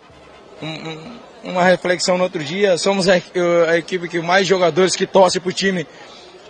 um- 0.63 0.67
um- 0.69 1.30
uma 1.43 1.65
reflexão 1.65 2.17
no 2.19 2.25
outro 2.25 2.43
dia. 2.43 2.77
Somos 2.79 3.09
a, 3.09 3.15
a 3.69 3.79
equipe 3.79 4.09
que 4.09 4.21
mais 4.21 4.47
jogadores 4.47 4.95
que 4.97 5.07
torce 5.07 5.41
pro 5.41 5.53
time 5.53 5.87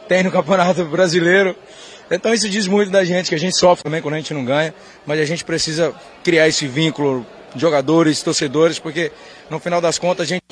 tem 0.08 0.22
no 0.22 0.30
Campeonato 0.32 0.84
Brasileiro. 0.84 1.54
Então 2.10 2.34
isso 2.34 2.48
diz 2.48 2.66
muito 2.66 2.90
da 2.90 3.04
gente, 3.04 3.28
que 3.28 3.34
a 3.34 3.38
gente 3.38 3.56
sofre 3.56 3.84
também 3.84 4.02
quando 4.02 4.14
a 4.14 4.16
gente 4.18 4.34
não 4.34 4.44
ganha, 4.44 4.74
mas 5.06 5.20
a 5.20 5.24
gente 5.24 5.44
precisa 5.44 5.94
criar 6.24 6.48
esse 6.48 6.66
vínculo, 6.66 7.24
jogadores, 7.54 8.20
torcedores, 8.20 8.80
porque 8.80 9.12
no 9.48 9.60
final 9.60 9.80
das 9.80 9.96
contas 9.96 10.26
a 10.26 10.28
gente 10.28 10.42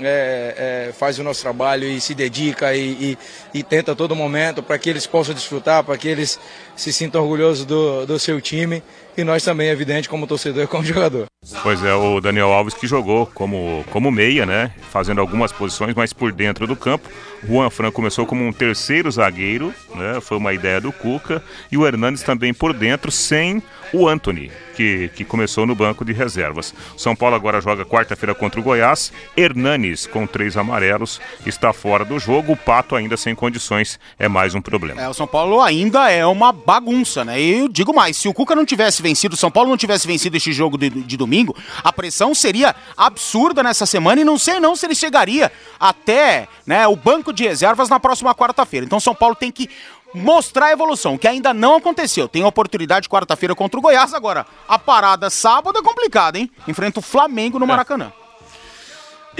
é, 0.00 0.86
é, 0.88 0.92
faz 0.92 1.18
o 1.18 1.24
nosso 1.24 1.40
trabalho 1.40 1.84
e 1.88 1.98
se 2.00 2.14
dedica 2.14 2.74
e, 2.74 2.80
e- 3.12 3.18
e 3.54 3.62
tenta 3.62 3.92
a 3.92 3.94
todo 3.94 4.14
momento 4.14 4.62
para 4.62 4.78
que 4.78 4.88
eles 4.90 5.06
possam 5.06 5.34
desfrutar, 5.34 5.82
para 5.82 5.96
que 5.96 6.06
eles 6.08 6.38
se 6.78 6.92
sintam 6.92 7.22
orgulhosos 7.22 7.64
do, 7.64 8.06
do 8.06 8.18
seu 8.18 8.40
time 8.40 8.82
e 9.18 9.24
nós 9.24 9.42
também, 9.42 9.68
é 9.68 9.72
evidente, 9.72 10.08
como 10.08 10.28
torcedor 10.28 10.62
e 10.62 10.66
como 10.68 10.84
jogador. 10.84 11.26
Pois 11.64 11.84
é, 11.84 11.92
o 11.92 12.20
Daniel 12.20 12.52
Alves 12.52 12.72
que 12.72 12.86
jogou 12.86 13.26
como, 13.26 13.84
como 13.90 14.12
meia, 14.12 14.46
né? 14.46 14.72
Fazendo 14.90 15.20
algumas 15.20 15.50
posições, 15.50 15.92
mas 15.96 16.12
por 16.12 16.30
dentro 16.30 16.68
do 16.68 16.76
campo. 16.76 17.08
Juan 17.44 17.68
Fran 17.68 17.90
começou 17.90 18.26
como 18.26 18.44
um 18.44 18.52
terceiro 18.52 19.10
zagueiro, 19.10 19.74
né? 19.94 20.20
Foi 20.20 20.36
uma 20.36 20.52
ideia 20.52 20.80
do 20.80 20.92
Cuca. 20.92 21.42
E 21.70 21.76
o 21.76 21.84
Hernandes 21.84 22.22
também 22.22 22.54
por 22.54 22.72
dentro, 22.72 23.10
sem 23.10 23.60
o 23.92 24.08
Anthony, 24.08 24.52
que, 24.76 25.10
que 25.14 25.24
começou 25.24 25.66
no 25.66 25.74
banco 25.74 26.04
de 26.04 26.12
reservas. 26.12 26.74
São 26.96 27.16
Paulo 27.16 27.34
agora 27.34 27.60
joga 27.60 27.84
quarta-feira 27.84 28.34
contra 28.34 28.60
o 28.60 28.62
Goiás. 28.62 29.12
Hernanes, 29.36 30.06
com 30.06 30.26
três 30.26 30.56
amarelos, 30.56 31.20
está 31.46 31.72
fora 31.72 32.04
do 32.04 32.18
jogo. 32.18 32.52
O 32.52 32.56
Pato 32.56 32.94
ainda 32.94 33.16
sem 33.16 33.34
condições 33.34 33.98
é 34.18 34.28
mais 34.28 34.54
um 34.54 34.60
problema. 34.60 35.00
É, 35.00 35.08
o 35.08 35.14
São 35.14 35.26
Paulo 35.26 35.60
ainda 35.60 36.10
é 36.10 36.24
uma 36.26 36.52
bagunça, 36.68 37.24
né? 37.24 37.40
E 37.40 37.60
eu 37.60 37.66
digo 37.66 37.94
mais, 37.94 38.14
se 38.14 38.28
o 38.28 38.34
Cuca 38.34 38.54
não 38.54 38.66
tivesse 38.66 39.00
vencido, 39.00 39.32
o 39.32 39.38
São 39.38 39.50
Paulo 39.50 39.70
não 39.70 39.76
tivesse 39.78 40.06
vencido 40.06 40.36
este 40.36 40.52
jogo 40.52 40.76
de, 40.76 40.90
de 40.90 41.16
domingo, 41.16 41.56
a 41.82 41.90
pressão 41.90 42.34
seria 42.34 42.76
absurda 42.94 43.62
nessa 43.62 43.86
semana 43.86 44.20
e 44.20 44.24
não 44.24 44.36
sei 44.36 44.60
não 44.60 44.76
se 44.76 44.84
ele 44.84 44.94
chegaria 44.94 45.50
até 45.80 46.46
né, 46.66 46.86
o 46.86 46.94
banco 46.94 47.32
de 47.32 47.44
reservas 47.44 47.88
na 47.88 47.98
próxima 47.98 48.34
quarta-feira. 48.34 48.84
Então 48.84 49.00
São 49.00 49.14
Paulo 49.14 49.34
tem 49.34 49.50
que 49.50 49.70
mostrar 50.12 50.66
a 50.66 50.72
evolução, 50.72 51.16
que 51.16 51.26
ainda 51.26 51.54
não 51.54 51.74
aconteceu. 51.74 52.28
Tem 52.28 52.42
a 52.42 52.48
oportunidade 52.48 53.08
quarta-feira 53.08 53.54
contra 53.54 53.80
o 53.80 53.82
Goiás, 53.82 54.12
agora 54.12 54.44
a 54.68 54.78
parada 54.78 55.30
sábado 55.30 55.78
é 55.78 55.82
complicada, 55.82 56.38
hein? 56.38 56.50
Enfrenta 56.68 56.98
o 56.98 57.02
Flamengo 57.02 57.58
no 57.58 57.66
Maracanã. 57.66 58.12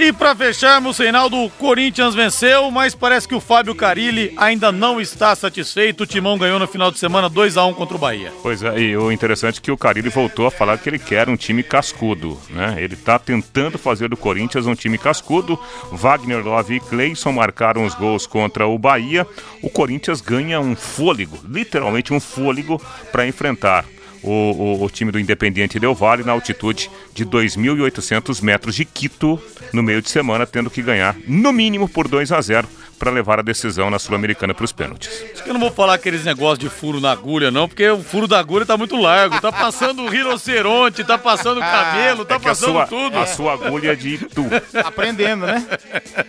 E 0.01 0.13
pra 0.13 0.33
fecharmos, 0.33 0.97
Reinaldo, 0.97 1.35
o 1.35 1.49
Corinthians 1.49 2.15
venceu, 2.15 2.71
mas 2.71 2.95
parece 2.95 3.27
que 3.27 3.35
o 3.35 3.41
Fábio 3.41 3.75
Carilli 3.75 4.33
ainda 4.37 4.71
não 4.71 5.01
está 5.01 5.35
satisfeito. 5.35 6.03
O 6.03 6.07
Timão 6.07 6.37
ganhou 6.37 6.57
no 6.57 6.65
final 6.65 6.89
de 6.89 6.97
semana 6.97 7.27
2 7.27 7.57
a 7.57 7.65
1 7.65 7.73
contra 7.73 7.97
o 7.97 7.99
Bahia. 7.99 8.31
Pois 8.41 8.63
é, 8.63 8.79
e 8.79 8.95
o 8.95 9.11
interessante 9.11 9.59
é 9.59 9.61
que 9.61 9.69
o 9.69 9.77
Carilli 9.77 10.07
voltou 10.07 10.47
a 10.47 10.51
falar 10.51 10.77
que 10.77 10.87
ele 10.87 10.99
quer 10.99 11.27
um 11.27 11.35
time 11.35 11.61
cascudo, 11.61 12.39
né? 12.49 12.77
Ele 12.77 12.95
tá 12.95 13.19
tentando 13.19 13.77
fazer 13.77 14.07
do 14.07 14.15
Corinthians 14.15 14.65
um 14.65 14.73
time 14.73 14.97
cascudo. 14.97 15.59
Wagner 15.91 16.45
Love 16.45 16.75
e 16.75 16.79
Cleison 16.79 17.33
marcaram 17.33 17.83
os 17.83 17.93
gols 17.93 18.25
contra 18.25 18.65
o 18.65 18.79
Bahia. 18.79 19.27
O 19.61 19.69
Corinthians 19.69 20.21
ganha 20.21 20.61
um 20.61 20.77
fôlego, 20.77 21.37
literalmente 21.45 22.13
um 22.13 22.21
fôlego, 22.21 22.81
para 23.11 23.27
enfrentar 23.27 23.83
o, 24.23 24.29
o- 24.31 24.83
o 24.83 24.89
time 24.89 25.11
do 25.11 25.19
Independiente 25.19 25.79
Del 25.79 25.93
Valle 25.93 26.23
na 26.23 26.31
altitude 26.31 26.89
de 27.13 27.25
2.800 27.25 28.41
metros 28.41 28.75
de 28.75 28.85
Quito 28.85 29.41
no 29.73 29.81
meio 29.83 30.01
de 30.01 30.09
semana, 30.09 30.45
tendo 30.45 30.69
que 30.69 30.81
ganhar 30.81 31.15
no 31.27 31.51
mínimo 31.53 31.87
por 31.87 32.07
2 32.07 32.31
a 32.31 32.41
0 32.41 32.67
para 32.99 33.09
levar 33.09 33.39
a 33.39 33.41
decisão 33.41 33.89
na 33.89 33.97
Sul-Americana 33.97 34.53
para 34.53 34.65
os 34.65 34.71
pênaltis. 34.73 35.09
Acho 35.33 35.43
que 35.43 35.49
eu 35.49 35.53
não 35.53 35.59
vou 35.61 35.71
falar 35.71 35.93
aqueles 35.93 36.25
negócios 36.25 36.59
de 36.59 36.69
furo 36.69 36.99
na 36.99 37.11
agulha, 37.11 37.49
não, 37.49 37.67
porque 37.67 37.87
o 37.89 38.03
furo 38.03 38.27
da 38.27 38.37
agulha 38.37 38.65
tá 38.65 38.75
muito 38.75 38.97
largo. 38.97 39.39
Tá 39.39 39.51
passando 39.51 40.03
o 40.03 40.09
rinoceronte, 40.09 41.03
tá 41.05 41.17
passando 41.17 41.57
o 41.59 41.61
camelo, 41.61 42.25
tá 42.25 42.35
É 42.35 42.39
passando 42.39 42.71
sua- 42.73 42.87
tudo. 42.87 43.17
a 43.17 43.25
sua 43.25 43.53
agulha 43.53 43.93
é 43.93 43.95
de 43.95 44.17
tu. 44.17 44.45
Aprendendo, 44.85 45.45
né? 45.45 45.65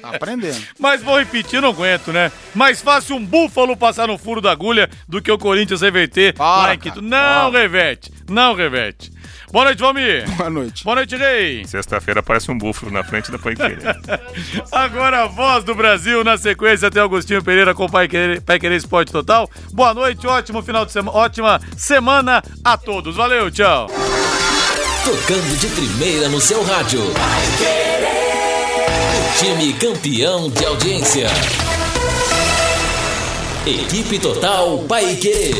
Tá 0.01 0.11
aprendendo. 0.15 0.57
Mas 0.79 1.03
vou 1.03 1.19
repetir, 1.19 1.61
não 1.61 1.71
aguento, 1.71 2.13
né? 2.13 2.31
Mais 2.55 2.81
fácil 2.81 3.17
um 3.17 3.25
búfalo 3.27 3.77
passar 3.77 4.07
no 4.07 4.17
furo 4.17 4.41
da 4.41 4.53
agulha 4.53 4.89
do 5.09 5.21
que 5.21 5.31
o 5.33 5.39
Corinthians 5.39 5.81
reverter 5.81 6.35
lá 6.39 6.75
em 6.75 6.79
Quito. 6.79 7.03
Não 7.03 7.51
reverte, 7.51 8.13
não 8.29 8.55
reverte. 8.55 9.11
Boa 9.53 9.65
noite, 9.65 9.81
Valmir. 9.81 10.31
Boa 10.37 10.49
noite. 10.49 10.85
Boa 10.85 10.97
noite, 10.97 11.17
Rei. 11.17 11.65
Sexta-feira 11.67 12.21
aparece 12.21 12.51
um 12.51 12.57
búfalo 12.57 12.93
na 12.93 13.03
frente 13.03 13.33
da 13.33 13.39
Pai 13.39 13.57
Querer. 13.57 13.81
Agora 14.71 15.25
a 15.25 15.27
voz 15.27 15.65
do 15.65 15.75
Brasil, 15.75 16.23
na 16.23 16.39
sequência 16.39 16.91
tem 16.91 17.03
Augustinho 17.03 17.43
Pereira 17.43 17.75
com 17.75 17.89
Pai 17.89 18.07
Querer, 18.07 18.41
Pai 18.41 18.61
Querer 18.61 18.77
Esporte 18.77 19.11
Total. 19.11 19.51
Boa 19.73 19.93
noite, 19.93 20.27
ótimo 20.27 20.63
final 20.63 20.87
de 20.87 20.93
semana, 20.93 21.17
ótima 21.19 21.61
semana 21.77 22.43
a 22.65 22.77
todos. 22.77 23.17
Valeu, 23.17 23.51
tchau. 23.51 23.89
Tocando 25.05 25.59
de 25.59 25.67
primeira 25.69 26.29
no 26.29 26.41
seu 26.41 26.63
rádio. 26.63 27.01
O 29.17 29.39
time 29.39 29.73
campeão 29.73 30.49
de 30.49 30.65
audiência. 30.65 31.27
Equipe 33.67 34.19
Total 34.21 34.79
Paique. 34.89 35.53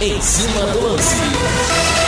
Em 0.00 0.20
cima 0.20 0.66
do 0.72 0.82
lance. 0.86 2.07